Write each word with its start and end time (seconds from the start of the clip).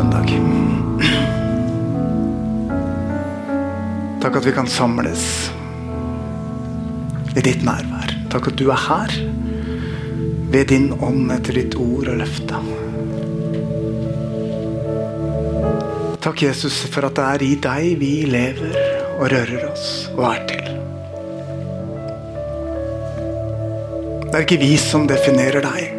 Søndag. 0.00 0.30
Takk 4.20 4.36
at 4.38 4.46
vi 4.46 4.52
kan 4.56 4.68
samles 4.68 5.24
i 7.36 7.42
ditt 7.44 7.64
nærvær. 7.66 8.14
Takk 8.32 8.48
at 8.52 8.58
du 8.60 8.70
er 8.72 8.80
her 8.80 9.12
ved 10.50 10.70
din 10.72 10.90
ånd 10.96 11.30
etter 11.34 11.60
ditt 11.60 11.76
ord 11.76 12.08
og 12.12 12.20
løfte. 12.22 12.62
Takk, 16.20 16.42
Jesus, 16.44 16.82
for 16.92 17.08
at 17.08 17.16
det 17.16 17.26
er 17.26 17.44
i 17.44 17.54
deg 17.68 17.94
vi 18.00 18.12
lever 18.28 18.76
og 19.18 19.30
rører 19.32 19.70
oss 19.70 19.86
og 20.14 20.26
er 20.30 20.44
til. 20.48 20.66
Det 24.30 24.36
er 24.38 24.44
ikke 24.46 24.62
vi 24.62 24.76
som 24.80 25.08
definerer 25.10 25.64
deg, 25.64 25.96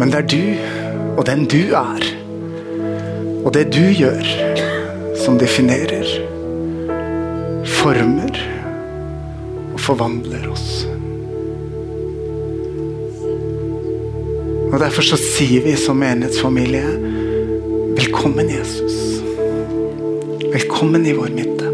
men 0.00 0.10
det 0.10 0.24
er 0.24 0.30
du 0.30 1.18
og 1.18 1.26
den 1.28 1.44
du 1.50 1.74
er, 1.76 2.19
og 3.44 3.52
det 3.54 3.70
du 3.72 3.82
gjør, 3.96 4.26
som 5.20 5.38
definerer, 5.40 6.06
former 7.80 8.36
og 9.72 9.80
forvandler 9.80 10.48
oss. 10.52 10.68
Og 14.70 14.76
Derfor 14.80 15.02
så 15.02 15.18
sier 15.18 15.64
vi 15.64 15.74
som 15.80 15.98
menighetsfamilie 15.98 16.84
velkommen, 17.98 18.52
Jesus. 18.52 18.98
Velkommen 20.52 21.06
i 21.06 21.16
vår 21.16 21.32
midte. 21.34 21.72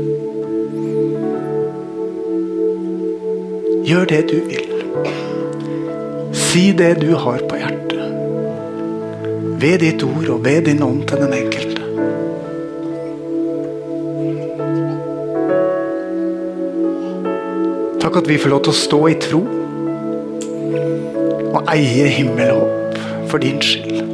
Gjør 3.87 4.09
det 4.15 4.23
du 4.31 4.39
vil. 4.49 4.73
Si 6.37 6.71
det 6.79 6.95
du 7.03 7.13
har 7.15 7.45
på 7.47 7.61
hjertet 7.61 7.96
ved 9.61 9.79
ditt 9.79 10.03
ord 10.05 10.29
og 10.29 10.45
ved 10.45 10.63
din 10.69 10.83
ånd 10.83 11.07
til 11.09 11.17
den 11.17 11.33
enkelte. 11.33 11.83
Takk 18.01 18.17
at 18.17 18.29
vi 18.29 18.39
får 18.39 18.53
lov 18.53 18.63
til 18.67 18.75
å 18.75 18.81
stå 18.81 19.01
i 19.11 19.17
tro 19.23 19.41
og 21.57 21.73
eie 21.73 22.07
himmel 22.13 22.53
og 22.53 22.67
håp 22.67 22.99
for 23.31 23.43
din 23.43 23.63
skyld. 23.65 24.05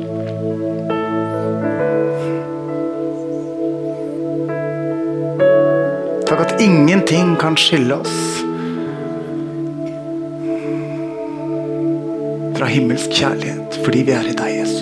Takk 6.31 6.47
at 6.47 6.57
ingenting 6.63 7.35
kan 7.43 7.59
skille 7.61 7.99
oss 7.99 8.17
fra 12.57 12.71
himmelsk 12.71 13.11
kjærlighet 13.11 13.83
fordi 13.83 14.07
vi 14.07 14.13
er 14.17 14.31
i 14.31 14.35
deg, 14.39 14.51
Jesus. 14.63 14.82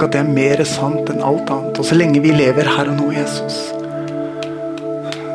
Takk 0.00 0.14
at 0.14 0.14
det 0.16 0.20
er 0.22 0.28
mer 0.32 0.60
sant 0.64 1.10
enn 1.12 1.18
alt 1.20 1.50
annet. 1.52 1.76
Og 1.76 1.84
så 1.84 1.92
lenge 1.92 2.22
vi 2.24 2.30
lever 2.32 2.64
her 2.64 2.88
og 2.88 2.94
nå, 2.96 3.10
Jesus, 3.12 3.56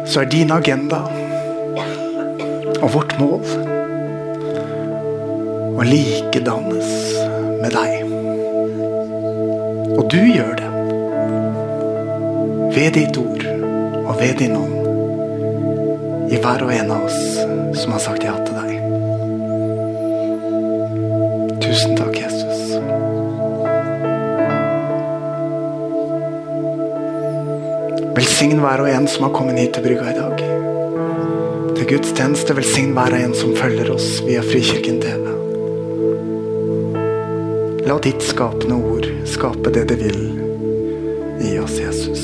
så 0.09 0.23
er 0.23 0.31
din 0.31 0.49
agenda 0.49 1.03
og 2.79 2.87
vårt 2.95 3.13
mål 3.19 3.45
å 5.77 5.85
likedannes 5.85 6.89
med 7.61 7.77
deg. 7.77 8.09
Og 9.99 10.03
du 10.09 10.17
gjør 10.33 10.57
det 10.57 10.73
ved 12.73 12.97
ditt 12.97 13.21
ord 13.21 13.45
og 14.01 14.13
ved 14.17 14.33
din 14.41 14.57
ånd 14.63 16.33
i 16.33 16.41
hver 16.41 16.65
og 16.65 16.73
en 16.73 16.97
av 16.97 17.05
oss 17.05 17.44
en 28.95 29.07
som 29.07 29.23
har 29.23 29.33
kommet 29.33 29.59
hit 29.59 29.73
til 29.75 29.83
brygga 29.83 30.11
i 30.11 30.15
dag. 30.15 30.41
Til 31.75 31.87
Guds 31.89 32.13
tjeneste 32.15 32.55
velsign 32.55 32.93
hver 32.95 33.11
og 33.11 33.23
en 33.25 33.33
som 33.35 33.55
følger 33.57 33.89
oss 33.91 34.21
via 34.23 34.43
Frikirken 34.45 35.01
TV. 35.03 35.25
La 37.89 37.97
ditt 38.01 38.23
skapende 38.23 38.77
ord 38.79 39.09
skape 39.27 39.73
det 39.75 39.83
det 39.91 39.97
vil 39.99 40.21
i 41.43 41.57
oss, 41.59 41.75
Jesus. 41.81 42.23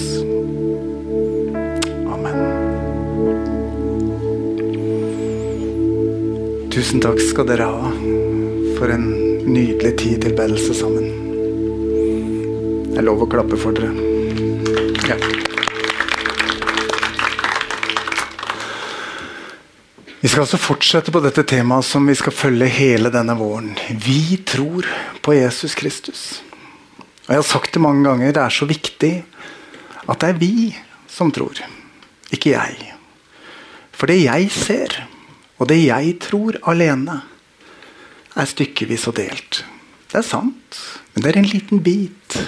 Amen. 2.07 2.39
Tusen 6.71 7.03
takk 7.03 7.19
skal 7.27 7.51
dere 7.51 7.67
ha 7.67 7.91
for 8.79 8.95
en 8.95 9.05
nydelig 9.43 9.97
tid 9.99 10.23
tilbedelse 10.29 10.79
sammen. 10.79 11.11
Det 12.87 12.99
er 13.03 13.07
lov 13.11 13.27
å 13.27 13.31
klappe 13.35 13.59
for 13.59 13.75
dere. 13.75 13.91
Ja. 15.11 15.40
Skal 20.31 20.45
altså 20.45 20.59
fortsette 20.63 21.11
på 21.11 21.19
dette 21.19 21.43
temaet 21.43 21.83
som 21.83 22.05
vi 22.07 22.13
skal 22.15 22.31
følge 22.31 22.69
hele 22.71 23.09
denne 23.11 23.33
våren. 23.35 23.73
Vi 23.99 24.37
tror 24.47 24.87
på 25.19 25.33
Jesus 25.35 25.75
Kristus. 25.75 26.21
Og 27.25 27.33
Jeg 27.33 27.41
har 27.41 27.47
sagt 27.49 27.73
det 27.75 27.81
mange 27.83 28.05
ganger, 28.07 28.31
det 28.31 28.39
er 28.39 28.55
så 28.55 28.67
viktig 28.69 29.11
at 30.07 30.21
det 30.23 30.29
er 30.29 30.39
vi 30.39 30.69
som 31.11 31.33
tror, 31.35 31.59
ikke 32.31 32.53
jeg. 32.53 32.93
For 33.91 34.07
det 34.07 34.21
jeg 34.21 34.47
ser, 34.55 34.95
og 35.59 35.67
det 35.67 35.81
jeg 35.83 36.15
tror 36.23 36.61
alene, 36.63 37.19
er 38.31 38.47
stykkevis 38.47 39.09
og 39.11 39.19
delt. 39.19 39.65
Det 40.07 40.21
er 40.21 40.29
sant, 40.31 40.79
men 41.11 41.25
det 41.25 41.33
er 41.33 41.41
en 41.41 41.51
liten 41.51 41.83
bit. 41.83 42.39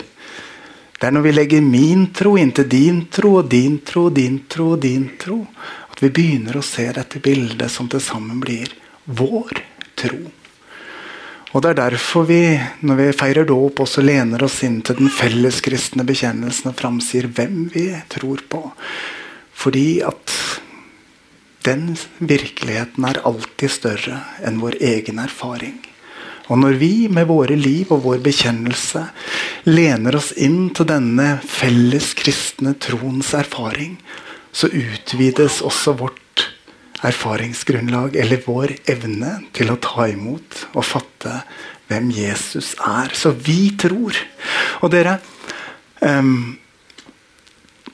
Det 1.04 1.10
er 1.10 1.18
når 1.18 1.28
vi 1.28 1.32
legger 1.36 1.60
min 1.60 2.14
tro 2.16 2.38
inntil 2.40 2.64
din 2.64 3.10
tro, 3.12 3.42
og 3.42 3.52
din 3.52 3.82
tro, 3.84 4.08
din 4.08 4.46
tro 4.48 4.70
og 4.78 4.80
din 4.88 5.10
tro, 5.20 5.42
at 5.44 5.83
vi 6.04 6.12
begynner 6.12 6.58
å 6.60 6.66
se 6.66 6.90
dette 6.92 7.22
bildet 7.24 7.72
som 7.72 7.88
til 7.92 8.02
sammen 8.04 8.42
blir 8.44 8.72
vår 9.06 9.62
tro. 10.00 10.20
Og 11.54 11.62
Det 11.62 11.70
er 11.70 11.78
derfor 11.78 12.26
vi 12.26 12.42
når 12.82 12.98
vi 12.98 13.06
feirer 13.14 13.46
dåp, 13.46 13.80
også 13.80 14.02
lener 14.02 14.44
oss 14.44 14.64
inn 14.66 14.82
til 14.82 14.98
den 14.98 15.12
felleskristne 15.14 16.04
bekjennelsen 16.04 16.72
og 16.72 16.80
framsier 16.80 17.30
hvem 17.30 17.68
vi 17.72 17.86
tror 18.10 18.42
på. 18.50 18.64
Fordi 19.54 20.02
at 20.02 20.34
den 21.64 21.94
virkeligheten 22.18 23.06
er 23.08 23.22
alltid 23.24 23.72
større 23.72 24.18
enn 24.44 24.60
vår 24.60 24.82
egen 24.84 25.22
erfaring. 25.24 25.78
Og 26.52 26.60
når 26.60 26.76
vi 26.82 26.92
med 27.08 27.30
våre 27.30 27.56
liv 27.56 27.94
og 27.94 28.04
vår 28.04 28.20
bekjennelse 28.26 29.06
lener 29.70 30.18
oss 30.20 30.34
inn 30.36 30.74
til 30.76 30.90
denne 30.90 31.38
felles 31.48 32.12
kristne 32.20 32.74
troens 32.84 33.32
erfaring, 33.38 33.96
så 34.54 34.70
utvides 34.70 35.62
også 35.66 35.96
vårt 35.98 36.20
erfaringsgrunnlag, 37.04 38.16
eller 38.16 38.44
vår 38.46 38.76
evne 38.90 39.36
til 39.56 39.74
å 39.74 39.80
ta 39.82 40.08
imot 40.12 40.68
og 40.72 40.86
fatte 40.88 41.42
hvem 41.90 42.12
Jesus 42.16 42.74
er. 42.80 43.12
Så 43.18 43.34
vi 43.36 43.74
tror. 43.80 44.18
Og 44.86 44.92
dere 44.94 45.18
um, 46.00 46.56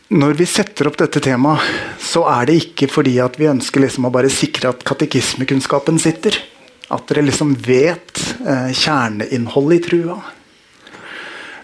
Når 0.10 0.40
vi 0.40 0.46
setter 0.50 0.90
opp 0.90 0.98
dette 0.98 1.22
temaet, 1.22 1.62
så 2.02 2.24
er 2.32 2.50
det 2.50 2.56
ikke 2.64 2.88
fordi 2.90 3.20
at 3.22 3.36
vi 3.38 3.50
ønsker 3.50 3.84
liksom 3.84 4.08
å 4.10 4.14
bare 4.14 4.32
sikre 4.34 4.72
at 4.72 4.82
katekismekunnskapen 4.88 6.00
sitter. 6.02 6.34
At 6.90 7.06
dere 7.12 7.28
liksom 7.28 7.54
vet 7.62 8.18
eh, 8.42 8.72
kjerneinnholdet 8.74 9.78
i 9.78 9.84
trua. 9.86 10.18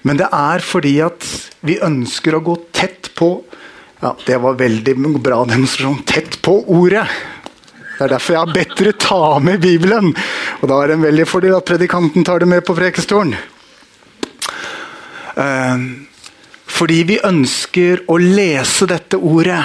Men 0.06 0.22
det 0.22 0.28
er 0.30 0.62
fordi 0.62 0.94
at 1.02 1.26
vi 1.66 1.80
ønsker 1.82 2.38
å 2.38 2.44
gå 2.46 2.54
tett 2.70 3.10
på 3.18 3.32
ja, 4.00 4.16
Det 4.26 4.38
var 4.38 4.54
veldig 4.60 4.96
bra 5.20 5.46
demonstrasjon. 5.46 6.04
Tett 6.04 6.42
på 6.42 6.58
ordet. 6.68 7.08
Det 7.98 8.04
er 8.04 8.12
derfor 8.12 8.36
jeg 8.36 8.44
har 8.44 8.56
bedt 8.56 8.74
dere 8.80 8.94
ta 9.00 9.40
med 9.40 9.62
Bibelen. 9.64 10.12
Og 10.62 10.68
da 10.70 10.82
er 10.82 10.92
det 10.92 10.98
en 10.98 11.06
veldig 11.06 11.28
fordel 11.30 11.56
at 11.56 11.68
predikanten 11.68 12.26
tar 12.28 12.44
det 12.44 12.50
med 12.52 12.66
på 12.68 12.76
prekestolen. 12.76 13.36
Uh, 15.36 16.08
fordi 16.66 17.02
vi 17.08 17.20
ønsker 17.24 18.04
å 18.12 18.18
lese 18.20 18.88
dette 18.90 19.20
ordet 19.20 19.62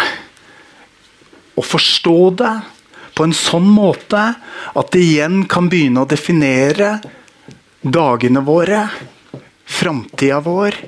og 1.58 1.66
forstå 1.66 2.18
det 2.38 2.54
på 3.16 3.26
en 3.26 3.34
sånn 3.36 3.66
måte 3.68 4.20
at 4.78 4.92
det 4.94 5.02
igjen 5.02 5.42
kan 5.50 5.68
begynne 5.70 6.04
å 6.04 6.08
definere 6.08 7.00
dagene 7.82 8.42
våre, 8.46 8.84
framtida 9.66 10.38
vår, 10.44 10.78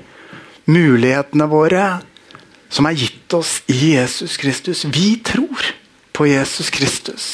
mulighetene 0.71 1.47
våre, 1.51 1.85
som 2.73 2.87
er 2.89 2.97
gitt 2.97 3.33
oss 3.37 3.59
i 3.69 3.93
Jesus 3.93 4.37
Kristus. 4.41 4.85
Vi 4.85 5.15
tror 5.21 5.61
på 6.13 6.25
Jesus 6.27 6.69
Kristus. 6.73 7.25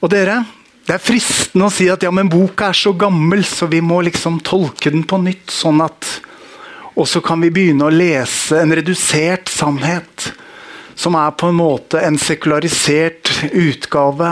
Og 0.00 0.10
dere, 0.12 0.42
det 0.84 0.98
er 0.98 1.02
fristende 1.02 1.68
å 1.70 1.72
si 1.72 1.88
at 1.90 2.04
ja, 2.04 2.12
men 2.12 2.28
boka 2.30 2.68
er 2.70 2.76
så 2.76 2.92
gammel, 2.92 3.44
så 3.48 3.68
vi 3.70 3.80
må 3.80 4.02
liksom 4.04 4.42
tolke 4.44 4.92
den 4.92 5.06
på 5.08 5.18
nytt. 5.24 5.50
sånn 5.50 5.80
at 5.80 6.20
Og 6.96 7.08
så 7.08 7.20
kan 7.20 7.40
vi 7.40 7.50
begynne 7.52 7.84
å 7.84 7.92
lese 7.92 8.60
en 8.60 8.72
redusert 8.72 9.48
sannhet. 9.52 10.32
Som 10.96 11.14
er 11.14 11.30
på 11.36 11.50
en 11.50 11.58
måte 11.58 12.00
en 12.00 12.16
sekularisert 12.16 13.28
utgave. 13.52 14.30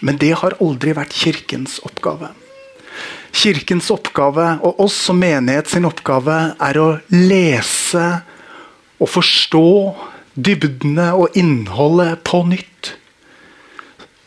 Men 0.00 0.18
det 0.18 0.32
har 0.42 0.58
aldri 0.58 0.94
vært 0.96 1.14
Kirkens 1.14 1.78
oppgave. 1.86 2.32
Kirkens 3.30 3.90
oppgave, 3.94 4.56
og 4.66 4.80
oss 4.82 4.96
som 5.06 5.20
menighet 5.22 5.70
sin 5.70 5.86
oppgave, 5.88 6.38
er 6.58 6.78
å 6.80 6.88
lese 7.14 8.06
og 9.00 9.08
forstå 9.08 9.68
dybdene 10.34 11.10
og 11.16 11.36
innholdet 11.38 12.20
på 12.26 12.42
nytt. 12.48 12.94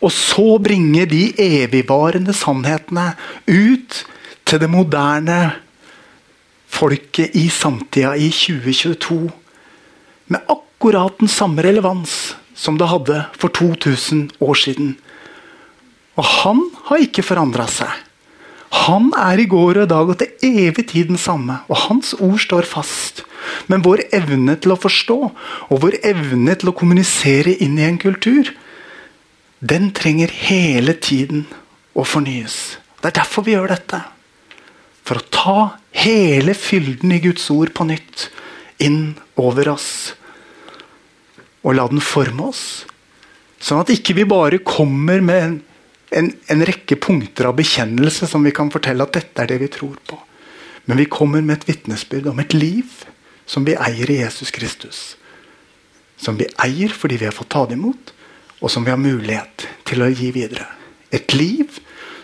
Og 0.03 0.11
så 0.11 0.57
bringe 0.59 1.05
de 1.07 1.29
evigvarende 1.39 2.35
sannhetene 2.35 3.13
ut 3.47 4.01
til 4.43 4.59
det 4.59 4.69
moderne 4.71 5.39
folket 6.73 7.35
i 7.39 7.47
samtida 7.53 8.15
i 8.19 8.29
2022. 8.33 9.19
Med 10.33 10.51
akkurat 10.51 11.19
den 11.21 11.31
samme 11.31 11.63
relevans 11.63 12.35
som 12.55 12.77
det 12.79 12.89
hadde 12.91 13.23
for 13.39 13.53
2000 13.53 14.29
år 14.43 14.59
siden. 14.59 14.95
Og 16.19 16.25
han 16.43 16.65
har 16.89 17.05
ikke 17.05 17.25
forandra 17.25 17.67
seg. 17.71 17.89
Han 18.73 19.11
er 19.19 19.39
i 19.39 19.45
går 19.49 19.77
og 19.77 19.85
i 19.85 19.91
dag 19.91 20.09
og 20.09 20.17
til 20.19 20.47
evig 20.65 20.87
tid 20.89 21.11
den 21.11 21.19
samme, 21.21 21.59
og 21.69 21.85
hans 21.87 22.13
ord 22.17 22.39
står 22.41 22.65
fast. 22.67 23.21
Men 23.69 23.83
vår 23.85 24.05
evne 24.15 24.55
til 24.59 24.73
å 24.73 24.79
forstå 24.79 25.17
og 25.27 25.81
vår 25.83 25.99
evne 26.05 26.55
til 26.57 26.71
å 26.71 26.77
kommunisere 26.77 27.53
inn 27.63 27.77
i 27.77 27.85
en 27.85 27.99
kultur, 28.01 28.49
den 29.63 29.91
trenger 29.95 30.31
hele 30.33 30.95
tiden 30.97 31.45
å 31.95 32.03
fornyes. 32.07 32.79
Det 32.99 33.11
er 33.11 33.19
derfor 33.21 33.45
vi 33.45 33.53
gjør 33.55 33.71
dette. 33.75 34.01
For 35.03 35.19
å 35.19 35.27
ta 35.31 35.57
hele 36.03 36.55
fylden 36.55 37.13
i 37.15 37.21
Guds 37.23 37.49
ord 37.53 37.73
på 37.75 37.85
nytt 37.87 38.29
inn 38.83 39.13
over 39.39 39.69
oss. 39.75 40.15
Og 41.63 41.77
la 41.77 41.85
den 41.91 42.03
forme 42.03 42.49
oss. 42.49 42.83
Sånn 43.63 43.83
at 43.83 43.91
ikke 43.93 44.15
vi 44.17 44.25
bare 44.27 44.59
kommer 44.63 45.23
med 45.23 45.43
en, 45.43 45.55
en, 46.17 46.29
en 46.51 46.65
rekke 46.65 46.97
punkter 47.01 47.49
av 47.49 47.57
bekjennelse 47.57 48.27
som 48.29 48.45
vi 48.45 48.53
kan 48.55 48.71
fortelle 48.73 49.05
at 49.05 49.15
dette 49.17 49.43
er 49.43 49.49
det 49.51 49.59
vi 49.63 49.71
tror 49.71 49.97
på. 50.07 50.19
Men 50.85 50.99
vi 50.99 51.09
kommer 51.11 51.41
med 51.41 51.61
et 51.61 51.69
vitnesbyrd 51.71 52.27
om 52.31 52.41
et 52.43 52.55
liv 52.55 53.03
som 53.49 53.65
vi 53.67 53.75
eier 53.75 54.11
i 54.11 54.19
Jesus 54.21 54.51
Kristus. 54.55 55.01
Som 56.19 56.37
vi 56.39 56.47
eier 56.63 56.93
fordi 56.93 57.19
vi 57.21 57.27
har 57.27 57.35
fått 57.35 57.51
ta 57.55 57.65
det 57.67 57.77
imot 57.79 58.13
og 58.63 58.71
som 58.71 58.85
vi 58.85 58.93
har 58.93 59.01
mulighet 59.01 59.67
til 59.87 60.03
å 60.03 60.09
gi 60.11 60.31
videre. 60.35 60.65
Et 61.11 61.35
liv 61.35 61.79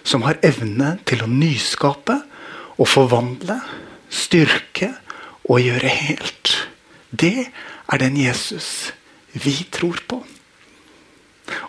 som 0.08 0.24
har 0.24 0.40
evne 0.46 0.96
til 1.08 1.24
å 1.26 1.30
nyskape 1.30 2.16
og 2.80 2.88
forvandle, 2.88 3.60
styrke 4.10 4.94
og 5.50 5.60
gjøre 5.62 5.92
helt. 5.92 6.54
Det 7.12 7.50
er 7.50 8.02
den 8.02 8.18
Jesus 8.18 8.94
vi 9.36 9.58
tror 9.72 10.00
på. 10.08 10.24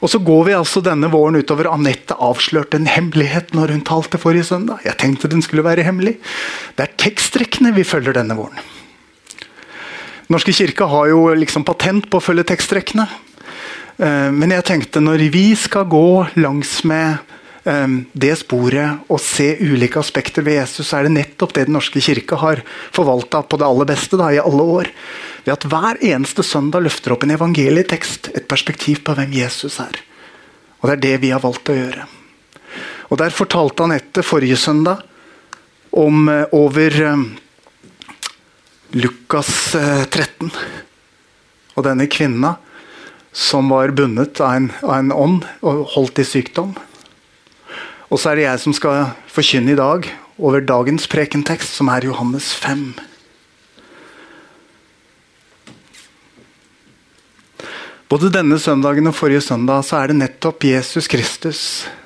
Og 0.00 0.10
så 0.12 0.20
går 0.24 0.44
vi 0.48 0.56
altså 0.56 0.82
denne 0.84 1.10
våren 1.12 1.38
utover. 1.40 1.68
Anette 1.70 2.16
avslørte 2.16 2.78
en 2.80 2.90
hemmelighet 2.90 3.54
når 3.56 3.74
hun 3.74 3.86
talte 3.86 4.20
forrige 4.20 4.48
søndag. 4.50 4.82
Jeg 4.84 4.98
tenkte 5.00 5.30
den 5.30 5.44
skulle 5.44 5.64
være 5.66 5.86
hemmelig. 5.86 6.18
Det 6.76 6.86
er 6.86 6.98
teksttrekkene 7.00 7.74
vi 7.76 7.86
følger 7.86 8.16
denne 8.16 8.36
våren. 8.38 8.60
Norske 10.30 10.54
kirke 10.54 10.86
har 10.86 11.08
jo 11.10 11.24
liksom 11.34 11.64
patent 11.66 12.06
på 12.10 12.20
å 12.20 12.22
følge 12.22 12.46
tekstrekkene. 12.52 13.08
Eh, 13.98 14.30
men 14.30 14.54
jeg 14.54 14.66
tenkte 14.68 15.02
når 15.02 15.26
vi 15.34 15.48
skal 15.58 15.88
gå 15.90 16.06
langs 16.40 16.80
med 16.88 17.18
det 18.12 18.32
sporet 18.40 19.10
å 19.12 19.18
se 19.22 19.52
ulike 19.60 20.00
aspekter 20.00 20.42
ved 20.46 20.56
Jesus, 20.58 20.92
er 20.96 21.06
det 21.06 21.12
nettopp 21.14 21.52
det 21.54 21.66
Den 21.68 21.76
norske 21.76 22.00
kirke 22.02 22.38
har 22.40 22.62
forvalta 22.90 23.42
på 23.46 23.60
det 23.60 23.66
aller 23.68 23.88
beste 23.90 24.18
da, 24.18 24.30
i 24.32 24.40
alle 24.42 24.64
år. 24.76 24.90
Ved 25.44 25.52
at 25.54 25.66
hver 25.70 26.00
eneste 26.02 26.42
søndag 26.46 26.82
løfter 26.86 27.14
opp 27.14 27.26
en 27.26 27.34
evangelietekst, 27.36 28.32
et 28.34 28.48
perspektiv 28.50 29.04
på 29.06 29.14
hvem 29.14 29.36
Jesus 29.38 29.78
er. 29.82 30.00
Og 30.80 30.88
det 30.88 30.96
er 30.96 31.04
det 31.04 31.14
vi 31.26 31.30
har 31.34 31.44
valgt 31.44 31.70
å 31.70 31.76
gjøre. 31.76 32.08
Og 33.10 33.18
Der 33.18 33.34
fortalte 33.34 33.84
Anette 33.84 34.22
forrige 34.22 34.56
søndag 34.56 35.02
om 35.90 36.28
eh, 36.30 36.46
over 36.56 36.94
Lukas 38.94 39.74
13 39.74 40.50
og 41.76 41.84
denne 41.86 42.06
kvinna 42.10 42.56
som 43.32 43.70
var 43.70 43.92
bundet 43.94 44.40
av 44.42 44.56
en, 44.56 44.70
av 44.82 44.96
en 44.96 45.12
ånd 45.14 45.44
og 45.62 45.84
holdt 45.94 46.18
i 46.22 46.26
sykdom. 46.26 46.74
Og 48.10 48.18
så 48.18 48.32
er 48.32 48.40
det 48.40 48.48
jeg 48.48 48.60
som 48.64 48.74
skal 48.74 49.12
forkynne 49.30 49.70
i 49.70 49.78
dag 49.78 50.08
over 50.40 50.64
dagens 50.66 51.06
prekentekst, 51.10 51.76
som 51.78 51.90
er 51.92 52.08
Johannes 52.08 52.50
5. 52.58 52.88
Både 58.10 58.32
denne 58.34 58.58
søndagen 58.58 59.06
og 59.06 59.14
forrige 59.14 59.44
søndag 59.46 59.84
så 59.86 60.00
er 60.00 60.10
det 60.10 60.18
nettopp 60.18 60.66
Jesus 60.66 61.06
Kristus 61.06 61.60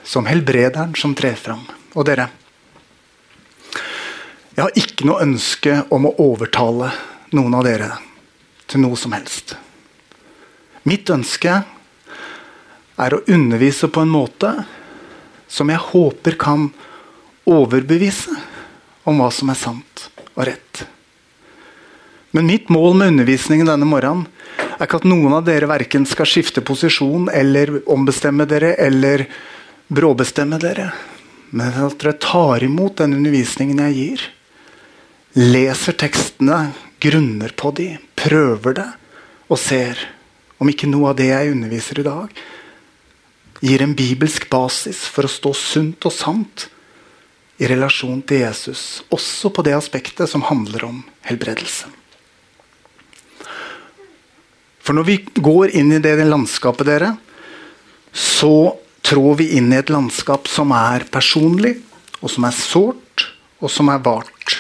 som 0.05 0.29
helbrederen 0.29 0.93
som 1.01 1.17
trer 1.17 1.39
fram. 1.41 1.63
Og 1.97 2.05
dere, 2.05 2.29
jeg 4.53 4.61
har 4.61 4.77
ikke 4.77 5.09
noe 5.09 5.25
ønske 5.25 5.81
om 5.89 6.05
å 6.05 6.13
overtale 6.21 6.93
noen 7.33 7.57
av 7.57 7.65
dere 7.65 7.89
til 8.69 8.85
noe 8.85 9.01
som 9.01 9.17
helst. 9.17 9.57
Mitt 10.85 11.09
ønske 11.09 11.63
er 13.01 13.17
å 13.17 13.25
undervise 13.25 13.89
på 13.89 14.05
en 14.05 14.13
måte 14.13 14.53
som 15.55 15.71
jeg 15.71 15.83
håper 15.93 16.35
kan 16.41 16.69
overbevise 17.47 18.35
om 19.07 19.21
hva 19.21 19.31
som 19.35 19.53
er 19.53 19.61
sant 19.61 20.09
og 20.35 20.47
rett. 20.49 20.85
Men 22.35 22.49
mitt 22.51 22.71
mål 22.73 22.97
med 22.99 23.13
undervisningen 23.13 23.69
denne 23.71 23.87
morgenen 23.87 24.27
er 24.75 24.89
ikke 24.89 25.05
at 25.05 25.07
noen 25.07 25.37
av 25.37 25.45
dere 25.47 25.69
verken 25.71 26.07
skal 26.09 26.27
skifte 26.27 26.65
posisjon 26.67 27.29
eller 27.31 27.77
ombestemme 27.91 28.47
dere 28.51 28.73
eller 28.83 29.29
bråbestemme 29.95 30.59
dere, 30.59 30.89
men 31.55 31.77
at 31.85 32.01
dere 32.03 32.17
tar 32.19 32.65
imot 32.67 32.99
den 32.99 33.15
undervisningen 33.21 33.85
jeg 33.85 33.95
gir. 34.01 34.25
Leser 35.39 35.95
tekstene, 35.99 36.73
grunner 36.99 37.55
på 37.55 37.71
de, 37.79 37.93
prøver 38.19 38.81
det 38.81 38.91
og 39.53 39.61
ser 39.61 40.01
om 40.59 40.71
ikke 40.71 40.89
noe 40.91 41.13
av 41.13 41.19
det 41.19 41.29
jeg 41.29 41.53
underviser 41.55 42.01
i 42.01 42.07
dag, 42.07 42.43
gir 43.65 43.83
en 43.83 43.95
bibelsk 43.97 44.51
basis 44.53 45.07
for 45.09 45.25
å 45.25 45.33
stå 45.33 45.55
sunt 45.57 46.05
og 46.05 46.13
sant 46.13 46.69
i 47.57 47.69
relasjon 47.71 48.21
til 48.27 48.43
Jesus, 48.43 49.05
også 49.15 49.53
på 49.55 49.65
det 49.65 49.77
aspektet 49.77 50.29
som 50.29 50.45
handler 50.45 50.89
om 50.89 51.03
helbredelse. 51.25 51.89
For 54.85 54.97
når 54.97 55.07
vi 55.09 55.17
går 55.41 55.73
inn 55.79 55.95
i 55.97 56.03
det 56.03 56.17
landskapet, 56.29 56.85
dere, 56.91 57.15
så 58.13 58.75
trår 59.07 59.39
vi 59.41 59.47
inn 59.57 59.73
i 59.73 59.79
et 59.81 59.93
landskap 59.93 60.51
som 60.51 60.75
er 60.77 61.07
personlig, 61.13 61.79
og 62.21 62.33
som 62.33 62.45
er 62.45 62.57
sårt, 62.57 63.29
og 63.65 63.73
som 63.73 63.89
er 63.93 64.03
vart. 64.05 64.59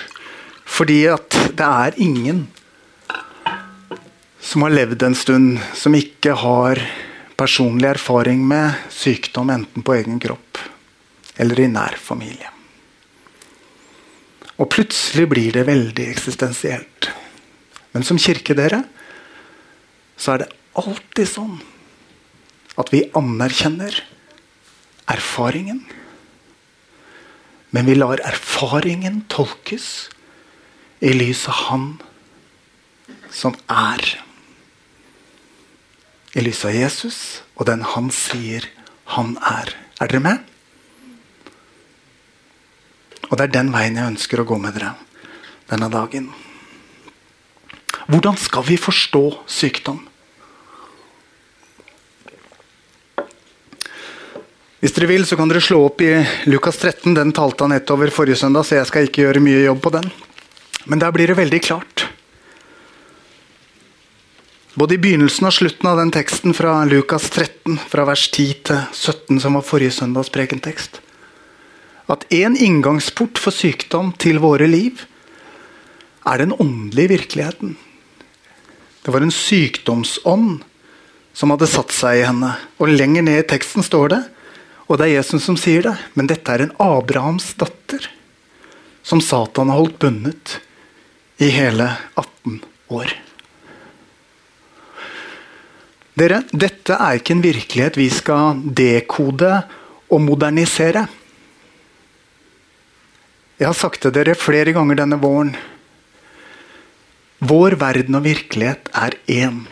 Fordi 0.64 1.02
at 1.12 1.36
det 1.52 1.66
er 1.66 2.00
ingen 2.00 2.46
som 4.44 4.64
har 4.64 4.72
levd 4.72 5.04
en 5.04 5.16
stund, 5.16 5.58
som 5.76 5.96
ikke 5.96 6.36
har 6.40 6.80
personlig 7.38 7.88
erfaring 7.94 8.42
med 8.46 8.74
sykdom 8.94 9.50
enten 9.50 9.84
på 9.84 9.96
egen 9.98 10.20
kropp 10.22 10.60
eller 11.40 11.60
i 11.60 11.68
nær 11.70 11.96
familie. 11.98 12.50
Og 14.54 14.70
plutselig 14.70 15.26
blir 15.32 15.54
det 15.56 15.66
veldig 15.66 16.06
eksistensielt. 16.12 17.10
Men 17.94 18.06
som 18.06 18.18
kirke, 18.18 18.54
dere, 18.54 18.84
så 20.16 20.34
er 20.34 20.44
det 20.44 20.52
alltid 20.78 21.30
sånn 21.30 21.56
at 22.78 22.90
vi 22.94 23.02
anerkjenner 23.18 23.98
erfaringen. 25.10 25.82
Men 27.74 27.90
vi 27.90 27.98
lar 27.98 28.22
erfaringen 28.22 29.24
tolkes 29.30 30.08
i 31.02 31.10
lys 31.14 31.44
av 31.50 31.58
Han 31.66 31.86
som 33.34 33.56
er 33.66 34.23
i 36.34 36.42
lys 36.42 36.64
av 36.66 36.74
Jesus 36.74 37.18
og 37.54 37.68
den 37.70 37.84
han 37.94 38.10
sier 38.14 38.66
han 39.14 39.36
er. 39.38 39.70
Er 40.02 40.10
dere 40.10 40.22
med? 40.24 40.40
Og 43.30 43.38
det 43.38 43.46
er 43.46 43.54
den 43.54 43.70
veien 43.74 43.98
jeg 43.98 44.14
ønsker 44.14 44.42
å 44.42 44.48
gå 44.48 44.58
med 44.60 44.76
dere 44.76 44.94
denne 45.70 45.88
dagen. 45.92 46.28
Hvordan 48.04 48.36
skal 48.36 48.66
vi 48.66 48.76
forstå 48.76 49.22
sykdom? 49.48 50.02
Hvis 54.84 54.92
dere 54.92 55.08
vil, 55.08 55.24
så 55.24 55.38
kan 55.40 55.48
dere 55.48 55.62
slå 55.64 55.78
opp 55.86 56.02
i 56.04 56.10
Lukas 56.50 56.76
13. 56.76 57.14
Den 57.16 57.32
talte 57.32 57.64
han 57.64 57.72
ett 57.72 57.88
forrige 57.88 58.36
søndag, 58.36 58.66
så 58.68 58.76
jeg 58.76 58.90
skal 58.90 59.08
ikke 59.08 59.22
gjøre 59.24 59.40
mye 59.40 59.62
jobb 59.64 59.80
på 59.80 59.94
den. 59.94 60.10
Men 60.84 61.00
der 61.00 61.14
blir 61.16 61.32
det 61.32 61.38
veldig 61.38 61.60
klart. 61.64 62.03
Både 64.74 64.96
i 64.96 64.98
begynnelsen 64.98 65.46
og 65.46 65.54
slutten 65.54 65.86
av 65.86 66.00
den 66.00 66.10
teksten 66.10 66.54
fra 66.56 66.80
Lukas 66.88 67.28
13, 67.30 67.76
fra 67.78 68.04
vers 68.08 68.24
10 68.26 68.54
til 68.66 68.80
17, 68.90 69.38
som 69.44 69.54
var 69.54 69.62
forrige 69.62 69.94
søndags 69.94 70.32
prekentekst, 70.34 70.98
at 72.10 72.24
én 72.34 72.56
inngangsport 72.58 73.38
for 73.38 73.54
sykdom 73.54 74.10
til 74.18 74.40
våre 74.42 74.66
liv 74.66 75.04
er 76.26 76.42
den 76.42 76.56
åndelige 76.58 77.12
virkeligheten. 77.14 77.76
Det 79.04 79.14
var 79.14 79.22
en 79.22 79.32
sykdomsånd 79.32 80.64
som 81.34 81.52
hadde 81.54 81.68
satt 81.70 81.94
seg 81.94 82.18
i 82.18 82.26
henne. 82.26 82.50
Og 82.82 82.90
lenger 82.90 83.24
ned 83.26 83.44
i 83.44 83.48
teksten 83.54 83.86
står 83.86 84.10
det, 84.10 84.22
og 84.88 84.98
det 84.98 85.06
er 85.06 85.18
Jesus 85.20 85.46
som 85.46 85.58
sier 85.60 85.86
det, 85.86 85.94
men 86.18 86.26
dette 86.30 86.50
er 86.50 86.64
en 86.64 86.74
Abrahams 86.82 87.52
datter 87.60 88.10
som 89.06 89.22
Satan 89.22 89.70
har 89.70 89.78
holdt 89.78 90.00
bundet 90.02 90.58
i 91.38 91.52
hele 91.54 91.92
18 92.18 92.58
år. 92.90 93.14
Dere, 96.14 96.44
dette 96.54 96.94
er 96.94 97.18
ikke 97.18 97.34
en 97.34 97.42
virkelighet 97.42 97.96
vi 97.98 98.06
skal 98.12 98.60
dekode 98.78 99.50
og 100.14 100.20
modernisere. 100.22 101.08
Jeg 103.58 103.66
har 103.66 103.78
sagt 103.78 104.02
til 104.02 104.14
dere 104.14 104.36
flere 104.38 104.74
ganger 104.74 105.00
denne 105.00 105.18
våren 105.22 105.54
vår 107.44 107.76
verden 107.80 108.16
og 108.16 108.24
virkelighet 108.24 108.88
er 108.94 109.16
én. 109.26 109.64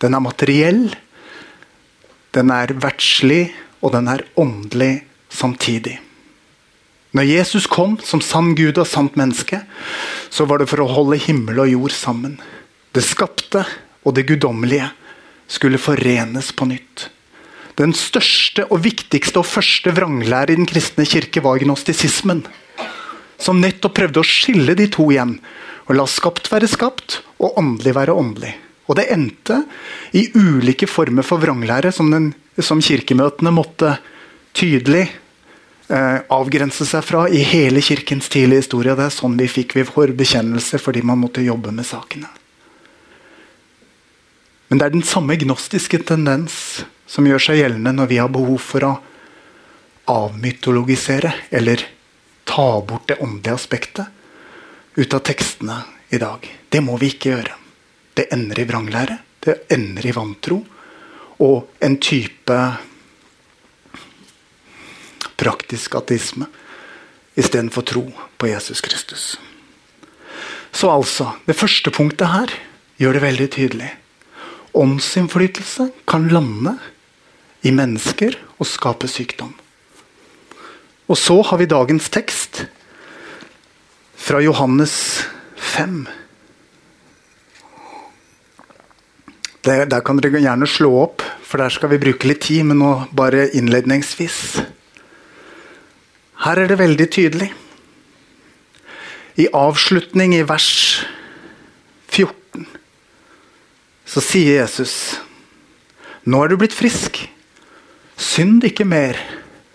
Den 0.00 0.16
er 0.16 0.24
materiell, 0.24 0.88
den 2.34 2.50
er 2.50 2.72
verdslig, 2.80 3.52
og 3.84 3.92
den 3.92 4.08
er 4.08 4.24
åndelig 4.40 5.04
samtidig. 5.28 5.98
Når 7.14 7.28
Jesus 7.28 7.68
kom 7.70 7.98
som 8.02 8.22
sann 8.24 8.54
Gud 8.58 8.80
og 8.80 8.88
sant 8.88 9.14
menneske, 9.20 9.60
så 10.32 10.48
var 10.48 10.58
det 10.58 10.70
for 10.72 10.82
å 10.82 10.90
holde 10.90 11.20
himmel 11.20 11.60
og 11.62 11.70
jord 11.70 11.94
sammen. 11.94 12.38
Det 12.96 13.04
skapte 13.04 13.62
og 14.02 14.16
det 14.16 14.26
guddommelige 14.26 14.88
skulle 15.46 15.80
forenes 15.80 16.52
på 16.52 16.68
nytt. 16.70 17.08
Den 17.74 17.94
største 17.96 18.68
og 18.70 18.84
viktigste 18.84 19.40
og 19.42 19.48
første 19.50 19.90
vranglære 19.94 20.54
i 20.54 20.58
den 20.60 20.68
kristne 20.70 21.06
kirke 21.08 21.42
var 21.42 21.58
gnostisismen. 21.62 22.44
Som 23.40 23.60
nettopp 23.60 23.96
prøvde 23.98 24.22
å 24.22 24.26
skille 24.26 24.76
de 24.78 24.86
to 24.92 25.08
igjen 25.10 25.38
og 25.84 25.98
la 25.98 26.06
skapt 26.08 26.48
være 26.52 26.68
skapt, 26.70 27.18
og 27.42 27.58
åndelig 27.60 27.92
være 27.96 28.14
åndelig. 28.16 28.54
Og 28.88 28.96
det 28.98 29.08
endte 29.12 29.62
i 30.16 30.26
ulike 30.36 30.88
former 30.88 31.24
for 31.24 31.40
vranglære 31.42 31.92
som, 31.92 32.10
den, 32.12 32.32
som 32.60 32.80
kirkemøtene 32.84 33.52
måtte 33.52 33.96
tydelig 34.56 35.06
eh, 35.88 36.18
avgrense 36.32 36.86
seg 36.88 37.04
fra 37.04 37.24
i 37.28 37.42
hele 37.48 37.82
kirkens 37.84 38.30
tidlige 38.32 38.64
historie. 38.64 38.96
Det 38.96 39.08
er 39.08 39.16
sånn 39.16 39.36
vi 39.40 39.50
fikk 39.50 39.76
vår 39.92 40.14
bekjennelse 40.16 40.80
fordi 40.80 41.04
man 41.04 41.20
måtte 41.24 41.44
jobbe 41.44 41.72
med 41.74 41.88
sakene. 41.88 42.30
Men 44.74 44.80
det 44.80 44.86
er 44.88 44.94
den 44.96 45.04
samme 45.06 45.36
gnostiske 45.38 46.00
tendens 46.02 46.54
som 47.06 47.26
gjør 47.28 47.42
seg 47.44 47.60
gjeldende 47.60 47.92
når 47.94 48.08
vi 48.10 48.16
har 48.18 48.32
behov 48.34 48.56
for 48.58 48.82
å 48.82 48.88
avmytologisere 50.10 51.30
eller 51.54 51.84
ta 52.42 52.80
bort 52.82 53.06
det 53.06 53.20
åndelige 53.22 53.54
aspektet 53.54 54.98
ut 54.98 55.14
av 55.14 55.22
tekstene 55.30 55.78
i 56.10 56.18
dag. 56.18 56.50
Det 56.66 56.82
må 56.82 56.98
vi 56.98 57.12
ikke 57.14 57.36
gjøre. 57.36 57.54
Det 58.18 58.26
ender 58.34 58.64
i 58.64 58.66
vranglære, 58.66 59.20
det 59.46 59.56
ender 59.78 60.10
i 60.10 60.18
vantro 60.18 60.58
og 61.46 61.78
en 61.78 62.00
type 62.02 62.60
praktisk 65.38 66.00
ateisme 66.02 66.50
istedenfor 67.38 67.92
tro 67.94 68.08
på 68.10 68.50
Jesus 68.50 68.82
Kristus. 68.82 69.36
Så 70.74 70.90
altså, 70.90 71.36
det 71.46 71.62
første 71.62 71.94
punktet 71.94 72.34
her 72.34 72.62
gjør 72.98 73.14
det 73.14 73.30
veldig 73.30 73.54
tydelig. 73.54 73.98
Åndsinnflytelse 74.74 75.90
kan 76.10 76.26
lande 76.28 76.74
i 77.62 77.70
mennesker 77.70 78.34
og 78.58 78.66
skape 78.66 79.08
sykdom. 79.08 79.52
Og 81.06 81.18
så 81.20 81.36
har 81.46 81.60
vi 81.60 81.68
dagens 81.70 82.08
tekst 82.10 82.64
fra 84.16 84.40
Johannes 84.42 85.24
5. 85.56 86.06
Der, 89.64 89.84
der 89.88 90.00
kan 90.04 90.20
dere 90.20 90.42
gjerne 90.42 90.68
slå 90.68 90.90
opp, 91.04 91.22
for 91.44 91.62
der 91.62 91.72
skal 91.72 91.92
vi 91.92 92.00
bruke 92.02 92.28
litt 92.28 92.42
tid. 92.48 92.64
Men 92.68 92.82
nå 92.82 92.92
bare 93.16 93.46
innledningsvis. 93.56 94.40
Her 96.44 96.60
er 96.60 96.72
det 96.72 96.80
veldig 96.80 97.08
tydelig. 97.14 97.52
I 99.40 99.48
avslutning 99.54 100.34
i 100.36 100.44
vers 100.46 100.72
14 102.10 102.66
så 104.14 104.22
sier 104.22 104.60
Jesus 104.60 105.18
Nå 106.24 106.38
er 106.40 106.52
du 106.52 106.56
blitt 106.56 106.72
frisk. 106.72 107.18
Synd 108.16 108.62
ikke 108.64 108.86
mer 108.88 109.18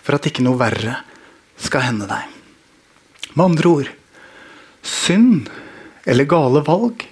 for 0.02 0.16
at 0.18 0.26
ikke 0.26 0.42
noe 0.42 0.58
verre 0.58 0.96
skal 1.60 1.84
hende 1.86 2.08
deg. 2.10 2.24
Med 3.36 3.44
andre 3.44 3.70
ord 3.70 3.90
synd 4.82 5.50
eller 6.08 6.28
gale 6.30 6.62
valg, 6.66 7.04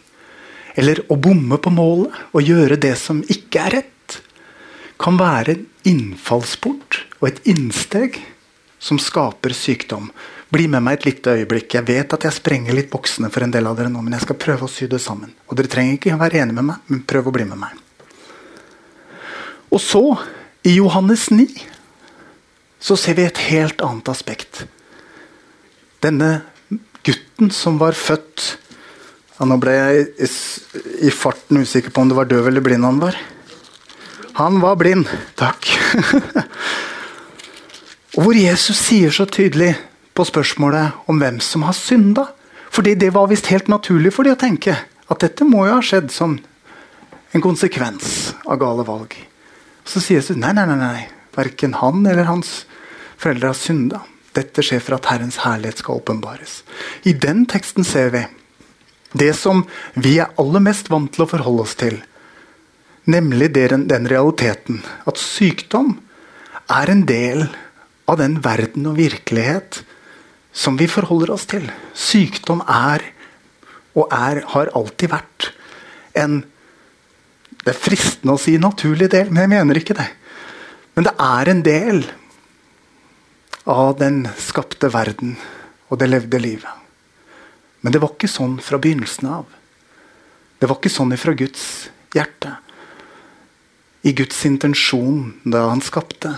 eller 0.77 1.03
å 1.11 1.17
bomme 1.19 1.59
på 1.61 1.73
målet 1.73 2.15
og 2.31 2.47
gjøre 2.47 2.79
det 2.81 2.95
som 2.99 3.21
ikke 3.27 3.65
er 3.65 3.75
rett, 3.79 4.17
kan 4.97 5.19
være 5.19 5.53
en 5.53 5.65
innfallsport 5.91 7.01
og 7.19 7.27
et 7.29 7.43
innsteg 7.49 8.17
som 8.81 8.97
skaper 9.01 9.53
sykdom. 9.53 10.09
Bli 10.47 10.67
med 10.71 10.83
meg 10.85 10.99
et 10.99 11.07
lite 11.09 11.33
øyeblikk. 11.41 11.73
Jeg 11.75 11.87
vet 11.87 12.13
at 12.15 12.23
jeg 12.23 12.35
sprenger 12.37 12.75
litt 12.75 12.91
boksene 12.91 13.27
for 13.33 13.43
en 13.43 13.51
del 13.51 13.67
av 13.67 13.75
dere 13.75 13.91
nå, 13.91 13.99
men 14.03 14.15
jeg 14.15 14.23
skal 14.23 14.39
prøve 14.39 14.67
å 14.67 14.71
sy 14.71 14.87
det 14.87 15.01
sammen. 15.03 15.33
Og 15.49 15.57
Dere 15.59 15.71
trenger 15.71 15.97
ikke 15.97 16.19
være 16.19 16.39
enige 16.43 16.55
med 16.55 16.69
meg, 16.69 16.85
men 16.87 17.03
prøv 17.09 17.27
å 17.27 17.33
bli 17.35 17.47
med 17.49 17.59
meg. 17.59 17.73
Og 19.67 19.81
så, 19.83 20.03
i 20.63 20.77
Johannes 20.77 21.27
9, 21.33 21.47
så 22.79 22.95
ser 22.95 23.17
vi 23.17 23.25
et 23.27 23.41
helt 23.49 23.83
annet 23.83 24.07
aspekt. 24.13 24.63
Denne 26.03 26.45
gutten 27.03 27.51
som 27.51 27.79
var 27.81 27.97
født 27.97 28.53
ja, 29.37 29.45
Nå 29.45 29.59
ble 29.61 29.73
jeg 29.75 30.05
i, 31.05 31.11
farten 31.13 31.59
usikker 31.61 31.93
på 31.93 32.01
om 32.01 32.09
det 32.09 32.17
var 32.17 32.29
døv 32.29 32.47
eller 32.49 32.63
blind 32.65 32.87
han 32.87 32.97
var. 33.01 33.17
Han 34.39 34.57
var 34.63 34.79
blind. 34.81 35.05
Takk. 35.37 35.67
Og 38.17 38.23
hvor 38.25 38.37
Jesus 38.37 38.79
sier 38.81 39.13
så 39.13 39.27
tydelig 39.29 39.75
på 40.17 40.25
spørsmålet 40.25 41.07
om 41.09 41.21
hvem 41.21 41.39
som 41.43 41.65
har 41.67 41.77
synda. 41.77 42.27
Fordi 42.73 42.95
det 42.99 43.13
var 43.15 43.29
visst 43.31 43.51
helt 43.53 43.69
naturlig 43.71 44.11
for 44.15 44.27
de 44.27 44.33
å 44.33 44.39
tenke 44.39 44.75
at 45.07 45.23
dette 45.23 45.45
må 45.47 45.65
jo 45.67 45.77
ha 45.77 45.83
skjedd 45.85 46.09
som 46.13 46.35
en 47.35 47.43
konsekvens 47.43 48.33
av 48.45 48.59
gale 48.61 48.85
valg. 48.87 49.13
Så 49.87 50.01
sier 50.03 50.19
Jesus 50.19 50.39
nei, 50.39 50.53
nei, 50.55 50.65
nei, 50.67 50.77
nei. 50.81 51.07
verken 51.37 51.75
han 51.77 52.01
eller 52.05 52.27
hans 52.27 52.65
foreldre 53.21 53.51
har 53.53 53.57
synda. 53.57 54.01
Dette 54.35 54.63
skjer 54.65 54.81
for 54.83 54.97
at 54.97 55.07
Herrens 55.09 55.39
herlighet 55.43 55.81
skal 55.81 56.01
åpenbares. 56.01 56.61
I 57.05 57.13
den 57.13 57.45
teksten 57.49 57.85
ser 57.87 58.11
vi 58.13 58.25
det 59.17 59.31
som 59.37 59.63
vi 59.95 60.17
er 60.19 60.33
aller 60.41 60.63
mest 60.65 60.91
vant 60.91 61.13
til 61.13 61.23
å 61.23 61.29
forholde 61.29 61.63
oss 61.63 61.77
til. 61.79 62.01
Nemlig 63.07 63.53
den, 63.55 63.87
den 63.87 64.09
realiteten 64.09 64.81
at 65.07 65.21
sykdom 65.21 65.95
er 66.67 66.91
en 66.91 67.05
del 67.07 67.45
av 68.09 68.19
den 68.19 68.41
verden 68.43 68.89
og 68.89 68.99
virkelighet 68.99 69.81
som 70.57 70.77
vi 70.77 70.87
forholder 70.89 71.35
oss 71.35 71.45
til. 71.49 71.67
Sykdom 71.93 72.63
er, 72.65 73.03
og 73.97 74.09
er, 74.13 74.41
har 74.55 74.73
alltid 74.77 75.13
vært, 75.13 75.51
en 76.17 76.43
Det 77.67 77.73
er 77.73 77.83
fristende 77.83 78.31
å 78.31 78.39
si 78.39 78.53
naturlig 78.57 79.09
del, 79.11 79.27
men 79.27 79.43
jeg 79.43 79.51
mener 79.51 79.77
ikke 79.77 79.95
det. 79.97 80.05
Men 80.95 81.03
det 81.03 81.11
er 81.19 81.49
en 81.51 81.63
del 81.65 81.97
av 83.67 83.97
den 83.99 84.21
skapte 84.39 84.87
verden 84.93 85.33
og 85.91 85.99
det 85.99 86.07
levde 86.07 86.39
livet. 86.39 86.71
Men 87.83 87.91
det 87.91 87.99
var 87.99 88.13
ikke 88.15 88.29
sånn 88.31 88.55
fra 88.63 88.79
begynnelsen 88.79 89.27
av. 89.27 89.51
Det 90.57 90.69
var 90.69 90.79
ikke 90.79 90.93
sånn 90.93 91.11
ifra 91.17 91.35
Guds 91.37 91.65
hjerte. 92.15 92.55
I 94.07 94.15
Guds 94.15 94.39
intensjon 94.47 95.35
da 95.43 95.67
han 95.67 95.83
skapte, 95.83 96.37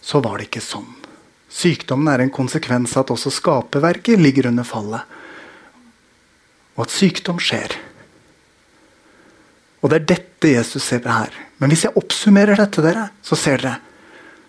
så 0.00 0.24
var 0.24 0.40
det 0.40 0.48
ikke 0.48 0.64
sånn. 0.64 0.99
Sykdommen 1.50 2.12
er 2.12 2.22
en 2.24 2.32
konsekvens 2.32 2.94
av 2.96 3.06
at 3.06 3.14
også 3.16 3.32
skaperverket 3.34 4.20
ligger 4.20 4.50
under 4.52 4.66
fallet. 4.66 5.02
Og 6.78 6.86
at 6.86 6.94
sykdom 6.94 7.40
skjer. 7.42 7.74
Og 9.80 9.90
det 9.90 9.98
er 10.00 10.10
dette 10.14 10.52
Jesus 10.54 10.84
ser 10.86 11.02
på 11.02 11.10
her. 11.12 11.34
Men 11.58 11.72
hvis 11.72 11.86
jeg 11.86 11.96
oppsummerer 11.98 12.60
dette, 12.60 12.84
dere, 12.84 13.08
så 13.24 13.38
ser 13.38 13.64
dere 13.64 13.78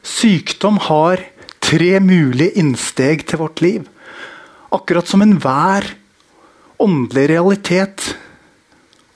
sykdom 0.01 0.79
har 0.87 1.21
tre 1.61 1.99
mulige 2.01 2.57
innsteg 2.59 3.25
til 3.29 3.41
vårt 3.41 3.61
liv. 3.61 3.85
Akkurat 4.73 5.07
som 5.07 5.21
enhver 5.21 5.85
åndelig 6.81 7.27
realitet 7.35 8.07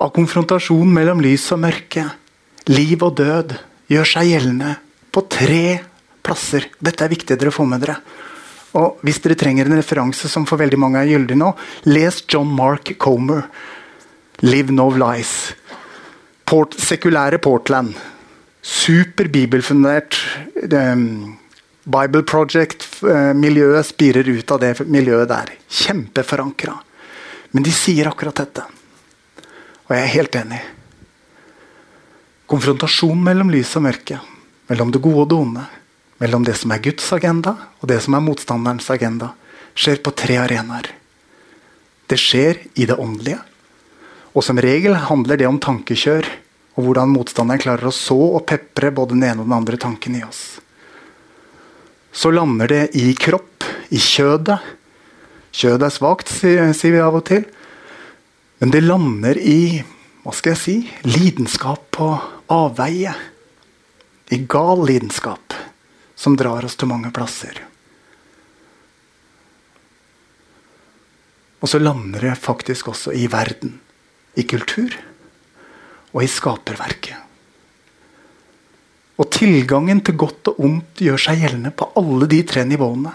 av 0.02 0.12
konfrontasjon 0.14 0.92
mellom 0.94 1.24
lys 1.24 1.48
og 1.56 1.64
mørke, 1.64 2.06
liv 2.70 3.02
og 3.06 3.16
død, 3.18 3.56
gjør 3.90 4.10
seg 4.12 4.30
gjeldende 4.30 4.76
på 5.14 5.24
tre 5.32 5.66
plasser. 6.26 6.70
Dette 6.82 7.06
er 7.06 7.14
viktig 7.14 7.38
dere 7.38 7.54
får 7.54 7.70
med 7.70 7.86
dere. 7.86 8.00
Og 8.76 9.00
Hvis 9.06 9.22
dere 9.24 9.38
trenger 9.40 9.70
en 9.70 9.78
referanse 9.78 10.28
som 10.32 10.48
for 10.50 10.60
veldig 10.60 10.80
mange 10.82 11.00
er 11.00 11.14
gyldig 11.14 11.38
nå, 11.40 11.54
les 11.88 12.24
John 12.28 12.52
Mark 12.52 12.96
Comer. 13.00 13.48
'Live 14.42 14.72
No 14.72 14.90
Lies'. 14.92 15.54
Port, 16.46 16.76
sekulære 16.78 17.40
Portland. 17.40 17.96
Super 18.62 19.28
bibelfundert. 19.28 20.18
Um, 20.72 21.38
Bible 21.86 22.24
Project-miljøet 22.24 23.80
uh, 23.80 23.88
spirer 23.88 24.28
ut 24.28 24.52
av 24.52 24.60
det 24.60 24.74
miljøet 24.90 25.30
der. 25.30 25.54
Kjempeforankra. 25.70 26.76
Men 27.54 27.64
de 27.64 27.72
sier 27.72 28.10
akkurat 28.10 28.42
dette. 28.42 28.66
Og 29.86 29.96
jeg 29.96 30.04
er 30.04 30.14
helt 30.18 30.38
enig. 30.42 30.62
Konfrontasjon 32.50 33.22
mellom 33.24 33.50
lys 33.54 33.76
og 33.80 33.86
mørke. 33.88 34.20
Mellom 34.70 34.92
det 34.94 35.02
gode 35.02 35.24
og 35.24 35.30
det 35.30 35.40
onde. 35.40 35.66
Mellom 36.24 36.46
det 36.48 36.56
som 36.60 36.72
er 36.72 36.84
Guds 36.84 37.08
agenda 37.16 37.56
og 37.82 37.90
det 37.92 38.00
som 38.06 38.16
er 38.16 38.24
motstanderens 38.24 38.88
agenda. 38.94 39.34
Skjer 39.76 40.00
på 40.04 40.14
tre 40.16 40.38
arenaer. 40.40 40.88
Det 42.08 42.18
skjer 42.22 42.62
i 42.80 42.88
det 42.88 42.96
åndelige. 43.02 43.42
Og 44.36 44.44
som 44.46 44.60
regel 44.62 44.96
handler 45.08 45.40
det 45.40 45.48
om 45.50 45.60
tankekjør 45.60 46.28
og 46.76 46.84
hvordan 46.84 47.12
motstanderen 47.12 47.62
klarer 47.64 47.90
å 47.90 47.96
så 47.96 48.18
og 48.38 48.46
pepre 48.48 48.92
både 48.96 49.16
den 49.16 49.26
ene 49.28 49.44
og 49.44 49.50
den 49.50 49.58
andre 49.58 49.80
tanken 49.80 50.18
i 50.20 50.24
oss. 50.28 50.60
Så 52.16 52.32
lander 52.32 52.72
det 52.72 52.84
i 53.00 53.12
kropp, 53.20 53.66
i 53.92 54.00
kjødet. 54.00 54.60
Kjødet 55.56 55.88
er 55.88 55.96
svakt, 55.96 56.32
sier 56.32 56.96
vi 56.96 57.04
av 57.04 57.16
og 57.20 57.26
til. 57.28 57.44
Men 58.64 58.72
det 58.72 58.84
lander 58.86 59.40
i 59.40 59.84
hva 60.24 60.34
skal 60.36 60.56
jeg 60.56 60.62
si, 60.62 60.76
lidenskap 61.08 61.90
på 61.96 62.08
avveie. 62.52 63.12
I 64.32 64.40
gal 64.50 64.84
lidenskap 64.88 65.56
som 66.16 66.38
drar 66.40 66.66
oss 66.66 66.78
til 66.80 66.90
mange 66.90 67.12
plasser. 67.16 67.60
Og 71.66 71.70
så 71.72 71.82
lander 71.82 72.28
det 72.28 72.38
faktisk 72.38 72.92
også 72.92 73.14
i 73.18 73.28
verden. 73.32 73.80
I 74.36 74.44
kultur 74.44 74.94
og 76.14 76.24
i 76.24 76.28
skaperverket. 76.30 77.26
Og 79.16 79.30
tilgangen 79.32 80.02
til 80.04 80.18
godt 80.20 80.52
og 80.52 80.60
ondt 80.68 81.02
gjør 81.02 81.22
seg 81.26 81.42
gjeldende 81.42 81.72
på 81.72 81.88
alle 82.00 82.28
de 82.32 82.42
tre 82.48 82.66
nivåene. 82.68 83.14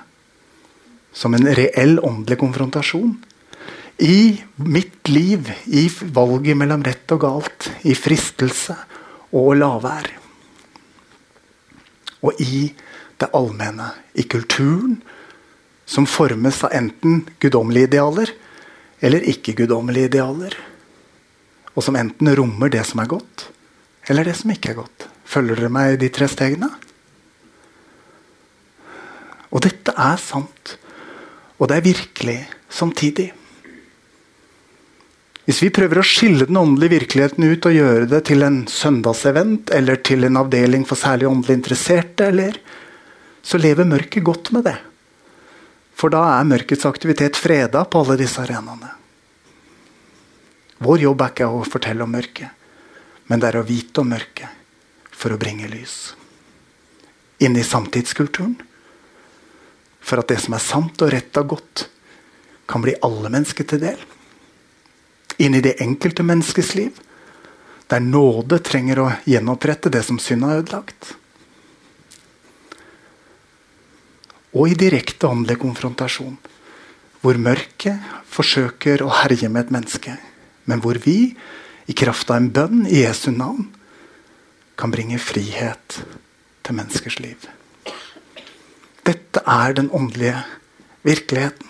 Som 1.12 1.36
en 1.36 1.46
reell 1.46 1.98
åndelig 2.02 2.40
konfrontasjon. 2.40 3.12
I 4.00 4.40
mitt 4.64 5.10
liv, 5.12 5.50
i 5.68 5.86
valget 6.16 6.56
mellom 6.56 6.82
rett 6.86 7.12
og 7.12 7.20
galt, 7.22 7.68
i 7.84 7.94
fristelse 7.94 8.76
og 9.36 9.52
lavvær. 9.60 10.08
Og 12.24 12.40
i 12.40 12.70
det 13.20 13.30
allmenne, 13.36 13.92
i 14.14 14.24
kulturen, 14.24 15.00
som 15.84 16.06
formes 16.06 16.62
av 16.64 16.74
enten 16.76 17.24
guddommelige 17.42 17.90
idealer 17.90 18.32
eller 19.00 19.24
ikke-guddommelige 19.32 20.12
idealer. 20.12 20.54
Og 21.74 21.84
som 21.86 21.96
enten 21.98 22.30
rommer 22.36 22.70
det 22.72 22.84
som 22.86 23.02
er 23.02 23.10
godt, 23.10 23.48
eller 24.10 24.26
det 24.26 24.36
som 24.38 24.52
ikke 24.52 24.72
er 24.72 24.80
godt. 24.82 25.08
Følger 25.30 25.58
dere 25.58 25.72
meg 25.72 25.94
i 25.94 26.00
de 26.04 26.10
tre 26.14 26.28
stegene? 26.30 26.70
Og 29.50 29.62
dette 29.64 29.94
er 29.98 30.18
sant. 30.22 30.76
Og 31.58 31.68
det 31.70 31.78
er 31.78 31.86
virkelig 31.90 32.38
samtidig. 32.70 33.30
Hvis 35.48 35.64
vi 35.64 35.72
prøver 35.74 35.98
å 35.98 36.06
skille 36.06 36.46
den 36.46 36.58
åndelige 36.60 37.00
virkeligheten 37.00 37.46
ut 37.50 37.66
og 37.66 37.74
gjøre 37.74 38.06
det 38.12 38.20
til 38.28 38.44
en 38.46 38.60
søndagsevent 38.70 39.72
eller 39.74 39.98
til 40.06 40.28
en 40.28 40.38
avdeling 40.38 40.84
for 40.86 41.00
særlig 41.00 41.26
åndelig 41.26 41.56
interesserte, 41.58 42.28
eller, 42.30 42.60
så 43.42 43.58
lever 43.58 43.88
mørket 43.88 44.24
godt 44.24 44.52
med 44.52 44.66
det. 44.68 44.76
For 45.96 46.12
da 46.12 46.22
er 46.38 46.48
mørkets 46.48 46.86
aktivitet 46.88 47.36
freda 47.36 47.84
på 47.84 48.00
alle 48.02 48.16
disse 48.20 48.40
arenaene. 48.40 48.94
Vår 50.80 51.04
jobb 51.04 51.20
er 51.20 51.34
ikke 51.34 51.50
å 51.52 51.60
fortelle 51.68 52.06
om 52.06 52.14
mørket, 52.14 52.48
men 53.28 53.40
det 53.40 53.50
er 53.50 53.60
å 53.60 53.66
vite 53.68 54.00
om 54.00 54.08
mørket 54.08 54.48
for 55.12 55.34
å 55.34 55.40
bringe 55.40 55.68
lys. 55.68 56.14
Inne 57.44 57.60
i 57.60 57.66
samtidskulturen. 57.66 58.56
For 60.00 60.22
at 60.22 60.32
det 60.32 60.38
som 60.40 60.56
er 60.56 60.64
sant 60.64 61.02
og 61.04 61.12
rett 61.12 61.36
og 61.36 61.52
godt, 61.52 61.84
kan 62.70 62.80
bli 62.80 62.94
alle 63.04 63.28
mennesker 63.28 63.66
til 63.68 63.82
del. 63.82 64.00
Inn 65.42 65.56
i 65.58 65.62
det 65.64 65.76
enkelte 65.84 66.24
menneskes 66.24 66.74
liv, 66.78 66.96
der 67.90 68.00
nåde 68.00 68.60
trenger 68.64 69.02
å 69.02 69.08
gjenopprette 69.28 69.90
det 69.92 70.04
som 70.06 70.20
synd 70.22 70.46
har 70.46 70.62
ødelagt. 70.62 71.14
Og 74.56 74.72
i 74.72 74.78
direkte 74.78 75.28
åndelig 75.30 75.60
konfrontasjon, 75.62 76.38
hvor 77.20 77.38
mørket 77.38 78.00
forsøker 78.30 79.04
å 79.04 79.12
herje 79.22 79.48
med 79.52 79.66
et 79.68 79.74
menneske 79.76 80.16
men 80.70 80.82
hvor 80.84 81.00
vi, 81.02 81.34
i 81.90 81.96
kraft 81.96 82.30
av 82.30 82.38
en 82.38 82.50
bønn 82.54 82.84
i 82.86 83.02
Jesu 83.02 83.30
navn, 83.34 83.66
kan 84.78 84.92
bringe 84.92 85.18
frihet 85.20 85.98
til 86.64 86.76
menneskers 86.76 87.18
liv. 87.20 87.48
Dette 89.04 89.42
er 89.42 89.74
den 89.76 89.90
åndelige 89.90 90.38
virkeligheten. 91.06 91.66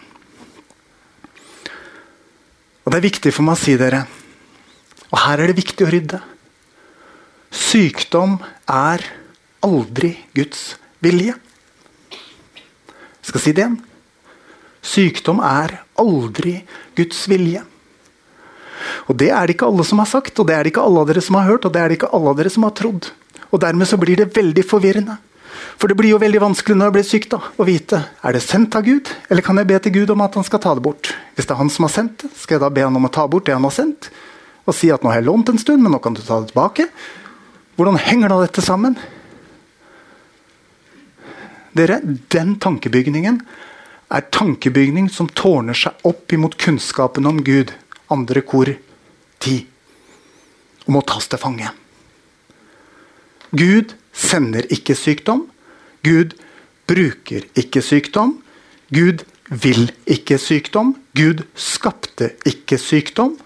Og 2.85 2.93
Det 2.93 2.99
er 2.99 3.07
viktig 3.07 3.33
for 3.33 3.47
meg 3.47 3.57
å 3.57 3.62
si 3.62 3.77
dere, 3.79 4.05
og 5.11 5.19
her 5.25 5.40
er 5.40 5.51
det 5.51 5.59
viktig 5.59 5.87
å 5.87 5.90
rydde 5.90 6.21
Sykdom 7.51 8.37
er 8.71 9.03
aldri 9.66 10.12
Guds 10.38 10.77
vilje. 11.03 11.35
Skal 13.31 13.43
si 13.45 13.55
det 13.55 13.62
igjen. 13.62 13.79
Sykdom 14.83 15.43
er 15.45 15.77
aldri 16.01 16.61
Guds 16.99 17.23
vilje. 17.31 17.62
Og 19.07 19.16
Det 19.16 19.31
er 19.31 19.47
det 19.47 19.57
ikke 19.57 19.69
alle 19.69 19.85
som 19.87 20.01
har 20.03 20.09
sagt, 20.09 20.38
og 20.40 20.47
det 20.49 20.55
er 20.57 20.64
det 20.64 20.73
ikke 20.73 20.85
alle 20.85 21.03
av 21.03 21.11
dere 21.11 21.23
som 21.23 21.37
har 21.38 21.47
hørt, 21.47 21.66
og 21.66 21.73
det 21.73 21.81
er 21.81 21.90
det 21.90 21.99
ikke 22.01 22.12
alle 22.16 22.33
av 22.33 22.38
dere 22.38 22.53
som 22.53 22.64
har 22.66 22.75
trodd. 22.75 23.11
Og 23.51 23.61
Dermed 23.61 23.87
så 23.87 23.99
blir 24.01 24.16
det 24.16 24.33
veldig 24.35 24.64
forvirrende. 24.66 25.19
For 25.77 25.90
det 25.90 25.97
blir 25.99 26.14
jo 26.14 26.21
veldig 26.21 26.40
vanskelig 26.40 26.77
når 26.79 26.88
jeg 26.88 26.95
blir 26.97 27.07
syk 27.09 27.27
da, 27.33 27.40
å 27.61 27.66
vite 27.66 27.99
er 28.25 28.37
det 28.37 28.43
sendt 28.45 28.77
av 28.79 28.85
Gud, 28.87 29.11
eller 29.29 29.45
kan 29.45 29.59
jeg 29.61 29.69
be 29.69 29.79
til 29.83 29.95
Gud 29.99 30.12
om 30.14 30.23
at 30.25 30.37
han 30.38 30.47
skal 30.47 30.62
ta 30.62 30.75
det 30.77 30.85
bort. 30.85 31.12
Hvis 31.37 31.49
det 31.49 31.55
er 31.55 31.61
han 31.61 31.73
som 31.73 31.87
har 31.87 31.93
sendt 31.95 32.25
det, 32.25 32.31
skal 32.38 32.57
jeg 32.57 32.64
da 32.64 32.71
be 32.73 32.85
han 32.87 32.97
om 32.97 33.09
å 33.09 33.12
ta 33.12 33.27
bort 33.29 33.49
det 33.49 33.57
han 33.57 33.66
har 33.66 33.75
sendt? 33.75 34.11
Og 34.69 34.77
si 34.77 34.90
at 34.93 35.03
nå 35.03 35.12
har 35.12 35.21
jeg 35.21 35.29
lånt 35.29 35.53
en 35.53 35.61
stund, 35.61 35.83
men 35.83 35.93
nå 35.93 36.01
kan 36.03 36.16
du 36.16 36.23
ta 36.23 36.40
det 36.40 36.53
tilbake? 36.53 36.88
Hvordan 37.77 38.01
henger 38.01 38.33
da 38.33 38.40
dette 38.45 38.64
sammen? 38.64 38.97
Dere, 41.76 42.00
Den 42.28 42.56
tankebygningen 42.59 43.40
er 44.11 44.26
tankebygning 44.35 45.09
som 45.12 45.28
tårner 45.28 45.76
seg 45.76 46.02
opp 46.09 46.33
imot 46.35 46.56
kunnskapen 46.59 47.28
om 47.30 47.42
Gud 47.46 47.70
andre 48.11 48.42
kor 48.42 48.72
ti. 49.38 49.61
Og 50.87 50.94
må 50.96 51.02
tas 51.06 51.28
til 51.30 51.38
fange. 51.38 51.70
Gud 53.54 53.94
sender 54.12 54.66
ikke 54.70 54.96
sykdom. 54.98 55.44
Gud 56.02 56.35
bruker 56.90 57.46
ikke 57.59 57.83
sykdom. 57.83 58.38
Gud 58.90 59.22
vil 59.50 59.92
ikke 60.11 60.38
sykdom. 60.42 60.96
Gud 61.14 61.44
skapte 61.54 62.33
ikke 62.46 62.78
sykdom. 62.78 63.37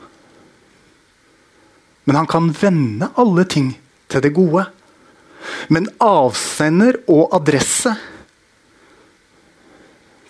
Men 2.05 2.21
han 2.21 2.29
kan 2.29 2.51
vende 2.57 3.11
alle 3.21 3.45
ting 3.49 3.75
til 4.09 4.25
det 4.25 4.33
gode. 4.37 4.67
Men 5.69 5.89
avsender 6.01 7.03
og 7.09 7.33
adresse 7.37 7.93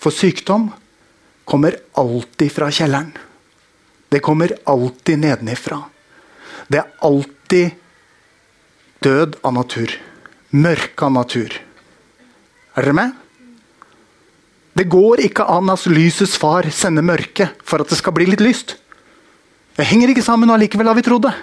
for 0.04 0.12
sykdom 0.12 0.68
kommer 1.48 1.78
alltid 1.96 2.52
fra 2.52 2.68
kjelleren. 2.70 3.12
Det 4.12 4.20
kommer 4.20 4.52
alltid 4.68 5.18
nedenifra. 5.18 5.80
Det 6.68 6.82
er 6.82 6.90
alltid 7.00 7.70
død 9.04 9.38
av 9.42 9.54
natur. 9.56 9.94
Mørke 10.50 11.08
av 11.08 11.14
natur. 11.16 11.56
Er 12.74 12.84
dere 12.84 12.96
med? 12.96 13.14
Det 14.74 14.88
går 14.90 15.22
ikke 15.24 15.46
an 15.48 15.70
at 15.72 15.86
lysets 15.88 16.36
far 16.40 16.66
sender 16.74 17.06
mørke 17.06 17.48
for 17.64 17.80
at 17.80 17.90
det 17.90 17.98
skal 18.00 18.14
bli 18.16 18.26
litt 18.28 18.42
lyst. 18.44 18.76
Det 19.74 19.86
henger 19.86 20.12
ikke 20.12 20.24
sammen, 20.26 20.50
og 20.50 20.58
allikevel 20.58 20.90
har 20.90 20.98
vi 20.98 21.06
trodd 21.06 21.24
det. 21.26 21.34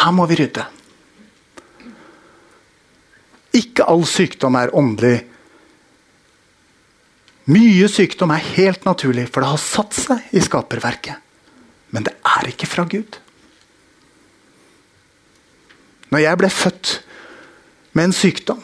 Her 0.00 0.14
må 0.14 0.26
vi 0.30 0.38
rydde. 0.40 0.64
Ikke 3.54 3.86
all 3.86 4.02
sykdom 4.08 4.56
er 4.58 4.74
åndelig. 4.74 5.20
Mye 7.52 7.88
sykdom 7.92 8.32
er 8.32 8.46
helt 8.54 8.86
naturlig, 8.88 9.26
for 9.28 9.44
det 9.44 9.50
har 9.52 9.60
satt 9.60 9.96
seg 9.96 10.32
i 10.32 10.40
skaperverket. 10.44 11.20
Men 11.92 12.06
det 12.06 12.14
er 12.24 12.48
ikke 12.48 12.68
fra 12.68 12.86
Gud. 12.88 13.18
Når 16.14 16.22
jeg 16.24 16.40
ble 16.40 16.50
født 16.52 16.94
med 17.92 18.08
en 18.08 18.16
sykdom, 18.16 18.62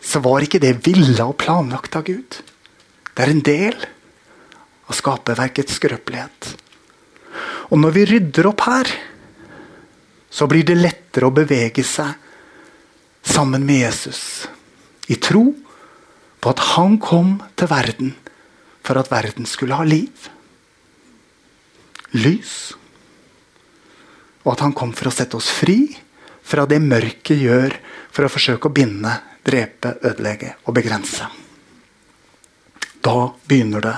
så 0.00 0.22
var 0.24 0.44
ikke 0.44 0.60
det 0.62 0.78
villa 0.86 1.26
og 1.26 1.38
planlagt 1.42 1.96
av 1.98 2.06
Gud. 2.06 2.38
Det 3.12 3.24
er 3.24 3.32
en 3.34 3.44
del 3.44 3.76
av 4.86 4.96
skaperverkets 4.96 5.76
skrøpelighet. 5.80 6.52
Og 7.70 7.78
når 7.82 7.96
vi 7.96 8.06
rydder 8.14 8.48
opp 8.50 8.64
her, 8.66 8.90
så 10.30 10.46
blir 10.50 10.64
det 10.66 10.78
lettere 10.78 11.26
å 11.26 11.34
bevege 11.34 11.82
seg 11.86 12.14
sammen 13.26 13.66
med 13.66 13.82
Jesus. 13.82 14.22
I 15.10 15.18
tro 15.18 15.50
på 16.40 16.52
at 16.52 16.62
han 16.74 16.96
kom 17.02 17.38
til 17.58 17.70
verden 17.70 18.12
for 18.86 18.98
at 19.00 19.10
verden 19.12 19.46
skulle 19.46 19.76
ha 19.76 19.84
liv. 19.86 20.28
Lys. 22.16 22.54
Og 24.42 24.54
at 24.54 24.64
han 24.64 24.74
kom 24.76 24.94
for 24.96 25.10
å 25.10 25.14
sette 25.14 25.36
oss 25.38 25.50
fri 25.52 25.84
fra 26.42 26.64
det 26.66 26.80
mørket 26.82 27.38
gjør 27.38 27.76
for 28.10 28.26
å 28.26 28.32
forsøke 28.32 28.70
å 28.70 28.74
binde, 28.74 29.12
drepe, 29.46 29.94
ødelegge 30.02 30.56
og 30.64 30.74
begrense. 30.76 31.28
Da 33.00 33.30
begynner 33.48 33.84
det 33.84 33.96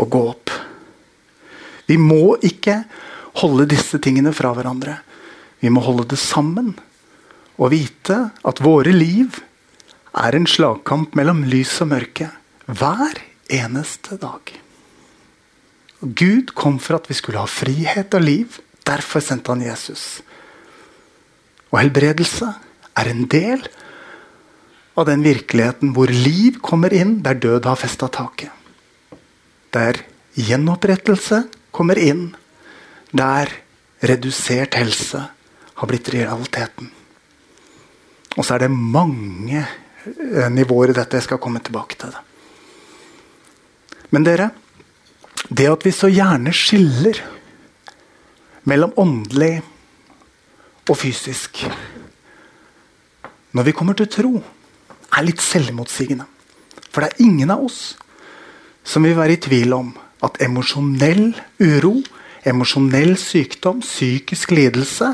å 0.00 0.06
gå 0.08 0.20
opp. 0.28 0.52
Vi 1.88 1.98
må 2.00 2.36
ikke 2.44 2.78
holde 3.42 3.66
disse 3.68 3.98
tingene 4.02 4.32
fra 4.36 4.52
hverandre. 4.54 5.00
Vi 5.60 5.72
må 5.72 5.82
holde 5.84 6.06
det 6.12 6.20
sammen 6.20 6.72
og 7.58 7.72
vite 7.72 8.18
at 8.48 8.62
våre 8.64 8.92
liv 8.94 9.40
er 10.12 10.36
en 10.36 10.48
slagkamp 10.48 11.16
mellom 11.16 11.44
lys 11.48 11.74
og 11.84 11.92
mørke 11.94 12.28
hver 12.68 13.20
eneste 13.52 14.18
dag. 14.20 14.52
Gud 16.02 16.52
kom 16.58 16.78
for 16.82 16.98
at 16.98 17.08
vi 17.08 17.16
skulle 17.16 17.40
ha 17.40 17.48
frihet 17.48 18.14
og 18.16 18.24
liv. 18.24 18.58
Derfor 18.82 19.22
sendte 19.22 19.52
han 19.54 19.62
Jesus. 19.62 20.20
Og 21.70 21.78
helbredelse 21.80 22.48
er 22.98 23.08
en 23.08 23.24
del 23.30 23.62
av 24.98 25.06
den 25.08 25.22
virkeligheten 25.24 25.94
hvor 25.96 26.10
liv 26.12 26.58
kommer 26.64 26.92
inn 26.92 27.20
der 27.24 27.38
død 27.40 27.68
har 27.70 27.78
festa 27.80 28.10
taket. 28.12 28.50
Der 29.72 30.02
gjenopprettelse 30.36 31.46
kommer 31.72 31.96
inn 31.96 32.32
der 33.12 33.48
redusert 34.04 34.76
helse 34.76 35.22
har 35.78 35.88
blitt 35.88 36.10
realiteten. 36.12 36.90
Og 38.36 38.44
så 38.44 38.56
er 38.56 38.66
det 38.66 38.72
mange 38.72 39.62
nivåer 40.52 40.92
i 40.92 40.96
dette. 40.96 41.18
Jeg 41.18 41.28
skal 41.28 41.40
komme 41.42 41.62
tilbake 41.64 41.98
til 41.98 42.12
det. 42.12 42.22
Men 44.12 44.26
dere, 44.26 44.50
det 45.48 45.70
at 45.70 45.86
vi 45.86 45.92
så 45.94 46.10
gjerne 46.12 46.52
skiller 46.54 47.22
mellom 48.68 48.92
åndelig 49.00 49.54
og 50.88 50.96
fysisk 50.98 51.64
når 53.52 53.66
vi 53.68 53.74
kommer 53.76 53.96
til 53.96 54.08
tro, 54.08 54.30
er 55.12 55.24
litt 55.26 55.42
selvmotsigende. 55.44 56.24
For 56.88 57.04
det 57.04 57.10
er 57.10 57.24
ingen 57.26 57.52
av 57.52 57.64
oss 57.66 57.80
som 58.84 59.04
vil 59.04 59.16
være 59.18 59.36
i 59.36 59.42
tvil 59.44 59.74
om 59.76 59.90
at 60.24 60.40
emosjonell 60.44 61.34
uro, 61.60 61.98
emosjonell 62.48 63.12
sykdom, 63.20 63.82
psykisk 63.84 64.54
lidelse 64.56 65.10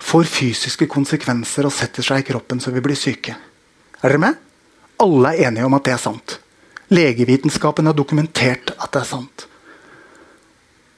får 0.00 0.30
fysiske 0.30 0.88
konsekvenser 0.90 1.68
og 1.68 1.74
setter 1.74 2.06
seg 2.06 2.22
i 2.22 2.28
kroppen 2.30 2.62
så 2.62 2.72
vi 2.72 2.82
blir 2.84 2.96
syke. 2.98 3.36
Er 4.02 4.12
dere 4.12 4.22
med? 4.22 4.36
Alle 5.02 5.32
er 5.34 5.48
enige 5.48 5.66
om 5.66 5.76
at 5.78 5.86
det 5.86 5.94
er 5.94 6.02
sant. 6.02 6.38
Legevitenskapen 6.94 7.86
har 7.90 7.96
dokumentert 7.96 8.72
at 8.76 8.92
det 8.94 9.02
er 9.02 9.08
sant. 9.08 9.46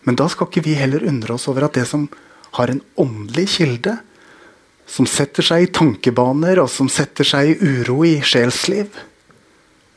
Men 0.06 0.16
da 0.16 0.28
skal 0.32 0.48
ikke 0.48 0.64
vi 0.64 0.76
heller 0.78 1.04
undre 1.08 1.36
oss 1.36 1.48
over 1.50 1.66
at 1.66 1.76
det 1.76 1.86
som 1.88 2.06
har 2.56 2.72
en 2.72 2.82
åndelig 3.00 3.46
kilde, 3.56 3.96
som 4.90 5.06
setter 5.06 5.46
seg 5.46 5.64
i 5.64 5.72
tankebaner 5.74 6.58
og 6.62 6.70
som 6.72 6.88
setter 6.90 7.26
seg 7.26 7.52
i 7.52 7.58
uro 7.80 8.00
i 8.08 8.16
sjelsliv, 8.26 8.88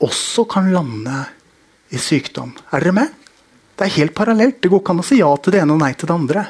også 0.04 0.46
kan 0.52 0.70
lande 0.74 1.24
i 1.94 2.00
sykdom. 2.02 2.52
Er 2.72 2.84
dere 2.84 2.98
med? 3.00 3.14
Det 3.74 3.88
er 3.88 3.98
helt 3.98 4.14
parallelt. 4.16 4.60
Det 4.62 4.70
går 4.70 4.84
ikke 4.84 4.94
an 4.94 5.02
å 5.02 5.08
si 5.08 5.20
ja 5.22 5.32
til 5.42 5.56
det 5.56 5.64
ene 5.64 5.76
og 5.76 5.82
nei 5.82 5.94
til 5.98 6.10
det 6.10 6.16
andre. 6.16 6.46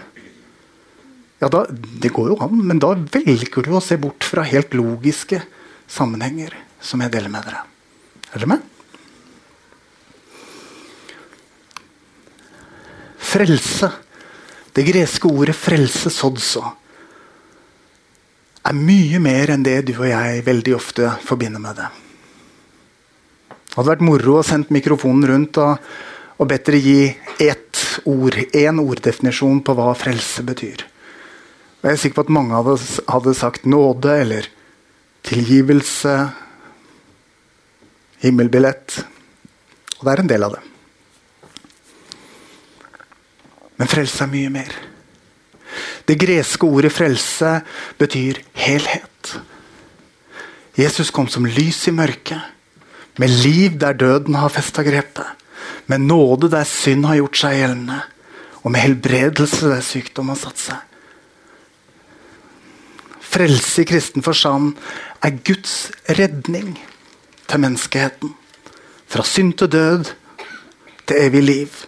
Ja, 1.43 1.49
da, 1.51 1.65
Det 1.69 2.11
går 2.15 2.33
jo 2.33 2.39
an, 2.43 2.59
men 2.67 2.79
da 2.83 2.93
velger 2.95 3.63
du 3.63 3.73
å 3.75 3.83
se 3.83 3.97
bort 3.99 4.23
fra 4.27 4.45
helt 4.47 4.75
logiske 4.75 5.41
sammenhenger 5.87 6.55
som 6.83 7.01
jeg 7.03 7.13
deler 7.13 7.31
med 7.31 7.47
dere. 7.47 7.63
Er 8.33 8.39
dere 8.39 8.51
med? 8.53 8.69
Frelse. 13.33 13.91
Det 14.73 14.85
greske 14.87 15.29
ordet 15.29 15.55
'frelse', 15.55 16.09
sodso, 16.09 16.63
er 18.63 18.73
mye 18.73 19.19
mer 19.19 19.51
enn 19.53 19.63
det 19.65 19.81
du 19.89 19.93
og 19.99 20.07
jeg 20.07 20.45
veldig 20.45 20.75
ofte 20.75 21.11
forbinder 21.21 21.61
med 21.61 21.75
det. 21.77 21.89
Det 23.49 23.75
hadde 23.75 23.89
vært 23.89 24.05
moro 24.05 24.39
å 24.39 24.45
sendt 24.45 24.71
mikrofonen 24.73 25.27
rundt 25.29 25.57
og, 25.61 25.77
og 26.37 26.49
bedt 26.49 26.65
dere 26.69 26.81
gi 26.81 27.15
ett 27.41 27.81
ord, 28.05 28.37
én 28.53 28.81
orddefinisjon 28.81 29.61
på 29.65 29.75
hva 29.77 29.93
frelse 29.97 30.45
betyr. 30.45 30.85
Og 31.81 31.89
jeg 31.89 31.97
er 31.97 32.01
sikker 32.01 32.15
på 32.21 32.25
at 32.27 32.35
mange 32.37 32.55
av 32.55 32.69
oss 32.75 32.99
hadde 33.11 33.33
sagt 33.35 33.65
nåde 33.65 34.13
eller 34.23 34.47
tilgivelse, 35.23 36.13
himmelbillett. 38.23 38.99
Og 39.99 40.05
det 40.05 40.13
er 40.13 40.23
en 40.23 40.31
del 40.31 40.47
av 40.47 40.57
det. 40.57 40.63
Men 43.79 43.89
frelse 43.89 44.23
er 44.23 44.31
mye 44.31 44.51
mer. 44.53 44.73
Det 46.07 46.19
greske 46.19 46.67
ordet 46.67 46.91
'frelse' 46.93 47.61
betyr 47.97 48.43
helhet. 48.53 49.39
Jesus 50.77 51.11
kom 51.11 51.27
som 51.27 51.45
lys 51.45 51.87
i 51.87 51.91
mørket, 51.91 52.41
med 53.17 53.29
liv 53.29 53.79
der 53.79 53.93
døden 53.93 54.35
har 54.35 54.49
festa 54.49 54.83
grepet, 54.83 55.25
med 55.87 56.01
nåde 56.01 56.49
der 56.49 56.63
synd 56.63 57.05
har 57.05 57.15
gjort 57.15 57.37
seg 57.37 57.57
gjeldende, 57.57 58.01
og 58.63 58.71
med 58.71 58.81
helbredelse 58.81 59.69
der 59.69 59.81
sykdom 59.81 60.29
har 60.29 60.35
satt 60.35 60.57
seg. 60.57 60.77
Frelse 63.33 63.81
i 63.81 63.87
kristen 63.89 64.21
forstand 64.21 64.75
er 65.25 65.39
Guds 65.45 65.89
redning 66.19 66.75
til 67.49 67.63
menneskeheten. 67.63 68.35
Fra 69.09 69.25
synd 69.25 69.55
til 69.57 69.71
død 69.73 70.11
til 71.07 71.17
evig 71.17 71.41
liv 71.43 71.79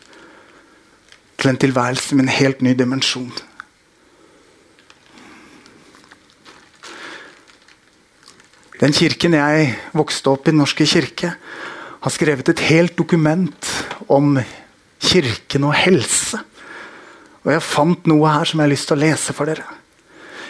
til 1.37 1.51
en 1.51 1.61
tilværelse 1.61 2.15
med 2.15 2.25
en 2.25 2.33
helt 2.33 2.61
ny 2.65 2.73
dimensjon. 2.73 3.31
Den 8.79 8.93
kirken 8.93 9.37
jeg 9.37 9.69
vokste 9.93 10.33
opp 10.33 10.47
i, 10.47 10.51
Den 10.51 10.59
norske 10.59 10.85
kirke, 10.85 11.35
har 12.01 12.11
skrevet 12.11 12.49
et 12.49 12.59
helt 12.59 12.97
dokument 12.97 13.71
om 14.09 14.39
kirken 14.99 15.63
og 15.63 15.73
helse. 15.73 16.39
Og 17.43 17.51
Jeg 17.51 17.61
fant 17.61 18.07
noe 18.07 18.29
her 18.29 18.43
som 18.43 18.59
jeg 18.59 18.65
har 18.65 18.73
lyst 18.73 18.87
til 18.89 18.97
å 18.97 19.03
lese 19.05 19.33
for 19.33 19.45
dere. 19.45 19.84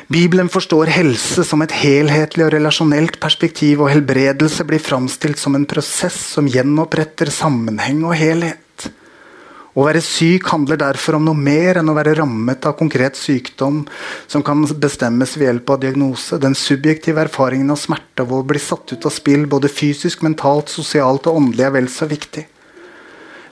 Bibelen 0.07 0.49
forstår 0.53 0.91
helse 0.93 1.41
som 1.43 1.63
et 1.65 1.73
helhetlig 1.73 2.43
og 2.45 2.51
relasjonelt 2.53 3.15
perspektiv, 3.21 3.81
og 3.81 3.89
helbredelse 3.89 4.65
blir 4.69 4.83
framstilt 4.83 5.41
som 5.41 5.57
en 5.57 5.65
prosess 5.65 6.19
som 6.35 6.45
gjenoppretter 6.45 7.31
sammenheng 7.33 8.03
og 8.05 8.13
helhet. 8.19 8.61
Å 9.75 9.83
være 9.83 10.03
syk 10.05 10.45
handler 10.53 10.77
derfor 10.79 11.17
om 11.17 11.25
noe 11.25 11.35
mer 11.35 11.81
enn 11.81 11.89
å 11.91 11.95
være 11.97 12.13
rammet 12.21 12.63
av 12.69 12.77
konkret 12.79 13.17
sykdom 13.19 13.81
som 14.29 14.43
kan 14.45 14.61
bestemmes 14.63 15.33
ved 15.35 15.49
hjelp 15.49 15.73
av 15.73 15.81
diagnose. 15.81 16.37
Den 16.39 16.55
subjektive 16.55 17.25
erfaringen 17.25 17.73
av 17.73 17.81
smerte 17.81 18.23
av 18.23 18.31
å 18.31 18.43
bli 18.45 18.61
satt 18.61 18.93
ut 18.93 19.09
av 19.09 19.11
spill, 19.11 19.49
både 19.51 19.73
fysisk, 19.73 20.21
mentalt, 20.23 20.69
sosialt 20.71 21.27
og 21.27 21.41
åndelig, 21.41 21.65
er 21.65 21.75
vel 21.75 21.89
så 21.91 22.07
viktig. 22.07 22.45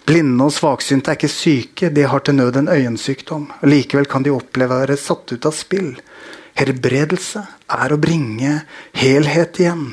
Blinde 0.05 0.47
og 0.47 0.53
svaksynte 0.53 1.11
er 1.11 1.17
ikke 1.17 1.33
syke, 1.33 1.89
de 1.91 2.07
har 2.07 2.23
til 2.23 2.37
nød 2.37 2.61
en 2.61 2.71
øyensykdom. 2.71 3.49
Likevel 3.67 4.07
kan 4.11 4.23
de 4.23 4.31
oppleve 4.35 4.77
å 4.77 4.85
være 4.85 4.99
satt 4.99 5.33
ut 5.33 5.49
av 5.49 5.57
spill. 5.57 5.95
Helbredelse 6.59 7.41
er 7.73 7.93
å 7.93 7.99
bringe 8.01 8.59
helhet 8.99 9.59
igjen 9.61 9.87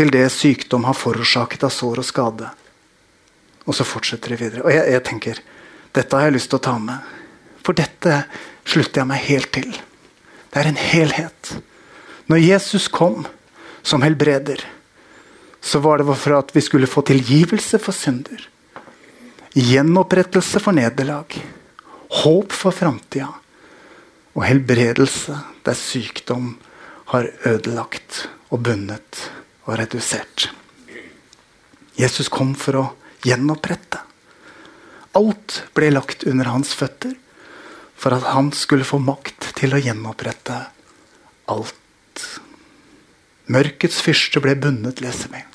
til 0.00 0.10
det 0.14 0.28
sykdom 0.32 0.86
har 0.88 0.96
forårsaket 0.96 1.66
av 1.66 1.72
sår 1.74 2.00
og 2.00 2.06
skade. 2.08 2.46
Og 3.68 3.76
så 3.76 3.84
fortsetter 3.84 4.32
det 4.32 4.38
videre. 4.40 4.62
Og 4.64 4.72
jeg, 4.72 4.86
jeg, 4.94 5.02
tenker 5.04 5.40
dette 5.92 6.16
har 6.16 6.28
jeg 6.28 6.36
lyst 6.38 6.48
til 6.52 6.60
å 6.60 6.64
ta 6.64 6.76
med. 6.80 7.10
For 7.60 7.76
dette 7.76 8.22
slutter 8.64 9.02
jeg 9.02 9.10
meg 9.10 9.26
helt 9.26 9.50
til. 9.52 9.68
Det 10.50 10.62
er 10.62 10.70
en 10.70 10.80
helhet. 10.80 11.52
Når 12.32 12.40
Jesus 12.46 12.88
kom 12.88 13.26
som 13.82 14.00
helbreder, 14.06 14.62
så 15.60 15.82
var 15.84 16.00
det 16.00 16.16
for 16.16 16.38
at 16.38 16.54
vi 16.56 16.62
skulle 16.64 16.88
få 16.88 17.04
tilgivelse 17.04 17.82
for 17.82 17.92
synder. 17.92 18.40
Gjenopprettelse 19.52 20.62
for 20.62 20.76
nederlag. 20.76 21.36
Håp 22.22 22.56
for 22.56 22.72
framtida. 22.72 23.28
Og 24.40 24.46
helbredelse 24.48 25.36
der 25.66 25.76
sykdom 25.76 26.54
har 27.12 27.28
ødelagt 27.44 28.22
og 28.48 28.62
bundet 28.64 29.26
og 29.66 29.76
redusert. 29.76 30.48
Jesus 32.00 32.30
kom 32.32 32.54
for 32.56 32.78
å 32.80 32.84
gjenopprette. 33.20 34.00
Alt 35.18 35.58
ble 35.76 35.90
lagt 35.92 36.24
under 36.24 36.48
hans 36.48 36.72
føtter 36.72 37.12
for 38.00 38.16
at 38.16 38.30
han 38.32 38.48
skulle 38.56 38.88
få 38.88 39.02
makt 39.04 39.50
til 39.60 39.76
å 39.76 39.82
gjenopprette 39.82 40.56
alt. 41.52 42.24
Mørkets 43.52 44.00
fyrste 44.00 44.40
ble 44.40 44.56
bundet, 44.56 45.04
leser 45.04 45.34
vi. 45.34 45.49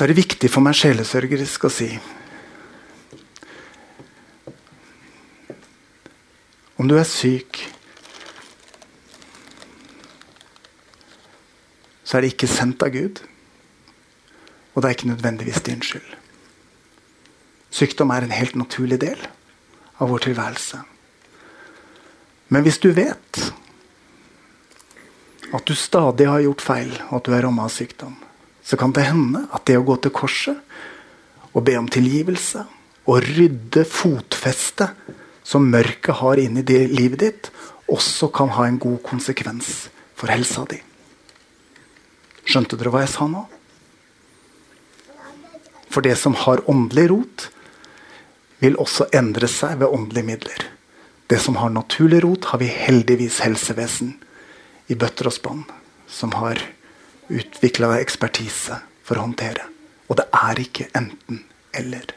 Så 0.00 0.06
er 0.06 0.14
det 0.14 0.22
viktig 0.22 0.48
for 0.48 0.64
meg 0.64 0.72
sjelesørgerisk 0.78 1.66
å 1.68 1.68
si 1.68 1.90
Om 6.80 6.88
du 6.88 6.94
er 6.96 7.04
syk, 7.04 7.58
så 12.00 12.16
er 12.16 12.24
det 12.24 12.30
ikke 12.32 12.48
sendt 12.48 12.80
av 12.80 12.94
Gud. 12.94 13.20
Og 14.72 14.80
det 14.80 14.88
er 14.88 14.96
ikke 14.96 15.10
nødvendigvis 15.10 15.60
din 15.68 15.84
skyld. 15.84 16.08
Sykdom 17.68 18.14
er 18.16 18.24
en 18.24 18.32
helt 18.32 18.56
naturlig 18.56 19.02
del 19.04 19.20
av 20.00 20.08
vår 20.08 20.24
tilværelse. 20.30 20.80
Men 22.48 22.64
hvis 22.64 22.80
du 22.80 22.88
vet 22.96 23.44
at 25.52 25.68
du 25.68 25.76
stadig 25.76 26.32
har 26.32 26.40
gjort 26.48 26.64
feil, 26.64 26.96
og 27.10 27.20
at 27.20 27.28
du 27.28 27.36
er 27.36 27.44
ramma 27.44 27.68
av 27.68 27.76
sykdom, 27.76 28.16
så 28.70 28.76
kan 28.78 28.92
det 28.94 29.08
hende 29.08 29.48
at 29.50 29.64
det 29.66 29.80
å 29.80 29.82
gå 29.82 29.96
til 29.98 30.12
korset 30.14 30.58
og 31.50 31.64
be 31.66 31.74
om 31.74 31.88
tilgivelse 31.90 32.62
og 33.10 33.24
rydde 33.26 33.82
fotfestet 33.82 35.10
som 35.42 35.66
mørket 35.72 36.20
har 36.20 36.38
inni 36.38 36.62
livet 36.92 37.18
ditt, 37.24 37.50
også 37.90 38.28
kan 38.30 38.52
ha 38.54 38.68
en 38.68 38.78
god 38.78 39.00
konsekvens 39.02 39.88
for 40.14 40.30
helsa 40.30 40.62
di. 40.70 40.78
Skjønte 42.46 42.78
dere 42.78 42.94
hva 42.94 43.02
jeg 43.02 43.10
sa 43.16 43.26
nå? 43.26 43.42
For 45.90 46.06
det 46.06 46.14
som 46.20 46.38
har 46.38 46.62
åndelig 46.70 47.08
rot, 47.10 47.50
vil 48.62 48.78
også 48.78 49.08
endre 49.16 49.50
seg 49.50 49.80
ved 49.80 49.90
åndelige 49.90 50.28
midler. 50.30 50.66
Det 51.26 51.42
som 51.42 51.58
har 51.58 51.74
naturlig 51.74 52.22
rot, 52.22 52.52
har 52.52 52.62
vi 52.62 52.70
heldigvis 52.70 53.42
helsevesen 53.42 54.14
i 54.86 54.94
bøtter 54.94 55.26
og 55.26 55.34
spann 55.34 55.64
som 56.06 56.38
har 56.38 56.62
utvikla 57.30 57.94
ekspertise 58.00 58.80
for 59.06 59.18
å 59.18 59.26
håndtere. 59.28 59.66
Og 60.10 60.18
det 60.18 60.26
er 60.34 60.60
ikke 60.62 60.88
enten-eller. 60.98 62.16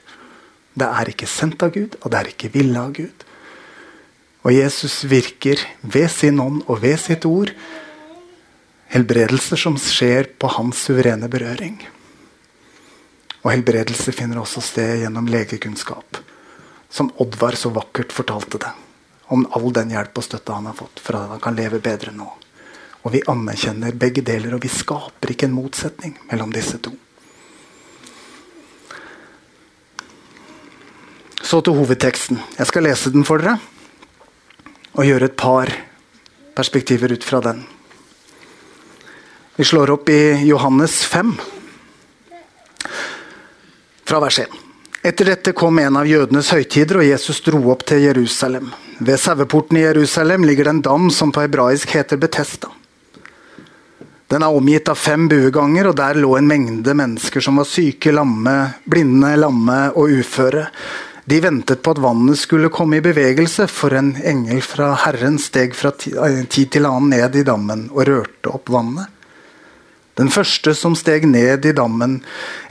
Det 0.73 0.89
er 0.89 1.11
ikke 1.11 1.29
sendt 1.29 1.61
av 1.65 1.73
Gud, 1.75 1.97
og 2.01 2.09
det 2.11 2.19
er 2.19 2.31
ikke 2.33 2.51
ville 2.53 2.81
av 2.81 2.93
Gud. 2.97 3.25
Og 4.43 4.51
Jesus 4.51 5.03
virker 5.07 5.61
ved 5.81 6.09
sin 6.11 6.41
ånd 6.41 6.63
og 6.67 6.81
ved 6.83 6.97
sitt 6.99 7.25
ord 7.29 7.53
helbredelser 8.93 9.57
som 9.57 9.77
skjer 9.79 10.27
på 10.37 10.49
hans 10.57 10.83
suverene 10.85 11.29
berøring. 11.31 11.79
Og 13.43 13.49
helbredelse 13.51 14.13
finner 14.15 14.41
også 14.41 14.61
sted 14.63 15.01
gjennom 15.01 15.29
legekunnskap. 15.31 16.19
Som 16.93 17.09
Oddvar 17.23 17.57
så 17.57 17.71
vakkert 17.73 18.13
fortalte 18.13 18.61
det. 18.61 18.69
Om 19.33 19.47
all 19.57 19.71
den 19.73 19.95
hjelp 19.95 20.19
og 20.19 20.27
støtte 20.27 20.53
han 20.53 20.69
har 20.69 20.77
fått 20.77 21.01
for 21.01 21.17
at 21.17 21.31
han 21.33 21.41
kan 21.41 21.57
leve 21.57 21.81
bedre 21.81 22.13
nå. 22.13 22.29
Og 23.03 23.11
vi 23.11 23.23
anerkjenner 23.27 23.95
begge 23.99 24.23
deler, 24.23 24.55
og 24.55 24.63
vi 24.63 24.71
skaper 24.71 25.33
ikke 25.33 25.49
en 25.49 25.57
motsetning 25.57 26.15
mellom 26.29 26.53
disse 26.55 26.79
to. 26.79 26.93
Så 31.43 31.59
til 31.61 31.75
hovedteksten. 31.75 32.39
Jeg 32.57 32.69
skal 32.69 32.87
lese 32.87 33.11
den 33.13 33.27
for 33.27 33.43
dere. 33.43 33.59
Og 34.95 35.05
gjøre 35.05 35.27
et 35.27 35.37
par 35.37 35.69
perspektiver 36.55 37.11
ut 37.11 37.25
fra 37.25 37.41
den. 37.43 37.63
Vi 39.55 39.65
slår 39.67 39.91
opp 39.93 40.09
i 40.09 40.47
Johannes 40.47 41.03
5, 41.05 41.33
fra 44.09 44.19
vers 44.23 44.39
1. 44.41 44.55
Etter 45.05 45.29
dette 45.29 45.53
kom 45.53 45.77
en 45.81 45.99
av 45.99 46.07
jødenes 46.09 46.49
høytider, 46.55 47.01
og 47.01 47.05
Jesus 47.05 47.41
dro 47.45 47.59
opp 47.73 47.83
til 47.85 48.01
Jerusalem. 48.05 48.71
Ved 49.03 49.19
saueporten 49.21 49.77
i 49.77 49.83
Jerusalem 49.83 50.45
ligger 50.47 50.69
det 50.69 50.73
en 50.73 50.81
dam 50.85 51.11
som 51.11 51.33
på 51.33 51.43
hebraisk 51.43 51.93
heter 51.93 52.17
Betesta. 52.17 52.71
Den 54.33 54.41
er 54.41 54.55
omgitt 54.57 54.89
av 54.89 54.97
fem 54.97 55.27
bueganger, 55.29 55.91
og 55.91 55.97
der 55.99 56.17
lå 56.17 56.31
en 56.39 56.47
mengde 56.49 56.95
mennesker 56.97 57.43
som 57.43 57.59
var 57.61 57.67
syke, 57.69 58.09
lamme, 58.15 58.55
blinde, 58.89 59.29
lamme 59.37 59.75
og 59.93 60.09
uføre. 60.09 60.63
De 61.29 61.37
ventet 61.43 61.83
på 61.85 61.93
at 61.93 62.01
vannet 62.01 62.39
skulle 62.41 62.71
komme 62.73 62.97
i 62.97 63.03
bevegelse, 63.05 63.67
for 63.69 63.93
en 63.93 64.15
engel 64.25 64.63
fra 64.65 64.89
Herren 65.05 65.37
steg 65.37 65.77
fra 65.77 65.93
eh, 65.93 66.41
tid 66.49 66.73
til 66.73 66.89
annen 66.89 67.13
ned 67.13 67.37
i 67.37 67.45
dammen 67.45 67.85
og 67.93 68.07
rørte 68.09 68.55
opp 68.57 68.73
vannet. 68.73 69.13
Den 70.17 70.33
første 70.33 70.73
som 70.77 70.97
steg 70.97 71.27
ned 71.29 71.65
i 71.69 71.77
dammen 71.77 72.19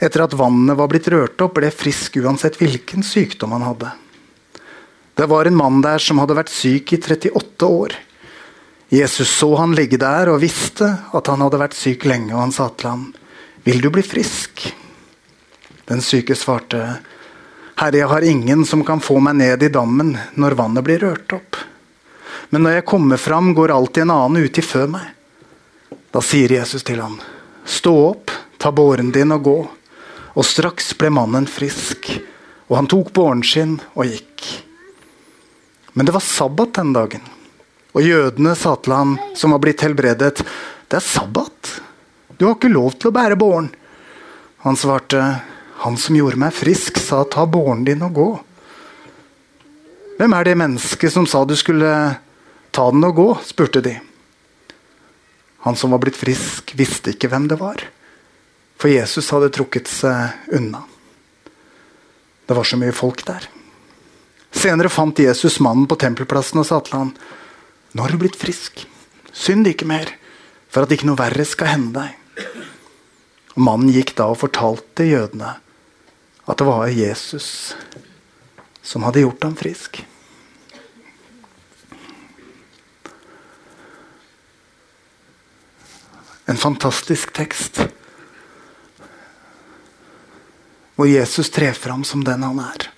etter 0.03 0.27
at 0.27 0.35
vannet 0.35 0.75
var 0.79 0.91
blitt 0.91 1.07
rørt 1.15 1.39
opp, 1.47 1.55
ble 1.61 1.71
frisk 1.71 2.19
uansett 2.19 2.59
hvilken 2.59 3.07
sykdom 3.07 3.55
han 3.55 3.69
hadde. 3.71 3.95
Det 5.15 5.31
var 5.31 5.47
en 5.47 5.55
mann 5.55 5.79
der 5.85 6.03
som 6.03 6.19
hadde 6.19 6.35
vært 6.35 6.51
syk 6.51 6.91
i 6.91 6.99
38 6.99 7.71
år. 7.71 7.95
Jesus 8.93 9.29
så 9.29 9.55
han 9.55 9.71
ligge 9.73 9.97
der 9.97 10.29
og 10.29 10.43
visste 10.43 10.85
at 11.17 11.29
han 11.31 11.41
hadde 11.41 11.57
vært 11.57 11.73
syk 11.73 12.03
lenge, 12.05 12.29
og 12.35 12.43
han 12.43 12.51
sa 12.53 12.67
til 12.69 12.89
ham, 12.89 13.13
'Vil 13.65 13.81
du 13.81 13.89
bli 13.89 14.03
frisk?' 14.03 14.73
Den 15.89 16.01
syke 16.01 16.35
svarte, 16.35 16.99
'Herre, 17.75 17.97
jeg 17.97 18.07
har 18.07 18.21
ingen 18.21 18.65
som 18.65 18.85
kan 18.85 18.99
få 18.99 19.19
meg 19.19 19.35
ned 19.35 19.63
i 19.63 19.73
dammen 19.73 20.17
når 20.35 20.55
vannet 20.55 20.83
blir 20.83 20.99
rørt 20.99 21.33
opp.' 21.33 21.57
'Men 22.51 22.63
når 22.63 22.71
jeg 22.71 22.85
kommer 22.85 23.17
fram, 23.17 23.53
går 23.53 23.71
alltid 23.71 24.01
en 24.01 24.11
annen 24.11 24.43
uti 24.45 24.61
før 24.61 24.87
meg.' 24.87 25.11
Da 26.13 26.21
sier 26.21 26.51
Jesus 26.51 26.83
til 26.83 27.01
ham, 27.01 27.19
'Stå 27.65 28.09
opp, 28.11 28.31
ta 28.59 28.71
båren 28.71 29.11
din 29.11 29.31
og 29.31 29.43
gå.' 29.43 29.69
Og 30.35 30.45
straks 30.45 30.93
ble 30.93 31.09
mannen 31.09 31.47
frisk, 31.47 32.21
og 32.69 32.75
han 32.75 32.87
tok 32.87 33.11
båren 33.13 33.43
sin 33.43 33.79
og 33.95 34.05
gikk. 34.05 34.63
Men 35.93 36.05
det 36.05 36.13
var 36.13 36.21
sabbat 36.21 36.73
den 36.73 36.93
dagen. 36.93 37.21
Og 37.93 38.01
jødene 38.01 38.55
sa 38.57 38.73
til 38.81 38.95
ham, 38.95 39.17
som 39.37 39.53
var 39.53 39.61
blitt 39.61 39.83
helbredet, 39.85 40.41
det 40.89 40.97
er 40.97 41.05
sabbat. 41.05 41.73
Du 42.37 42.47
har 42.47 42.55
ikke 42.57 42.71
lov 42.73 42.95
til 42.97 43.11
å 43.11 43.15
bære 43.15 43.37
båren. 43.37 43.69
Han 44.65 44.77
svarte, 44.79 45.21
han 45.83 45.97
som 46.01 46.17
gjorde 46.17 46.39
meg 46.41 46.55
frisk, 46.57 46.97
sa 46.97 47.21
ta 47.29 47.45
båren 47.45 47.83
din 47.85 48.01
og 48.05 48.17
gå. 48.17 48.29
Hvem 50.17 50.33
er 50.37 50.47
det 50.47 50.57
mennesket 50.57 51.13
som 51.13 51.27
sa 51.29 51.43
du 51.45 51.53
skulle 51.59 51.91
ta 52.73 52.85
den 52.93 53.05
og 53.05 53.17
gå? 53.17 53.27
spurte 53.45 53.81
de. 53.85 53.97
Han 55.67 55.77
som 55.79 55.93
var 55.93 56.01
blitt 56.03 56.17
frisk, 56.19 56.73
visste 56.75 57.13
ikke 57.13 57.29
hvem 57.31 57.45
det 57.51 57.59
var. 57.61 57.85
For 58.81 58.91
Jesus 58.91 59.29
hadde 59.31 59.51
trukket 59.53 59.87
seg 59.87 60.55
unna. 60.57 60.81
Det 62.43 62.57
var 62.57 62.67
så 62.67 62.79
mye 62.81 62.95
folk 62.95 63.21
der. 63.27 63.45
Senere 64.53 64.91
fant 64.91 65.19
Jesus 65.19 65.61
mannen 65.63 65.87
på 65.89 65.97
tempelplassen 66.01 66.61
og 66.61 66.67
sa 66.67 66.81
til 66.83 66.97
ham, 66.99 67.13
nå 67.93 68.03
har 68.03 68.13
du 68.13 68.19
blitt 68.21 68.39
frisk. 68.39 68.85
Synd 69.33 69.67
ikke 69.69 69.87
mer, 69.89 70.09
for 70.69 70.85
at 70.85 70.93
ikke 70.93 71.07
noe 71.09 71.19
verre 71.19 71.45
skal 71.45 71.73
hende 71.73 71.93
deg. 72.01 72.47
Og 73.53 73.61
Mannen 73.61 73.93
gikk 73.93 74.15
da 74.17 74.31
og 74.33 74.41
fortalte 74.41 75.05
jødene 75.05 75.55
at 76.43 76.59
det 76.59 76.65
var 76.67 76.89
Jesus 76.89 77.47
som 78.83 79.05
hadde 79.07 79.23
gjort 79.23 79.45
ham 79.45 79.55
frisk. 79.55 80.01
En 86.49 86.59
fantastisk 86.59 87.31
tekst. 87.33 87.79
Hvor 90.97 91.07
Jesus 91.07 91.49
trer 91.49 91.73
fram 91.73 92.03
som 92.03 92.25
den 92.25 92.43
han 92.43 92.59
er. 92.59 92.92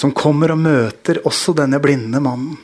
Som 0.00 0.14
kommer 0.16 0.54
og 0.54 0.62
møter 0.62 1.20
også 1.28 1.52
denne 1.58 1.80
blinde 1.82 2.22
mannen. 2.24 2.56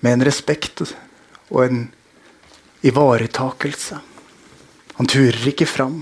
Med 0.00 0.16
en 0.16 0.24
respekt 0.24 0.80
og 1.50 1.60
en 1.66 1.82
ivaretakelse. 2.86 3.98
Han 4.96 5.10
turer 5.10 5.50
ikke 5.52 5.68
fram. 5.68 5.98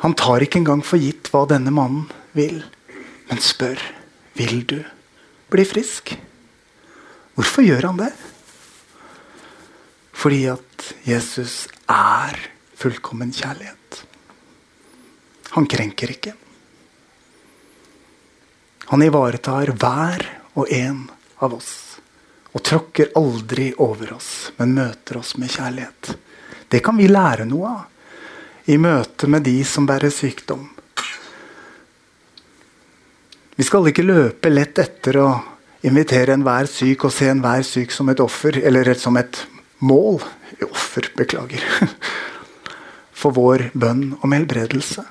Han 0.00 0.16
tar 0.16 0.44
ikke 0.44 0.62
engang 0.62 0.80
for 0.86 1.00
gitt 1.00 1.28
hva 1.32 1.44
denne 1.50 1.72
mannen 1.74 2.08
vil, 2.32 2.62
men 3.28 3.42
spør 3.44 3.82
vil 4.38 4.64
du 4.64 4.78
bli 5.52 5.66
frisk. 5.68 6.14
Hvorfor 7.36 7.66
gjør 7.66 7.90
han 7.90 8.00
det? 8.00 8.12
Fordi 10.16 10.46
at 10.54 10.88
Jesus 11.04 11.66
er 11.92 12.40
fullkommen 12.80 13.34
kjærlighet. 13.36 14.06
Han 15.52 15.66
krenker 15.68 16.10
ikke. 16.14 16.32
Han 18.92 19.02
ivaretar 19.04 19.72
hver 19.76 20.24
og 20.56 20.72
en 20.72 21.04
av 21.44 21.54
oss. 21.56 21.72
Og 22.52 22.60
tråkker 22.64 23.14
aldri 23.16 23.70
over 23.80 24.14
oss, 24.16 24.52
men 24.58 24.74
møter 24.76 25.20
oss 25.20 25.36
med 25.40 25.52
kjærlighet. 25.52 26.14
Det 26.68 26.80
kan 26.84 26.96
vi 26.96 27.08
lære 27.08 27.46
noe 27.48 27.70
av 27.70 28.70
i 28.72 28.76
møte 28.78 29.28
med 29.28 29.44
de 29.44 29.56
som 29.66 29.86
bærer 29.88 30.12
sykdom. 30.12 30.68
Vi 33.56 33.64
skal 33.66 33.88
ikke 33.90 34.04
løpe 34.06 34.52
lett 34.52 34.78
etter 34.80 35.18
å 35.20 35.30
invitere 35.84 36.36
enhver 36.36 36.68
syk 36.70 37.08
og 37.08 37.12
se 37.12 37.28
enhver 37.28 37.64
syk 37.66 37.92
som 37.92 38.08
et 38.08 38.20
offer, 38.22 38.56
eller 38.62 38.92
som 38.96 39.18
et 39.20 39.42
mål. 39.84 40.22
Offer, 40.68 41.10
beklager. 41.18 41.64
For 43.20 43.34
vår 43.34 43.70
bønn 43.74 44.12
om 44.22 44.32
helbredelse. 44.32 45.04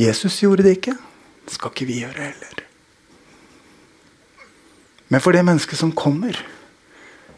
Jesus 0.00 0.40
gjorde 0.40 0.64
det 0.64 0.78
ikke. 0.78 0.96
Det 1.44 1.56
skal 1.56 1.72
ikke 1.74 1.88
vi 1.88 2.00
gjøre 2.00 2.30
heller. 2.30 2.64
Men 5.10 5.20
for 5.20 5.34
det 5.34 5.44
mennesket 5.44 5.78
som 5.78 5.92
kommer 5.92 6.38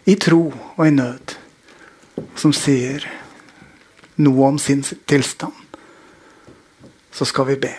i 0.07 0.15
tro 0.21 0.53
og 0.77 0.87
i 0.87 0.93
nød, 0.93 1.35
som 2.37 2.53
sier 2.55 3.07
noe 4.21 4.49
om 4.53 4.59
sin 4.61 4.85
tilstand, 4.85 5.55
så 7.13 7.27
skal 7.29 7.49
vi 7.49 7.57
be. 7.65 7.73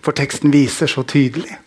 For 0.00 0.16
teksten 0.16 0.52
viser 0.54 0.88
så 0.88 1.02
tydelig 1.04 1.58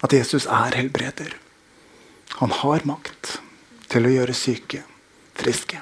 at 0.00 0.12
Jesus 0.12 0.46
er 0.46 0.76
helbreder. 0.76 1.36
Han 2.40 2.52
har 2.60 2.84
makt 2.88 3.38
til 3.92 4.06
å 4.06 4.12
gjøre 4.18 4.36
syke 4.36 4.82
friske. 5.40 5.80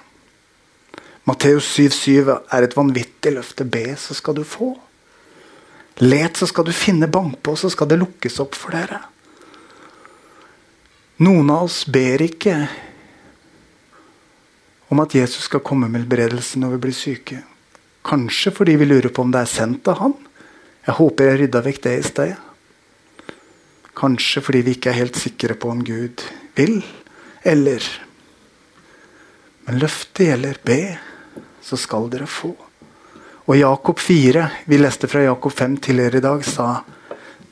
Matteus 1.28 1.68
7,7 1.76 2.30
er 2.32 2.64
et 2.64 2.76
vanvittig 2.76 3.34
løfte. 3.34 3.66
Be, 3.68 3.92
så 4.00 4.16
skal 4.16 4.38
du 4.38 4.44
få. 4.48 4.72
Let, 6.00 6.38
så 6.38 6.48
skal 6.48 6.64
du 6.64 6.72
finne. 6.72 7.10
Bank 7.10 7.42
på, 7.44 7.56
så 7.58 7.70
skal 7.72 7.90
det 7.90 7.98
lukkes 8.00 8.38
opp 8.40 8.56
for 8.56 8.72
dere. 8.72 9.02
Noen 11.26 11.50
av 11.50 11.66
oss 11.66 11.82
ber 11.90 12.22
ikke 12.22 12.54
om 14.88 15.02
at 15.02 15.16
Jesus 15.18 15.48
skal 15.48 15.64
komme 15.66 15.88
med 15.90 16.04
helbredelse 16.04 16.60
når 16.62 16.76
vi 16.76 16.82
blir 16.86 16.96
syke. 16.96 17.40
Kanskje 18.06 18.54
fordi 18.54 18.76
vi 18.80 18.86
lurer 18.88 19.10
på 19.12 19.24
om 19.26 19.32
det 19.34 19.42
er 19.42 19.50
sendt 19.50 19.90
av 19.90 19.98
han. 20.00 20.14
Jeg 20.86 20.96
håper 20.96 21.28
jeg 21.28 21.40
rydda 21.42 21.64
vekk 21.66 21.82
det 21.84 21.96
i 21.98 22.06
sted. 22.06 22.44
Kanskje 23.98 24.44
fordi 24.46 24.62
vi 24.64 24.76
ikke 24.78 24.92
er 24.92 25.00
helt 25.02 25.18
sikre 25.18 25.58
på 25.58 25.72
om 25.74 25.82
Gud 25.84 26.22
vil, 26.56 26.80
eller 27.44 27.82
Men 29.68 29.82
løftet 29.82 30.30
gjelder. 30.30 30.56
Be, 30.64 30.96
så 31.62 31.76
skal 31.76 32.08
dere 32.12 32.26
få. 32.26 32.54
Og 33.48 33.56
Jakob 33.56 34.00
4, 34.00 34.44
vi 34.68 34.78
leste 34.78 35.08
fra 35.08 35.22
Jakob 35.24 35.52
5 35.52 35.76
tidligere 35.86 36.20
i 36.20 36.24
dag, 36.24 36.44
sa 36.44 36.68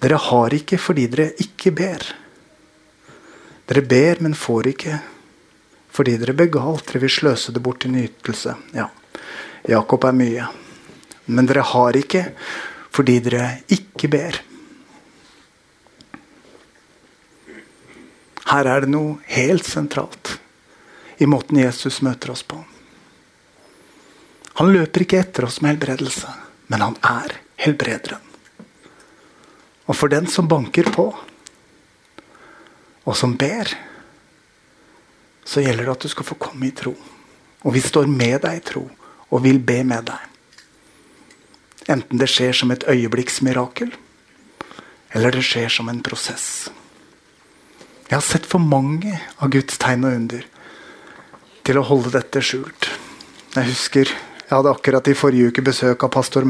dere 0.01 0.19
har 0.21 0.55
ikke 0.55 0.79
fordi 0.79 1.07
dere 1.09 1.31
ikke 1.40 1.73
ber. 1.73 2.05
Dere 3.66 3.83
ber, 3.83 4.21
men 4.21 4.37
får 4.37 4.69
ikke 4.75 4.99
fordi 5.97 6.19
dere 6.21 6.37
ber 6.37 6.51
galt. 6.53 6.85
Dere 6.90 7.07
vil 7.07 7.14
sløse 7.14 7.55
det 7.55 7.62
bort 7.64 7.81
til 7.83 7.95
nytelse. 7.95 8.53
Ja, 8.77 8.90
Jakob 9.66 10.05
er 10.05 10.16
mye. 10.16 10.51
Men 11.33 11.49
dere 11.49 11.64
har 11.64 11.97
ikke 11.97 12.29
fordi 12.92 13.19
dere 13.25 13.49
ikke 13.73 14.12
ber. 14.12 14.42
Her 18.47 18.69
er 18.71 18.85
det 18.85 18.92
noe 18.92 19.16
helt 19.33 19.66
sentralt 19.66 20.37
i 21.19 21.27
måten 21.27 21.59
Jesus 21.59 22.03
møter 22.05 22.31
oss 22.37 22.45
på. 22.47 22.61
Han 24.57 24.73
løper 24.73 25.05
ikke 25.05 25.21
etter 25.21 25.45
oss 25.45 25.61
med 25.61 25.75
helbredelse, 25.75 26.31
men 26.73 26.85
han 26.85 26.97
er 27.05 27.37
helbrederen. 27.61 28.23
Og 29.87 29.95
for 29.95 30.11
den 30.11 30.27
som 30.31 30.49
banker 30.49 30.88
på, 30.95 31.11
og 33.07 33.14
som 33.16 33.37
ber, 33.38 33.71
så 35.47 35.62
gjelder 35.62 35.87
det 35.87 35.92
at 35.92 36.07
du 36.07 36.11
skal 36.11 36.27
få 36.27 36.38
komme 36.42 36.66
i 36.66 36.75
tro. 36.75 36.97
Og 37.62 37.75
vi 37.75 37.83
står 37.85 38.09
med 38.11 38.40
deg 38.42 38.59
i 38.59 38.64
tro 38.66 38.83
og 39.31 39.45
vil 39.45 39.61
be 39.62 39.79
med 39.87 40.09
deg. 40.09 40.25
Enten 41.92 42.19
det 42.19 42.27
skjer 42.33 42.57
som 42.57 42.73
et 42.75 42.87
øyeblikksmirakel, 42.90 43.92
eller 45.14 45.37
det 45.37 45.45
skjer 45.47 45.71
som 45.71 45.88
en 45.92 46.03
prosess. 46.03 46.66
Jeg 48.09 48.16
har 48.16 48.27
sett 48.27 48.47
for 48.47 48.62
mange 48.62 49.21
av 49.38 49.53
Guds 49.55 49.79
tegn 49.83 50.07
og 50.07 50.16
under 50.19 50.49
til 51.66 51.79
å 51.79 51.87
holde 51.87 52.14
dette 52.14 52.42
skjult. 52.42 52.90
Jeg 53.55 53.71
husker 53.71 54.11
jeg 54.47 54.55
hadde 54.55 54.71
akkurat 54.71 55.09
i 55.11 55.15
forrige 55.19 55.51
uke 55.51 55.63
besøk 55.67 56.05
av 56.07 56.13
pastor 56.15 56.45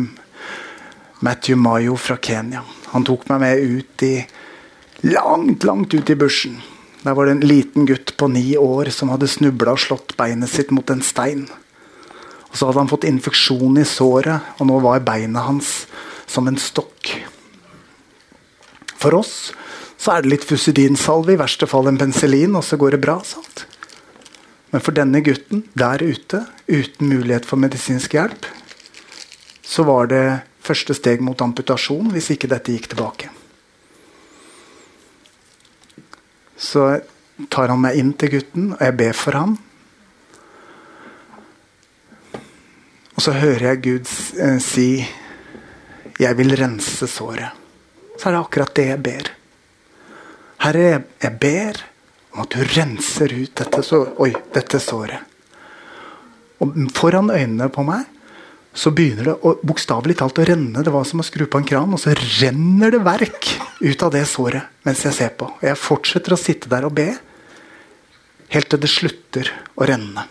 Matthew 1.25 1.57
Mayo 1.57 1.95
fra 1.97 2.19
Kenya. 2.21 2.61
Han 2.93 3.07
tok 3.09 3.23
meg 3.31 3.41
med 3.41 3.63
ut 3.65 4.03
i 4.05 4.17
langt, 5.09 5.65
langt 5.65 5.95
ut 5.97 6.11
i 6.13 6.17
bushen. 6.19 6.59
Der 7.07 7.17
var 7.17 7.25
det 7.25 7.39
en 7.39 7.47
liten 7.49 7.87
gutt 7.89 8.13
på 8.21 8.29
ni 8.29 8.51
år 8.61 8.91
som 8.93 9.09
hadde 9.15 9.31
snubla 9.33 9.73
og 9.73 9.81
slått 9.81 10.13
beinet 10.19 10.53
sitt 10.53 10.75
mot 10.77 10.91
en 10.93 11.01
stein. 11.01 11.47
Og 12.51 12.59
Så 12.59 12.69
hadde 12.69 12.83
han 12.83 12.93
fått 12.93 13.09
infeksjon 13.09 13.81
i 13.81 13.87
såret, 13.89 14.45
og 14.61 14.69
nå 14.69 14.77
var 14.85 15.01
beinet 15.01 15.49
hans 15.49 15.87
som 16.29 16.49
en 16.49 16.61
stokk. 16.61 17.15
For 19.01 19.17
oss 19.17 19.55
så 19.97 20.19
er 20.19 20.25
det 20.25 20.35
litt 20.35 20.45
fusidinsalve, 20.45 21.33
i 21.33 21.41
verste 21.41 21.65
fall 21.71 21.89
en 21.89 21.97
penicillin, 22.01 22.57
og 22.61 22.65
så 22.65 22.77
går 22.77 22.97
det 22.97 23.05
bra. 23.07 23.23
sant? 23.25 23.65
Men 24.77 24.83
for 24.85 24.93
denne 24.93 25.23
gutten 25.25 25.63
der 25.73 26.03
ute, 26.05 26.43
uten 26.69 27.09
mulighet 27.09 27.47
for 27.49 27.57
medisinsk 27.57 28.13
hjelp, 28.13 28.45
så 29.65 29.87
var 29.89 30.11
det 30.11 30.25
første 30.61 30.93
steg 30.99 31.23
mot 31.25 31.41
amputasjon 31.41 32.11
hvis 32.13 32.29
ikke 32.35 32.51
dette 32.53 32.75
gikk 32.75 32.91
tilbake. 32.93 33.31
Så 36.61 36.85
tar 37.49 37.73
han 37.73 37.81
meg 37.87 37.97
inn 38.03 38.13
til 38.21 38.35
gutten, 38.35 38.69
og 38.77 38.85
jeg 38.85 38.99
ber 39.01 39.17
for 39.17 39.41
ham. 39.41 39.57
Og 43.17 43.25
så 43.25 43.33
hører 43.41 43.71
jeg 43.71 43.85
Gud 43.89 44.15
eh, 44.37 44.61
si 44.61 45.09
'Jeg 46.21 46.37
vil 46.37 46.53
rense 46.53 47.09
såret'. 47.09 47.57
Så 48.21 48.29
er 48.29 48.33
det 48.33 48.45
akkurat 48.45 48.77
det 48.77 48.89
jeg 48.93 49.03
ber. 49.03 49.37
Herre, 50.61 51.03
jeg 51.23 51.39
ber 51.41 51.96
om 52.37 52.43
at 52.45 52.53
du 52.53 52.61
renser 52.77 53.33
ut 53.33 53.55
dette, 53.57 53.81
så, 53.81 54.03
oi, 54.21 54.29
dette 54.53 54.81
såret. 54.83 55.25
Og 56.61 56.77
foran 56.97 57.33
øynene 57.33 57.71
på 57.73 57.85
meg 57.87 58.05
så 58.77 58.93
begynner 58.93 59.31
det 59.31 59.53
bokstavelig 59.65 60.19
talt 60.21 60.37
å 60.43 60.45
renne. 60.45 60.83
Det 60.85 60.93
var 60.93 61.07
som 61.09 61.23
å 61.23 61.25
skru 61.25 61.47
på 61.49 61.63
en 61.63 61.69
kran, 61.69 61.95
og 61.97 62.01
så 62.01 62.13
renner 62.13 62.93
det 62.93 63.01
verk 63.07 63.49
ut 63.81 64.05
av 64.05 64.13
det 64.13 64.27
såret 64.29 64.85
mens 64.85 65.01
jeg 65.07 65.17
ser 65.17 65.33
på. 65.41 65.49
Og 65.49 65.65
jeg 65.65 65.81
fortsetter 65.81 66.37
å 66.37 66.41
sitte 66.41 66.69
der 66.69 66.85
og 66.85 66.93
be 66.99 67.09
helt 68.53 68.69
til 68.69 68.83
det 68.85 68.93
slutter 68.93 69.53
å 69.81 69.89
renne. 69.89 70.29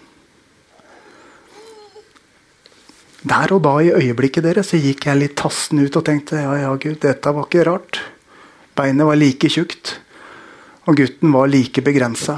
Der 3.25 3.55
og 3.55 3.63
da 3.65 3.79
i 3.81 3.89
øyeblikket 3.97 4.45
deres 4.45 4.69
så 4.69 4.77
gikk 4.77 5.07
jeg 5.09 5.17
litt 5.17 5.37
tassen 5.41 5.81
ut 5.81 5.97
og 5.97 6.05
tenkte 6.05 6.37
ja, 6.37 6.53
ja, 6.67 6.73
Gud, 6.77 6.99
dette 7.01 7.33
var 7.33 7.49
ikke 7.49 7.65
rart. 7.65 8.03
Beinet 8.77 9.09
var 9.09 9.17
like 9.17 9.49
tjukt. 9.49 9.95
Og 10.85 10.97
gutten 10.97 11.31
var 11.33 11.47
like 11.49 11.81
begrensa. 11.81 12.37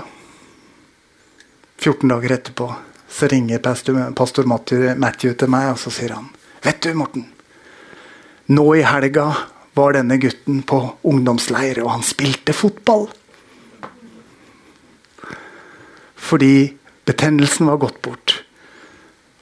14 1.78 2.10
dager 2.10 2.32
etterpå 2.38 2.68
så 3.10 3.28
ringer 3.28 3.60
pastor, 3.64 4.12
pastor 4.16 4.48
Matthew 4.48 5.34
til 5.34 5.52
meg 5.52 5.72
og 5.72 5.80
så 5.80 5.92
sier 5.94 6.16
han 6.16 6.28
Vet 6.64 6.82
du, 6.84 6.92
Morten. 6.98 7.28
Nå 8.52 8.66
i 8.76 8.84
helga 8.84 9.30
var 9.78 9.94
denne 9.96 10.18
gutten 10.20 10.64
på 10.68 10.80
ungdomsleir, 11.08 11.80
og 11.84 11.92
han 11.94 12.04
spilte 12.04 12.56
fotball. 12.56 13.06
Fordi 16.16 16.74
betennelsen 17.08 17.70
var 17.70 17.80
gått 17.84 18.02
bort, 18.04 18.34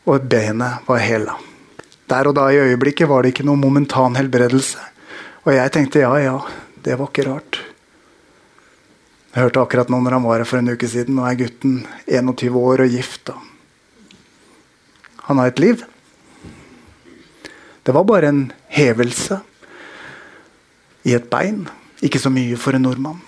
og 0.05 0.27
benet 0.29 0.85
var 0.89 1.01
hela. 1.01 1.37
Der 2.11 2.29
og 2.29 2.35
da 2.37 2.49
i 2.51 2.59
øyeblikket 2.61 3.09
var 3.09 3.23
det 3.23 3.33
ikke 3.33 3.47
noe 3.47 3.57
momentan 3.57 4.19
helbredelse. 4.19 4.83
Og 5.47 5.55
jeg 5.55 5.73
tenkte 5.73 6.03
ja, 6.03 6.11
ja, 6.21 6.35
det 6.83 6.99
var 6.99 7.09
ikke 7.09 7.29
rart. 7.29 7.61
Jeg 9.36 9.50
hørte 9.50 9.65
akkurat 9.65 9.89
nå 9.91 9.98
når 10.00 10.13
han 10.15 10.24
var 10.24 10.39
her 10.39 10.48
for 10.48 10.62
en 10.62 10.71
uke 10.71 10.88
siden. 10.88 11.17
Nå 11.17 11.26
er 11.28 11.36
gutten 11.36 11.82
21 12.08 12.56
år 12.56 12.86
og 12.86 12.93
gift. 12.93 13.32
Han 15.28 15.41
har 15.41 15.50
et 15.52 15.60
liv. 15.60 15.82
Det 17.84 17.91
var 17.91 18.06
bare 18.08 18.30
en 18.32 18.45
hevelse 18.71 19.41
i 21.04 21.17
et 21.17 21.28
bein. 21.28 21.65
Ikke 22.00 22.21
så 22.21 22.32
mye 22.32 22.56
for 22.56 22.78
en 22.78 22.88
nordmann. 22.88 23.19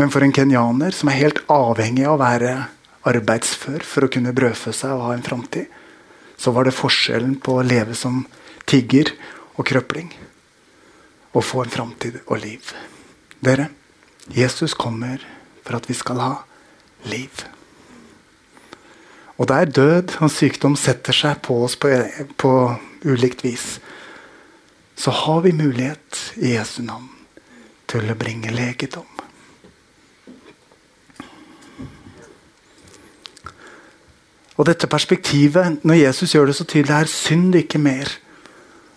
Men 0.00 0.08
for 0.08 0.24
en 0.24 0.32
kenyaner 0.32 0.96
som 0.96 1.10
er 1.12 1.18
helt 1.20 1.42
avhengig 1.52 2.06
av 2.08 2.16
å 2.16 2.22
være 2.22 2.54
arbeidsfør 3.10 3.84
for 3.84 4.06
å 4.06 4.12
kunne 4.12 4.32
brødfø 4.36 4.72
seg 4.72 4.94
og 4.94 5.04
ha 5.04 5.10
en 5.18 5.26
framtid, 5.26 5.66
så 6.40 6.54
var 6.56 6.64
det 6.64 6.72
forskjellen 6.78 7.36
på 7.44 7.58
å 7.58 7.66
leve 7.66 7.92
som 7.92 8.22
tigger 8.64 9.12
og 9.58 9.68
krøpling 9.68 10.08
og 11.36 11.44
få 11.44 11.66
en 11.66 11.74
framtid 11.76 12.22
og 12.24 12.40
liv. 12.40 12.72
Dere, 13.44 13.68
Jesus 14.34 14.74
kommer 14.74 15.22
for 15.64 15.76
at 15.76 15.88
vi 15.88 15.94
skal 15.94 16.20
ha 16.22 16.34
liv. 17.10 17.44
Og 19.40 19.48
der 19.48 19.64
død 19.64 20.16
og 20.20 20.30
sykdom 20.30 20.76
setter 20.76 21.16
seg 21.16 21.40
på 21.42 21.62
oss 21.64 21.76
på, 21.80 21.88
på 22.38 22.52
ulikt 23.08 23.44
vis, 23.44 23.80
så 25.00 25.10
har 25.10 25.40
vi 25.46 25.56
mulighet 25.56 26.20
i 26.36 26.54
Jesu 26.58 26.82
navn 26.84 27.08
til 27.88 28.10
å 28.10 28.18
bringe 28.20 28.52
legedom. 28.52 29.08
Og 34.60 34.66
dette 34.68 34.90
perspektivet, 34.92 35.80
når 35.88 36.02
Jesus 36.02 36.34
gjør 36.34 36.50
det 36.50 36.58
så 36.58 36.66
tydelig, 36.68 36.92
er 36.92 37.08
synd 37.08 37.56
ikke 37.56 37.80
mer 37.80 38.12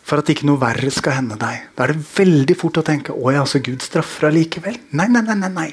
for 0.03 0.19
at 0.19 0.29
ikke 0.33 0.47
noe 0.47 0.59
verre 0.61 0.91
skal 0.91 1.17
hende 1.21 1.37
deg. 1.39 1.69
Da 1.75 1.85
er 1.85 1.93
det 1.93 2.03
veldig 2.03 2.57
fort 2.59 2.81
å 2.81 2.85
tenke 2.85 3.15
å 3.15 3.31
ja, 3.31 3.45
så 3.47 3.61
Gud 3.63 3.83
straffer 3.85 4.29
allikevel. 4.29 4.77
Nei, 4.91 5.07
nei, 5.07 5.23
nei, 5.23 5.37
nei, 5.39 5.51
nei. 5.53 5.69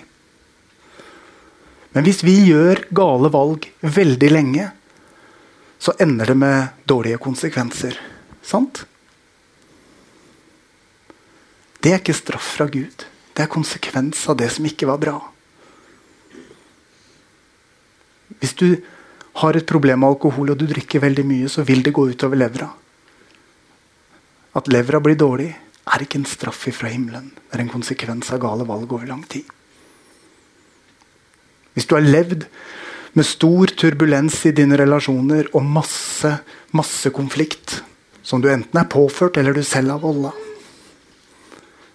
Men 1.91 2.07
hvis 2.07 2.23
vi 2.23 2.37
gjør 2.47 2.85
gale 2.95 3.31
valg 3.35 3.67
veldig 3.83 4.31
lenge, 4.31 4.69
så 5.81 5.97
ender 5.99 6.31
det 6.31 6.37
med 6.39 6.87
dårlige 6.87 7.19
konsekvenser. 7.23 7.97
Sant? 8.47 8.85
Det 11.81 11.95
er 11.95 12.03
ikke 12.03 12.15
straff 12.15 12.55
fra 12.59 12.69
Gud. 12.71 13.07
Det 13.35 13.43
er 13.43 13.51
konsekvens 13.51 14.23
av 14.29 14.37
det 14.39 14.51
som 14.53 14.67
ikke 14.69 14.87
var 14.91 15.01
bra. 15.03 15.17
Hvis 18.41 18.55
du 18.61 18.69
har 19.41 19.57
et 19.57 19.67
problem 19.67 20.03
med 20.03 20.13
alkohol 20.13 20.53
og 20.53 20.61
du 20.61 20.67
drikker 20.69 21.03
veldig 21.03 21.25
mye, 21.27 21.49
så 21.49 21.65
vil 21.67 21.83
det 21.83 21.95
gå 21.97 22.05
utover 22.13 22.39
levra. 22.39 22.69
At 24.57 24.71
levra 24.71 25.01
blir 25.03 25.19
dårlig, 25.19 25.51
er 25.91 26.05
ikke 26.05 26.21
en 26.21 26.29
straff 26.29 26.67
ifra 26.71 26.91
himmelen. 26.91 27.31
Det 27.35 27.57
er 27.59 27.65
en 27.65 27.73
konsekvens 27.73 28.31
av 28.35 28.43
gale 28.43 28.67
valg 28.69 28.93
over 28.93 29.09
lang 29.09 29.23
tid. 29.31 29.47
Hvis 31.75 31.87
du 31.87 31.95
har 31.97 32.05
levd 32.05 32.47
med 33.15 33.27
stor 33.27 33.71
turbulens 33.79 34.39
i 34.47 34.55
dine 34.55 34.79
relasjoner 34.79 35.51
og 35.55 35.67
masse, 35.67 36.31
masse 36.77 37.11
konflikt, 37.15 37.81
som 38.23 38.43
du 38.43 38.51
enten 38.53 38.79
er 38.79 38.91
påført 38.91 39.39
eller 39.41 39.57
du 39.57 39.63
selv 39.67 39.95
har 39.95 40.03
volda, 40.03 40.33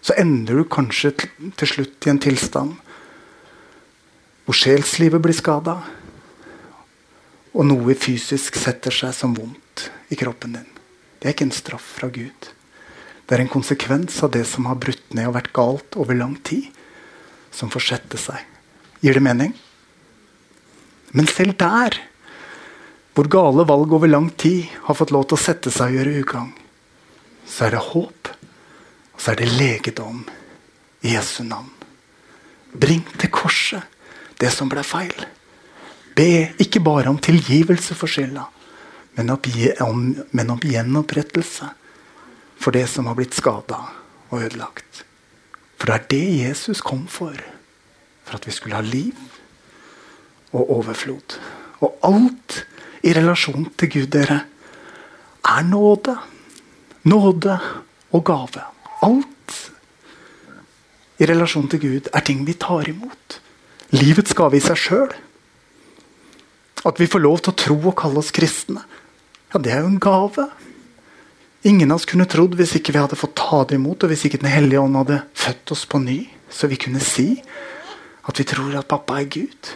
så 0.05 0.15
ender 0.21 0.61
du 0.61 0.67
kanskje 0.69 1.13
til 1.57 1.69
slutt 1.69 2.05
i 2.05 2.11
en 2.13 2.21
tilstand 2.21 2.75
hvor 4.45 4.53
sjelslivet 4.53 5.23
blir 5.23 5.33
skada, 5.33 5.79
og 7.55 7.65
noe 7.65 7.95
fysisk 7.97 8.59
setter 8.59 8.93
seg 8.93 9.15
som 9.17 9.33
vondt 9.33 9.87
i 10.13 10.17
kroppen 10.19 10.59
din. 10.59 10.74
Det 11.19 11.27
er 11.27 11.35
ikke 11.35 11.47
en 11.49 11.55
straff 11.55 11.85
fra 11.99 12.09
Gud. 12.13 12.49
Det 13.25 13.35
er 13.35 13.41
en 13.41 13.51
konsekvens 13.51 14.17
av 14.23 14.33
det 14.35 14.43
som 14.47 14.67
har 14.69 14.77
brutt 14.77 15.15
ned 15.17 15.29
og 15.29 15.37
vært 15.37 15.53
galt 15.55 15.97
over 15.97 16.17
lang 16.17 16.35
tid, 16.45 16.67
som 17.55 17.71
får 17.73 17.87
sette 17.87 18.19
seg. 18.21 18.41
Gir 19.01 19.17
det 19.17 19.23
mening? 19.25 19.55
Men 21.15 21.29
selv 21.31 21.55
der, 21.57 21.97
hvor 23.15 23.29
gale 23.31 23.63
valg 23.67 23.93
over 23.95 24.11
lang 24.11 24.27
tid 24.35 24.67
har 24.85 24.97
fått 24.99 25.13
lov 25.15 25.29
til 25.29 25.37
å 25.37 25.41
sette 25.45 25.71
seg 25.71 25.93
og 25.93 25.99
gjøre 25.99 26.21
ugagn, 26.21 26.51
så 27.47 27.67
er 27.67 27.75
det 27.75 27.85
håp, 27.93 28.31
og 29.15 29.21
så 29.21 29.31
er 29.31 29.39
det 29.39 29.53
legedom 29.55 30.25
i 31.05 31.13
Jesu 31.13 31.45
navn. 31.47 31.71
Bring 32.75 33.05
til 33.15 33.31
korset 33.31 33.85
det 34.41 34.51
som 34.51 34.67
ble 34.69 34.83
feil. 34.83 35.15
Be 36.15 36.51
ikke 36.61 36.83
bare 36.83 37.11
om 37.11 37.19
tilgivelse 37.21 37.95
for 37.95 38.11
skylda, 38.11 38.47
men 39.15 39.31
om, 40.51 40.59
gjenopprettelse 40.61 41.69
for 42.59 42.75
det 42.75 42.85
som 42.91 43.07
har 43.07 43.17
blitt 43.17 43.35
skada 43.35 43.79
og 44.31 44.41
ødelagt. 44.43 45.03
For 45.79 45.87
det 45.87 45.95
er 45.95 46.07
det 46.11 46.25
Jesus 46.49 46.81
kom 46.83 47.05
for. 47.11 47.35
For 48.25 48.39
at 48.39 48.47
vi 48.47 48.53
skulle 48.55 48.77
ha 48.79 48.83
liv 48.83 49.15
og 50.55 50.71
overflod. 50.79 51.37
Og 51.83 51.99
alt 52.07 52.63
i 53.05 53.13
relasjon 53.13 53.67
til 53.77 53.91
Gud, 53.91 54.07
dere, 54.15 54.39
er 55.45 55.63
nåde. 55.67 56.15
Nåde 57.05 57.59
og 58.11 58.23
gave. 58.25 58.63
Alt 59.05 59.59
i 61.21 61.27
relasjon 61.29 61.69
til 61.71 61.83
Gud 61.83 62.09
er 62.11 62.25
ting 62.25 62.41
vi 62.47 62.57
tar 62.59 62.89
imot. 62.89 63.39
Livets 63.93 64.33
gave 64.35 64.57
i 64.57 64.63
seg 64.63 64.79
sjøl. 64.79 65.13
At 66.85 66.99
vi 66.99 67.09
får 67.09 67.21
lov 67.23 67.39
til 67.43 67.53
å 67.53 67.59
tro 67.61 67.77
og 67.91 67.97
kalle 67.99 68.21
oss 68.21 68.33
kristne, 68.35 68.83
ja, 69.53 69.59
det 69.59 69.71
er 69.71 69.83
jo 69.83 69.91
en 69.93 69.99
gave. 70.01 70.49
Ingen 71.65 71.91
av 71.91 71.97
oss 71.97 72.05
kunne 72.09 72.27
trodd 72.29 72.53
hvis 72.59 72.75
ikke 72.77 72.93
vi 72.93 73.01
hadde 73.01 73.17
fått 73.17 73.37
ta 73.39 73.63
det 73.65 73.79
imot, 73.79 74.03
og 74.03 74.11
hvis 74.11 74.27
ikke 74.27 74.41
Den 74.43 74.53
hellige 74.53 74.81
ånd 74.81 74.97
hadde 74.99 75.23
født 75.33 75.71
oss 75.73 75.85
på 75.89 76.01
ny, 76.03 76.19
så 76.49 76.69
vi 76.69 76.77
kunne 76.77 77.01
si 77.01 77.41
at 78.25 78.39
vi 78.39 78.45
tror 78.45 78.75
at 78.77 78.89
pappa 78.89 79.19
er 79.21 79.29
Gud. 79.29 79.71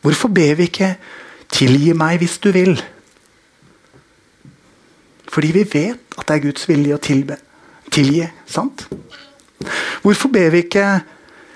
Hvorfor 0.00 0.28
ber 0.28 0.54
vi 0.54 0.62
ikke 0.62 0.96
'tilgi 1.48 1.92
meg 1.92 2.18
hvis 2.18 2.38
du 2.38 2.50
vil'? 2.50 2.82
Fordi 5.28 5.52
vi 5.52 5.64
vet 5.72 6.00
at 6.18 6.28
det 6.28 6.36
er 6.36 6.46
Guds 6.46 6.68
vilje 6.68 6.94
å 6.94 6.98
tilbe. 7.02 7.36
tilgi. 7.90 8.28
sant? 8.46 8.88
Hvorfor 10.02 10.28
ber 10.28 10.50
vi 10.50 10.58
ikke 10.58 11.02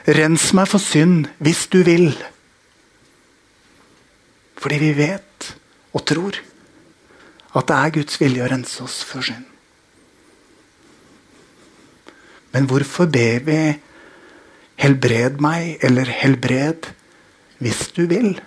'rens 0.07 0.53
meg 0.53 0.69
for 0.69 0.79
synd 0.79 1.27
hvis 1.39 1.67
du 1.67 1.83
vil'? 1.83 2.34
Fordi 4.65 4.79
vi 4.81 4.95
vet 4.97 5.51
og 5.93 6.07
tror 6.09 6.39
at 7.55 7.67
det 7.69 7.77
er 7.77 7.93
Guds 7.99 8.17
vilje 8.17 8.47
å 8.47 8.49
rense 8.49 8.81
oss 8.81 9.03
for 9.05 9.21
synd. 9.27 9.45
Men 12.55 12.71
hvorfor 12.71 13.11
ber 13.13 13.45
vi 13.45 13.59
'helbred 14.81 15.37
meg' 15.45 15.85
eller 15.85 16.09
'helbred 16.09 16.89
hvis 17.61 17.93
du 17.93 18.07
vil'? 18.09 18.41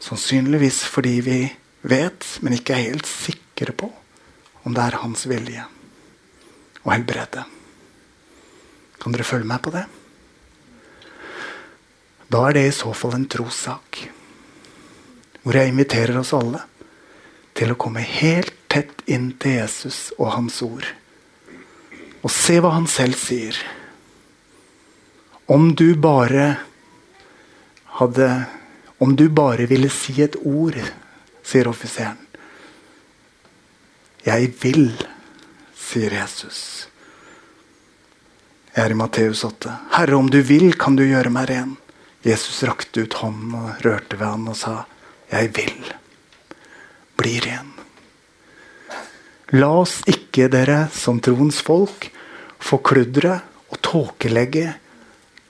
Sannsynligvis 0.00 0.84
fordi 0.84 1.20
vi 1.20 1.40
vet, 1.82 2.38
men 2.42 2.52
ikke 2.52 2.74
er 2.74 2.90
helt 2.92 3.06
sikre 3.06 3.72
på 3.72 3.92
om 4.64 4.74
det 4.74 4.82
er 4.82 5.00
hans 5.00 5.26
vilje 5.26 5.64
å 6.84 6.90
helbrede. 6.90 7.44
Kan 9.00 9.12
dere 9.12 9.24
følge 9.24 9.48
meg 9.48 9.62
på 9.62 9.70
det? 9.70 9.86
Da 12.28 12.48
er 12.48 12.52
det 12.52 12.68
i 12.68 12.80
så 12.82 12.92
fall 12.92 13.14
en 13.14 13.28
trossak. 13.28 14.08
Hvor 15.42 15.58
jeg 15.58 15.72
inviterer 15.72 16.18
oss 16.20 16.32
alle 16.36 16.62
til 17.56 17.72
å 17.72 17.78
komme 17.80 18.04
helt 18.06 18.54
tett 18.72 19.02
inn 19.10 19.32
til 19.42 19.58
Jesus 19.58 20.12
og 20.18 20.32
hans 20.36 20.60
ord. 20.64 20.86
Og 22.22 22.30
se 22.30 22.58
hva 22.62 22.72
han 22.76 22.86
selv 22.90 23.18
sier. 23.18 23.56
Om 25.50 25.72
du 25.76 25.94
bare 26.00 26.56
hadde 27.98 28.28
Om 29.02 29.16
du 29.18 29.24
bare 29.34 29.66
ville 29.66 29.88
si 29.90 30.12
et 30.22 30.36
ord, 30.46 30.76
sier 31.42 31.66
offiseren. 31.66 32.20
Jeg 34.22 34.52
vil, 34.62 34.92
sier 35.74 36.14
Jesus. 36.14 36.60
Jeg 38.70 38.84
er 38.84 38.94
i 38.94 38.98
Matteus 39.00 39.42
8. 39.42 39.72
Herre, 39.96 40.14
om 40.14 40.30
du 40.30 40.38
vil, 40.46 40.70
kan 40.78 40.94
du 40.94 41.02
gjøre 41.02 41.34
meg 41.34 41.50
ren. 41.50 41.74
Jesus 42.22 42.62
rakte 42.62 43.02
ut 43.02 43.18
hånden 43.24 43.58
og 43.58 43.82
rørte 43.82 44.20
ved 44.20 44.28
han 44.28 44.46
og 44.54 44.56
sa, 44.56 44.76
Jeg 45.32 45.48
vil 45.56 45.92
bli 47.16 47.38
ren. 47.40 47.70
La 49.56 49.68
oss 49.82 49.98
ikke, 50.08 50.48
dere 50.52 50.86
som 50.92 51.20
troens 51.24 51.60
folk, 51.64 52.08
forkludre 52.62 53.38
og 53.72 53.80
tåkelegge 53.84 54.70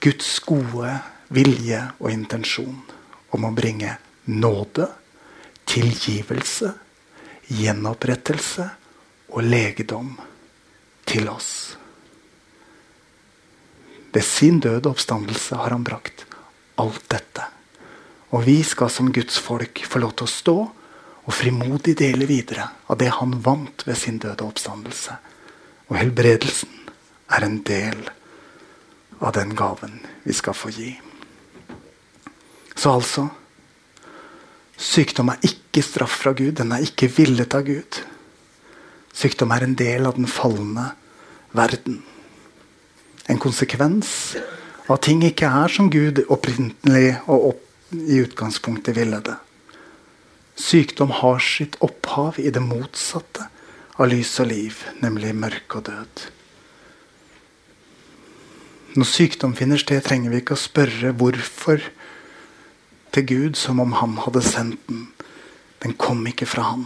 Guds 0.03 0.31
gode 0.43 0.91
vilje 1.33 1.79
og 1.99 2.11
intensjon 2.11 2.81
om 3.33 3.47
å 3.47 3.53
bringe 3.55 3.95
nåde, 4.27 4.89
tilgivelse, 5.67 6.73
gjenopprettelse 7.47 8.67
og 9.33 9.47
legedom 9.47 10.13
til 11.07 11.31
oss. 11.31 11.51
Ved 14.13 14.23
sin 14.27 14.59
døde 14.61 14.91
oppstandelse 14.91 15.57
har 15.57 15.73
han 15.73 15.83
brakt 15.87 16.27
alt 16.79 17.07
dette. 17.09 17.47
Og 18.33 18.45
vi 18.47 18.57
skal 18.65 18.89
som 18.89 19.11
Guds 19.13 19.37
folk 19.37 19.83
få 19.85 20.01
lov 20.01 20.15
til 20.17 20.27
å 20.27 20.33
stå 20.33 20.57
og 21.23 21.35
frimodig 21.35 21.95
dele 21.99 22.27
videre 22.27 22.65
av 22.89 22.97
det 22.99 23.11
han 23.19 23.37
vant 23.45 23.85
ved 23.87 23.97
sin 23.99 24.17
døde 24.19 24.45
oppstandelse. 24.45 25.15
Og 25.91 25.99
helbredelsen 25.99 26.73
er 27.33 27.45
en 27.45 27.59
del 27.65 28.01
av 29.21 29.35
den 29.37 29.53
gaven 29.55 29.99
vi 30.25 30.35
skal 30.35 30.57
få 30.57 30.73
gi. 30.73 30.91
Så 32.75 32.91
altså 32.91 33.29
Sykdom 34.83 35.29
er 35.31 35.45
ikke 35.45 35.83
straff 35.85 36.15
fra 36.23 36.33
Gud. 36.35 36.57
Den 36.57 36.73
er 36.75 36.83
ikke 36.83 37.07
villet 37.13 37.53
av 37.55 37.61
Gud. 37.67 37.99
Sykdom 39.13 39.53
er 39.55 39.63
en 39.63 39.75
del 39.79 40.09
av 40.09 40.17
den 40.17 40.27
falne 40.27 40.89
verden. 41.53 42.01
En 43.29 43.39
konsekvens 43.39 44.33
av 44.89 44.99
ting 45.05 45.21
ikke 45.23 45.47
er 45.47 45.71
som 45.71 45.91
Gud 45.93 46.23
opprinnelig 46.33 47.13
og 47.29 47.53
opp, 47.53 47.61
i 47.93 48.19
utgangspunktet 48.23 48.97
ville 48.97 49.19
det. 49.23 49.35
Sykdom 50.55 51.11
har 51.21 51.39
sitt 51.41 51.79
opphav 51.81 52.37
i 52.39 52.51
det 52.53 52.61
motsatte 52.61 53.47
av 53.97 54.09
lys 54.09 54.35
og 54.41 54.49
liv, 54.51 54.79
nemlig 55.01 55.33
mørke 55.37 55.79
og 55.79 55.87
død. 55.89 56.25
Når 58.93 59.09
sykdom 59.09 59.55
finner 59.57 59.81
sted, 59.81 60.03
trenger 60.05 60.33
vi 60.33 60.43
ikke 60.43 60.57
å 60.57 60.61
spørre 60.61 61.13
hvorfor 61.17 61.81
til 63.13 63.25
Gud 63.29 63.57
som 63.57 63.81
om 63.81 63.95
han 63.97 64.19
hadde 64.21 64.45
sendt 64.45 64.85
den. 64.89 65.07
Den 65.81 65.97
kom 65.97 66.21
ikke 66.29 66.47
fra 66.49 66.69
han. 66.73 66.85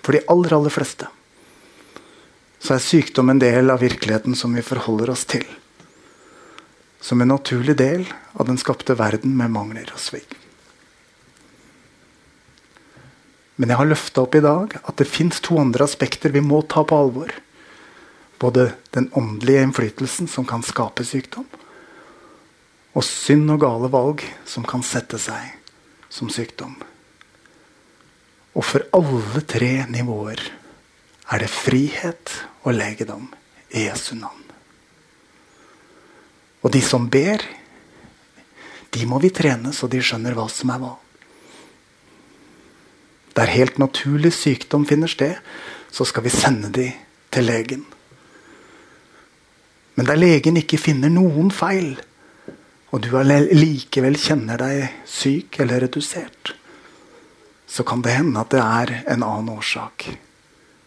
For 0.00 0.16
de 0.16 0.24
aller, 0.32 0.56
aller 0.56 0.72
fleste 0.72 1.06
så 2.60 2.76
er 2.76 2.84
sykdom 2.84 3.32
en 3.32 3.40
del 3.40 3.72
av 3.72 3.80
virkeligheten 3.80 4.36
som 4.36 4.52
vi 4.54 4.64
forholder 4.64 5.10
oss 5.14 5.24
til. 5.28 5.46
Som 7.00 7.22
en 7.24 7.32
naturlig 7.32 7.78
del 7.80 8.04
av 8.36 8.46
den 8.50 8.60
skapte 8.60 8.96
verden 8.98 9.32
med 9.38 9.52
mangler 9.54 9.88
og 9.94 10.02
svik. 10.02 10.36
Men 13.60 13.72
jeg 13.72 13.80
har 13.80 13.88
løfta 13.88 14.24
opp 14.24 14.36
i 14.36 14.44
dag 14.44 14.76
at 14.80 14.96
det 15.00 15.08
fins 15.08 15.40
to 15.44 15.58
andre 15.60 15.84
aspekter 15.88 16.32
vi 16.32 16.44
må 16.44 16.62
ta 16.68 16.84
på 16.84 16.96
alvor. 16.96 17.32
Både 18.40 18.70
den 18.96 19.10
åndelige 19.16 19.64
innflytelsen 19.66 20.28
som 20.32 20.46
kan 20.48 20.64
skape 20.64 21.04
sykdom, 21.04 21.44
og 22.96 23.04
synd 23.04 23.52
og 23.52 23.60
gale 23.62 23.90
valg 23.92 24.24
som 24.48 24.64
kan 24.66 24.84
sette 24.84 25.20
seg 25.20 25.56
som 26.10 26.32
sykdom. 26.32 26.72
Og 28.56 28.64
for 28.66 28.84
alle 28.96 29.44
tre 29.46 29.74
nivåer 29.92 30.40
er 31.30 31.44
det 31.44 31.52
frihet 31.52 32.32
og 32.62 32.76
legedom 32.76 33.28
i 33.70 33.86
Jesu 33.86 34.14
navn. 34.18 34.44
Og 36.60 36.72
de 36.72 36.82
som 36.84 37.06
ber, 37.08 37.42
de 38.90 39.06
må 39.08 39.20
vi 39.22 39.30
trene 39.32 39.72
så 39.72 39.88
de 39.88 40.02
skjønner 40.04 40.36
hva 40.36 40.46
som 40.52 40.72
er 40.74 40.82
hva. 40.82 40.92
Der 43.38 43.54
helt 43.54 43.78
naturlig 43.80 44.34
sykdom 44.36 44.84
finner 44.88 45.08
sted, 45.08 45.38
så 45.90 46.04
skal 46.04 46.26
vi 46.26 46.34
sende 46.34 46.68
de 46.74 46.90
til 47.32 47.46
legen. 47.46 47.86
Men 49.94 50.08
der 50.08 50.18
legen 50.18 50.58
ikke 50.60 50.80
finner 50.80 51.12
noen 51.12 51.50
feil, 51.54 51.94
og 52.90 53.04
du 53.06 53.14
likevel 53.54 54.18
kjenner 54.18 54.58
deg 54.58 55.06
syk 55.06 55.60
eller 55.62 55.86
redusert, 55.86 56.56
så 57.70 57.86
kan 57.86 58.02
det 58.02 58.16
hende 58.16 58.42
at 58.42 58.50
det 58.50 58.60
er 58.60 58.94
en 59.14 59.22
annen 59.22 59.52
årsak 59.54 60.08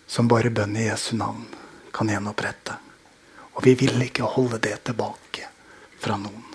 som 0.05 0.27
bare 0.27 0.51
bønn 0.51 0.75
i 0.75 0.89
Jesu 0.89 1.15
navn 1.15 1.47
kan 1.93 2.09
gjenopprette. 2.09 2.79
Og 3.53 3.65
vi 3.65 3.75
vil 3.77 4.01
ikke 4.01 4.27
holde 4.35 4.59
det 4.63 4.79
tilbake 4.89 5.47
fra 6.01 6.17
noen. 6.17 6.49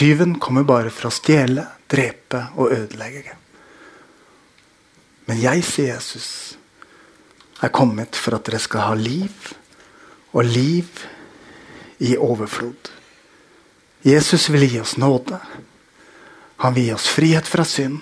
Tyven 0.00 0.38
kommer 0.40 0.64
bare 0.64 0.88
for 0.88 1.10
å 1.10 1.12
stjele, 1.12 1.66
drepe 1.90 2.46
og 2.56 2.72
ødelegge. 2.72 3.34
Men 5.28 5.42
jeg, 5.42 5.64
sier 5.68 5.90
Jesus, 5.92 6.28
er 7.60 7.72
kommet 7.74 8.16
for 8.16 8.38
at 8.38 8.46
dere 8.48 8.62
skal 8.64 8.86
ha 8.88 8.94
liv, 8.96 9.50
og 10.32 10.46
liv 10.46 11.02
i 12.00 12.14
overflod. 12.16 12.88
Jesus 14.06 14.48
vil 14.48 14.64
gi 14.70 14.80
oss 14.80 14.96
nåde. 14.96 15.36
Han 16.64 16.74
vil 16.76 16.88
gi 16.88 16.94
oss 16.96 17.10
frihet 17.12 17.48
fra 17.50 17.66
synd. 17.68 18.00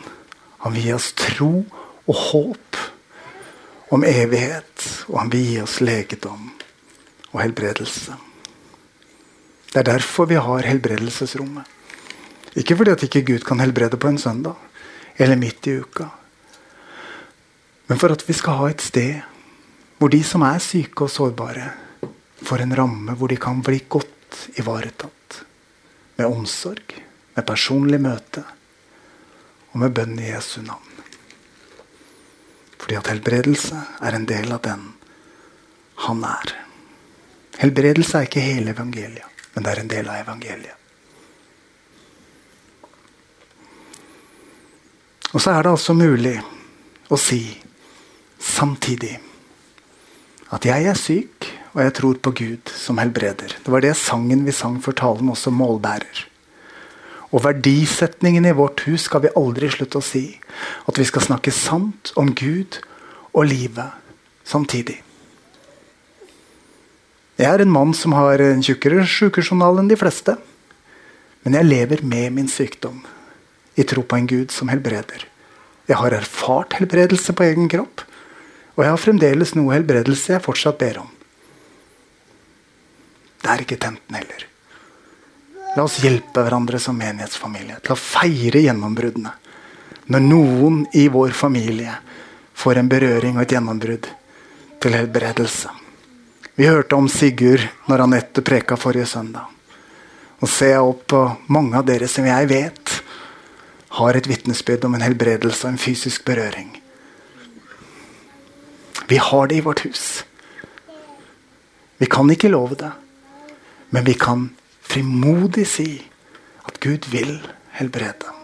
Han 0.69 0.75
vil 0.77 0.85
gi 0.85 0.93
oss 0.93 1.13
tro 1.17 1.53
og 2.05 2.17
håp 2.29 2.79
om 3.97 4.03
evighet. 4.05 4.83
Og 5.09 5.15
han 5.17 5.31
vil 5.33 5.47
gi 5.47 5.55
oss 5.63 5.79
legedom 5.81 6.51
og 7.31 7.39
helbredelse. 7.41 8.17
Det 9.71 9.79
er 9.81 9.87
derfor 9.89 10.29
vi 10.29 10.37
har 10.37 10.69
helbredelsesrommet. 10.69 11.65
Ikke 12.61 12.77
fordi 12.77 12.93
at 12.93 13.05
ikke 13.07 13.23
Gud 13.31 13.47
kan 13.49 13.65
helbrede 13.65 13.97
på 13.97 14.11
en 14.13 14.21
søndag 14.21 14.61
eller 15.17 15.41
midt 15.41 15.71
i 15.73 15.79
uka. 15.81 16.11
Men 17.89 18.03
for 18.05 18.13
at 18.13 18.27
vi 18.29 18.37
skal 18.37 18.61
ha 18.61 18.69
et 18.69 18.85
sted 18.85 19.25
hvor 19.97 20.13
de 20.13 20.21
som 20.21 20.45
er 20.45 20.61
syke 20.61 21.09
og 21.09 21.15
sårbare, 21.15 21.71
får 22.45 22.67
en 22.67 22.77
ramme 22.77 23.17
hvor 23.17 23.33
de 23.33 23.41
kan 23.41 23.65
bli 23.65 23.81
godt 23.89 24.53
ivaretatt. 24.61 25.41
Med 26.21 26.29
omsorg, 26.29 26.93
med 27.33 27.49
personlig 27.49 28.05
møte 28.05 28.45
og 29.73 29.83
med 29.83 29.95
bønn 29.97 30.17
i 30.21 30.31
Jesu 30.31 30.61
navn. 30.63 30.85
Fordi 32.79 32.97
at 32.99 33.11
helbredelse 33.13 33.83
er 34.01 34.17
en 34.17 34.27
del 34.29 34.53
av 34.55 34.63
den 34.65 34.85
han 36.07 36.25
er. 36.25 36.55
Helbredelse 37.59 38.21
er 38.21 38.29
ikke 38.29 38.45
hele 38.45 38.73
evangeliet, 38.73 39.27
men 39.55 39.65
det 39.65 39.73
er 39.73 39.81
en 39.83 39.91
del 39.91 40.11
av 40.13 40.23
evangeliet. 40.23 40.75
Og 45.35 45.43
så 45.43 45.53
er 45.53 45.67
det 45.67 45.73
altså 45.75 45.93
mulig 45.93 46.39
å 47.13 47.19
si 47.21 47.43
samtidig 48.41 49.19
at 50.55 50.65
jeg 50.65 50.87
er 50.89 50.97
syk, 50.97 51.49
og 51.75 51.83
jeg 51.85 51.95
tror 51.99 52.21
på 52.25 52.33
Gud 52.39 52.73
som 52.73 52.99
helbreder. 52.99 53.59
Det 53.61 53.73
var 53.73 53.85
det 53.85 53.93
sangen 54.01 54.47
vi 54.47 54.55
sang 54.57 54.79
for 54.83 54.97
talen 54.97 55.29
også 55.29 55.53
målbærer. 55.53 56.25
Og 57.29 57.45
verdisetningen 57.45 58.47
i 58.49 58.55
vårt 58.57 58.87
hus 58.87 59.05
skal 59.09 59.27
vi 59.27 59.35
aldri 59.37 59.69
slutte 59.73 60.01
å 60.01 60.05
si. 60.05 60.39
At 60.89 60.97
vi 61.01 61.05
skal 61.09 61.27
snakke 61.27 61.53
sant 61.53 62.13
om 62.17 62.33
Gud 62.33 62.81
og 63.35 63.51
livet 63.51 63.93
samtidig. 64.49 65.03
Jeg 67.39 67.47
er 67.53 67.63
en 67.63 67.71
mann 67.71 67.93
som 67.95 68.17
har 68.17 68.41
en 68.43 68.65
tjukkere 68.65 69.05
sykejournal 69.07 69.83
enn 69.83 69.91
de 69.91 69.99
fleste. 70.01 70.35
Men 71.45 71.55
jeg 71.55 71.69
lever 71.69 72.03
med 72.03 72.35
min 72.35 72.49
sykdom 72.51 73.05
i 73.79 73.85
tro 73.87 74.03
på 74.03 74.19
en 74.19 74.27
Gud 74.27 74.51
som 74.51 74.73
helbreder. 74.73 75.29
Jeg 75.89 76.01
har 76.01 76.17
erfart 76.17 76.75
helbredelse 76.81 77.33
på 77.37 77.47
egen 77.47 77.69
kropp. 77.71 78.03
Og 78.77 78.85
jeg 78.85 78.95
har 78.95 79.01
fremdeles 79.03 79.55
noe 79.59 79.75
helbredelse 79.75 80.35
jeg 80.35 80.45
fortsatt 80.45 80.79
ber 80.81 81.01
om. 81.03 81.09
Det 83.43 83.51
er 83.53 83.63
ikke 83.65 83.79
tenten 83.81 84.19
heller. 84.19 84.45
La 85.77 85.85
oss 85.85 85.99
hjelpe 86.03 86.43
hverandre 86.43 86.81
som 86.81 86.97
menighetsfamilie 86.99 87.81
til 87.83 87.95
å 87.95 88.01
feire 88.01 88.63
gjennombruddene. 88.65 89.35
Når 90.09 90.25
noen 90.25 90.81
i 90.97 91.05
vår 91.13 91.35
familie 91.37 91.93
får 92.57 92.81
en 92.81 92.89
berøring 92.89 93.37
og 93.37 93.45
et 93.45 93.53
gjennombrudd 93.55 94.09
til 94.81 94.97
helbredelse. 94.97 95.71
Vi 96.59 96.67
hørte 96.67 96.97
om 96.97 97.07
Sigurd 97.13 97.63
når 97.87 98.07
Anette 98.07 98.43
preka 98.43 98.79
forrige 98.81 99.07
søndag. 99.07 99.47
Og 100.41 100.49
ser 100.51 100.73
jeg 100.73 100.87
opp 100.87 101.05
på 101.13 101.21
mange 101.55 101.79
av 101.79 101.87
dere 101.87 102.09
som 102.11 102.27
jeg 102.27 102.49
vet 102.51 102.95
har 103.99 104.17
et 104.17 104.29
vitnesbyrd 104.29 104.87
om 104.87 104.97
en 104.97 105.05
helbredelse 105.05 105.67
og 105.67 105.73
en 105.73 105.81
fysisk 105.81 106.25
berøring. 106.27 106.71
Vi 109.09 109.17
har 109.17 109.47
det 109.49 109.59
i 109.59 109.65
vårt 109.65 109.85
hus. 109.87 110.25
Vi 111.99 112.07
kan 112.07 112.31
ikke 112.31 112.51
love 112.53 112.77
det, 112.79 112.91
men 113.91 114.05
vi 114.05 114.15
kan 114.15 114.49
frimodig 114.89 115.67
si 115.69 115.91
at 116.69 116.81
Gud 116.81 117.09
vil 117.13 117.37
helbrede. 117.79 118.35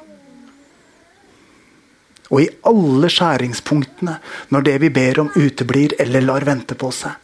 Og 2.33 2.41
i 2.41 2.49
alle 2.67 3.11
skjæringspunktene, 3.13 4.17
når 4.51 4.65
det 4.67 4.79
vi 4.83 4.91
ber 4.95 5.21
om, 5.25 5.35
uteblir 5.37 5.95
eller 6.01 6.25
lar 6.25 6.47
vente 6.49 6.77
på 6.79 6.91
seg 6.95 7.21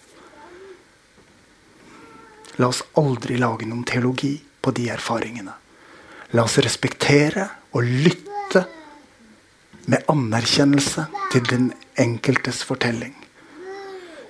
La 2.61 2.69
oss 2.69 2.83
aldri 3.01 3.39
lage 3.41 3.65
noen 3.65 3.87
teologi 3.89 4.35
på 4.61 4.73
de 4.77 4.91
erfaringene. 4.93 5.53
La 6.37 6.45
oss 6.45 6.59
respektere 6.61 7.47
og 7.73 7.87
lytte 7.89 8.65
med 9.89 10.05
anerkjennelse 10.13 11.07
til 11.33 11.47
den 11.49 11.71
enkeltes 12.05 12.61
fortelling. 12.69 13.15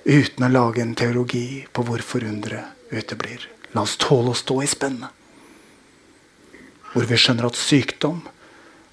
Uten 0.05 0.47
å 0.47 0.51
lage 0.53 0.79
en 0.81 0.95
teologi 0.95 1.65
på 1.75 1.83
hvor 1.85 1.99
forundret 2.07 2.95
uteblir. 2.95 3.43
La 3.71 3.85
oss 3.85 3.97
tåle 4.01 4.33
å 4.33 4.37
stå 4.37 4.59
i 4.63 4.69
spennet. 4.69 5.09
Hvor 6.91 7.07
vi 7.07 7.19
skjønner 7.19 7.47
at 7.47 7.59
sykdom 7.59 8.19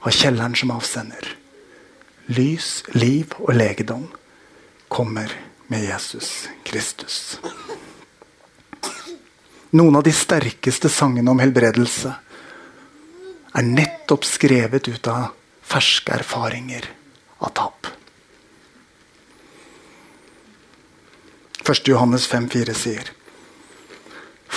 har 0.04 0.14
kjelleren 0.14 0.54
som 0.56 0.70
avsender. 0.70 1.32
Lys, 2.30 2.84
liv 2.94 3.32
og 3.40 3.56
legedom 3.56 4.06
kommer 4.88 5.32
med 5.66 5.88
Jesus 5.88 6.46
Kristus. 6.64 7.38
Noen 9.70 9.98
av 9.98 10.06
de 10.06 10.14
sterkeste 10.14 10.88
sangene 10.88 11.32
om 11.32 11.42
helbredelse 11.42 12.14
er 13.58 13.66
nettopp 13.66 14.24
skrevet 14.24 14.88
ut 14.88 15.10
av 15.10 15.34
ferske 15.68 16.14
erfaringer 16.14 16.86
av 17.44 17.52
tap. 17.56 17.90
1. 21.68 21.88
Johannes 21.90 22.24
5,4 22.30 22.76
sier 22.76 23.10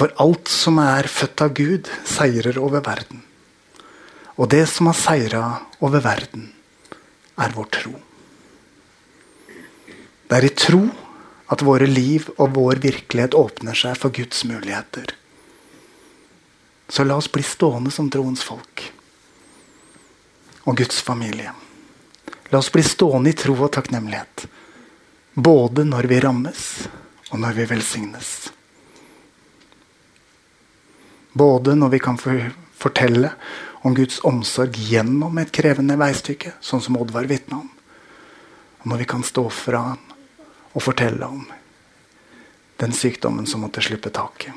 For 0.01 0.09
alt 0.17 0.49
som 0.49 0.79
er 0.81 1.05
født 1.05 1.41
av 1.45 1.51
Gud, 1.53 1.87
seirer 2.09 2.55
over 2.57 2.81
verden. 2.81 3.19
Og 4.41 4.47
det 4.49 4.63
som 4.65 4.87
har 4.89 4.95
seira 4.97 5.41
over 5.77 6.01
verden, 6.01 6.47
er 7.37 7.51
vår 7.53 7.67
tro. 7.75 7.91
Det 10.25 10.39
er 10.39 10.47
i 10.47 10.55
tro 10.57 10.79
at 11.53 11.61
våre 11.61 11.85
liv 11.85 12.31
og 12.39 12.55
vår 12.55 12.81
virkelighet 12.81 13.37
åpner 13.37 13.77
seg 13.77 13.99
for 14.01 14.09
Guds 14.15 14.41
muligheter. 14.49 15.11
Så 16.89 17.05
la 17.05 17.19
oss 17.21 17.29
bli 17.29 17.43
stående 17.45 17.93
som 17.93 18.09
troens 18.09 18.41
folk 18.41 18.87
og 20.63 20.79
Guds 20.81 20.97
familie. 21.05 21.53
La 22.49 22.57
oss 22.57 22.71
bli 22.73 22.81
stående 22.81 23.35
i 23.35 23.37
tro 23.37 23.53
og 23.59 23.69
takknemlighet. 23.77 24.47
Både 25.37 25.85
når 25.85 26.09
vi 26.09 26.19
rammes, 26.25 26.65
og 27.29 27.37
når 27.45 27.53
vi 27.61 27.69
velsignes. 27.75 28.33
Både 31.33 31.75
når 31.75 31.89
vi 31.95 31.99
kan 32.03 32.17
fortelle 32.19 33.31
om 33.81 33.95
Guds 33.95 34.19
omsorg 34.27 34.77
gjennom 34.77 35.37
et 35.41 35.51
krevende 35.55 35.95
veistykke, 35.99 36.57
sånn 36.61 36.83
som 36.83 36.97
Odd 36.99 37.13
var 37.15 37.29
vitne 37.29 37.61
om. 37.63 37.69
Og 38.81 38.89
når 38.91 39.03
vi 39.03 39.09
kan 39.13 39.23
stå 39.25 39.45
fra 39.53 39.85
ham 39.91 40.03
og 40.71 40.83
fortelle 40.83 41.27
om 41.27 41.45
den 42.81 42.93
sykdommen 42.95 43.45
som 43.47 43.61
måtte 43.61 43.83
slippe 43.83 44.09
taket. 44.09 44.53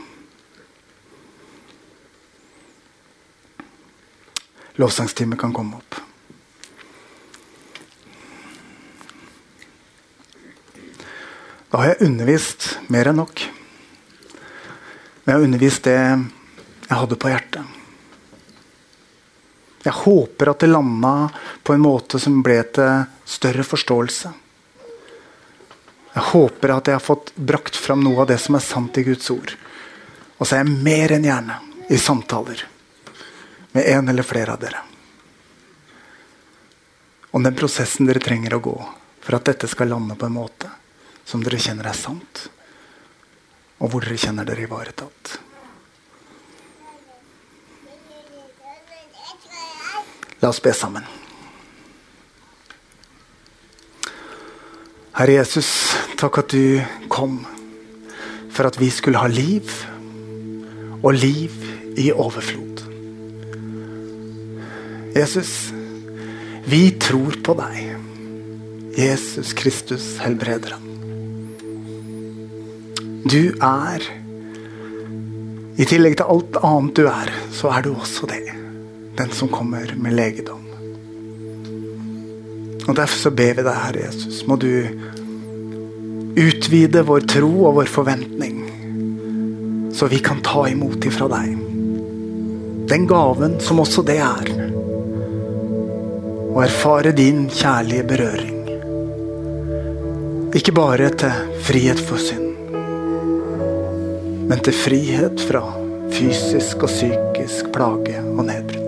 Lovsangstime 4.80 5.36
kan 5.38 5.52
komme 5.54 5.78
opp. 5.78 6.00
Da 11.70 11.82
har 11.82 11.92
jeg 11.92 12.08
undervist 12.08 12.66
mer 12.90 13.10
enn 13.10 13.20
nok. 13.20 13.44
Men 15.24 15.30
jeg 15.30 15.36
har 15.36 15.46
undervist 15.46 15.86
det 15.86 15.98
jeg 16.88 16.96
hadde 16.96 17.16
på 17.16 17.32
hjertet. 17.32 17.80
Jeg 19.84 19.92
håper 19.92 20.48
at 20.48 20.62
det 20.64 20.70
landa 20.70 21.12
på 21.62 21.74
en 21.74 21.84
måte 21.84 22.18
som 22.20 22.40
ble 22.44 22.62
til 22.72 23.04
større 23.28 23.64
forståelse. 23.68 24.32
Jeg 26.14 26.24
håper 26.30 26.72
at 26.72 26.88
jeg 26.88 26.96
har 26.96 27.04
fått 27.04 27.34
brakt 27.36 27.76
fram 27.76 28.04
noe 28.04 28.22
av 28.22 28.30
det 28.30 28.38
som 28.40 28.56
er 28.56 28.64
sant 28.64 28.96
i 29.00 29.04
Guds 29.04 29.28
ord. 29.34 29.52
Og 30.38 30.46
så 30.46 30.56
er 30.56 30.64
jeg 30.64 30.84
mer 30.86 31.12
enn 31.16 31.28
gjerne 31.28 31.58
i 31.92 32.00
samtaler 32.00 32.64
med 33.74 33.88
en 33.90 34.08
eller 34.08 34.24
flere 34.24 34.54
av 34.54 34.62
dere. 34.62 34.80
Om 37.34 37.42
den 37.42 37.56
prosessen 37.58 38.06
dere 38.06 38.22
trenger 38.22 38.54
å 38.56 38.62
gå 38.62 38.76
for 39.24 39.36
at 39.36 39.48
dette 39.50 39.68
skal 39.68 39.90
lande 39.90 40.16
på 40.16 40.28
en 40.30 40.36
måte 40.36 40.70
som 41.26 41.42
dere 41.44 41.58
kjenner 41.60 41.88
er 41.90 41.98
sant, 41.98 42.44
og 43.82 43.90
hvor 43.90 44.04
dere 44.04 44.20
kjenner 44.20 44.46
dere 44.46 44.64
ivaretatt. 44.68 45.40
La 50.44 50.50
oss 50.50 50.60
be 50.60 50.74
sammen. 50.76 51.04
Herre 55.16 55.36
Jesus, 55.38 55.68
takk 56.20 56.42
at 56.42 56.52
du 56.52 56.82
kom 57.08 57.38
for 58.52 58.68
at 58.68 58.76
vi 58.76 58.90
skulle 58.92 59.22
ha 59.22 59.30
liv, 59.32 59.70
og 61.00 61.16
liv 61.16 61.54
i 61.96 62.10
overflod. 62.12 62.82
Jesus, 65.16 65.52
vi 66.68 66.82
tror 67.00 67.38
på 67.46 67.54
deg. 67.62 67.78
Jesus 68.98 69.54
Kristus 69.56 70.10
helbreder. 70.26 70.76
Du 73.24 73.56
er 73.64 74.04
I 75.80 75.88
tillegg 75.88 76.20
til 76.20 76.36
alt 76.36 76.60
annet 76.60 77.00
du 77.00 77.08
er, 77.08 77.32
så 77.56 77.72
er 77.72 77.88
du 77.88 77.94
også 77.96 78.28
det 78.28 78.63
den 79.16 79.30
som 79.30 79.48
kommer 79.48 79.94
med 79.96 80.14
legedom. 80.16 80.64
Og 82.88 82.96
Derfor 82.96 83.18
så 83.18 83.30
ber 83.30 83.54
vi 83.56 83.64
deg, 83.64 83.76
Herre 83.86 84.06
Jesus, 84.06 84.42
må 84.46 84.58
du 84.60 84.70
utvide 86.34 87.04
vår 87.06 87.24
tro 87.30 87.52
og 87.68 87.78
vår 87.78 87.88
forventning, 87.90 88.58
så 89.94 90.08
vi 90.10 90.18
kan 90.24 90.42
ta 90.44 90.66
imot 90.68 91.06
ifra 91.06 91.30
deg. 91.32 91.54
Den 92.90 93.06
gaven 93.08 93.56
som 93.64 93.80
også 93.80 94.04
det 94.04 94.18
er. 94.20 94.50
Og 96.54 96.60
erfare 96.66 97.14
din 97.16 97.46
kjærlige 97.48 98.04
berøring. 98.10 98.60
Ikke 100.54 100.74
bare 100.76 101.08
til 101.18 101.54
frihet 101.66 102.02
for 102.04 102.20
synd, 102.20 102.52
men 104.44 104.60
til 104.62 104.76
frihet 104.76 105.40
fra 105.48 105.64
fysisk 106.14 106.84
og 106.84 106.92
psykisk 106.92 107.72
plage 107.74 108.20
og 108.22 108.44
nedbrudd. 108.46 108.83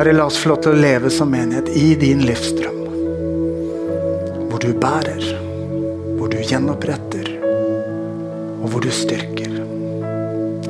Herre, 0.00 0.12
la 0.12 0.24
oss 0.24 0.38
få 0.40 0.48
lov 0.48 0.62
til 0.64 0.72
å 0.72 0.80
leve 0.80 1.10
som 1.12 1.28
menighet 1.28 1.66
i 1.76 1.90
din 2.00 2.22
livsstrøm. 2.24 2.76
Hvor 4.48 4.62
du 4.62 4.70
bærer, 4.80 5.26
hvor 6.16 6.30
du 6.32 6.38
gjenoppretter, 6.40 7.26
og 8.62 8.64
hvor 8.72 8.80
du 8.80 8.88
styrker 8.96 9.58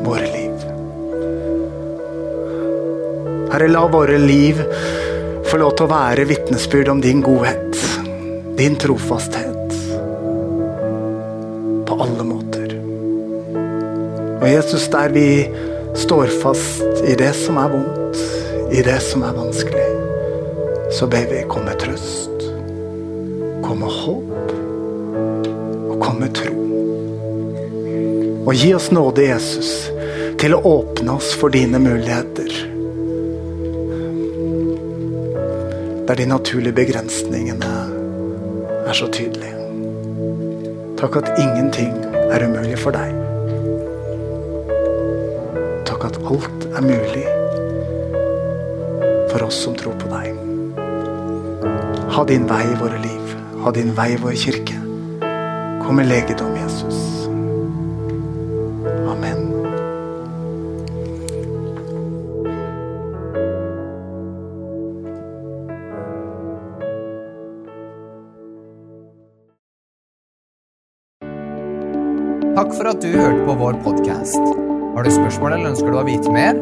våre 0.02 0.26
liv. 0.32 0.64
Herre, 3.52 3.70
la 3.70 3.84
våre 3.94 4.18
liv 4.18 4.64
få 5.46 5.62
lov 5.62 5.78
til 5.78 5.86
å 5.86 5.92
være 5.94 6.26
vitnesbyrd 6.32 6.90
om 6.96 7.04
din 7.06 7.22
godhet, 7.22 7.78
din 8.58 8.80
trofasthet. 8.82 9.78
På 11.86 12.02
alle 12.02 12.26
måter. 12.34 12.74
Og 14.40 14.44
Jesus, 14.56 14.90
der 14.90 15.14
vi 15.14 15.30
står 15.94 16.38
fast 16.42 17.06
i 17.06 17.14
det 17.14 17.30
som 17.46 17.62
er 17.62 17.74
vondt 17.78 17.99
i 18.72 18.82
det 18.82 19.00
som 19.02 19.22
er 19.26 19.34
vanskelig, 19.34 19.86
så 20.94 21.06
ber 21.10 21.26
vi 21.30 21.42
kom 21.50 21.64
med 21.66 21.78
trøst, 21.82 22.44
kom 23.64 23.82
med 23.82 23.90
håp 23.90 24.52
og 25.90 25.96
kom 26.02 26.20
med 26.22 26.34
tro. 26.38 26.54
Og 28.46 28.54
gi 28.54 28.70
oss 28.74 28.90
nåde, 28.94 29.26
Jesus, 29.26 29.72
til 30.38 30.54
å 30.54 30.62
åpne 30.70 31.18
oss 31.18 31.32
for 31.38 31.50
dine 31.50 31.82
muligheter. 31.82 32.54
Der 36.06 36.18
de 36.22 36.26
naturlige 36.30 36.78
begrensningene 36.78 37.74
er 38.86 38.94
så 38.94 39.10
tydelige. 39.10 39.58
Takk 41.00 41.20
at 41.20 41.34
ingenting 41.38 41.49
din 52.30 52.46
vei 52.46 52.62
i 52.62 52.74
våre 52.78 52.98
liv. 53.02 53.36
Ha 53.62 53.70
din 53.74 53.90
vei 53.96 54.12
i 54.14 54.16
vår 54.22 54.36
kirke. 54.38 54.76
Kom 55.82 55.96
med 55.96 56.06
legedom, 56.06 56.54
Jesus. 56.54 57.26
Amen. 59.10 59.40
Takk 72.54 72.76
for 72.76 72.92
at 72.92 73.02
du 73.02 73.10
hørte 73.10 73.42
på 73.46 73.54
vår 73.58 73.80
podkast. 73.82 74.38
Har 74.94 75.02
du 75.02 75.10
spørsmål 75.10 75.56
eller 75.56 75.72
ønsker 75.72 75.90
du 75.90 75.98
å 75.98 76.06
vite 76.06 76.30
mer? 76.30 76.54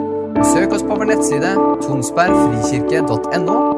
Søk 0.55 0.73
oss 0.73 0.87
på 0.87 0.97
vår 0.97 1.13
nettside 1.13 1.53
tonsbergfrikirke.no. 1.85 3.78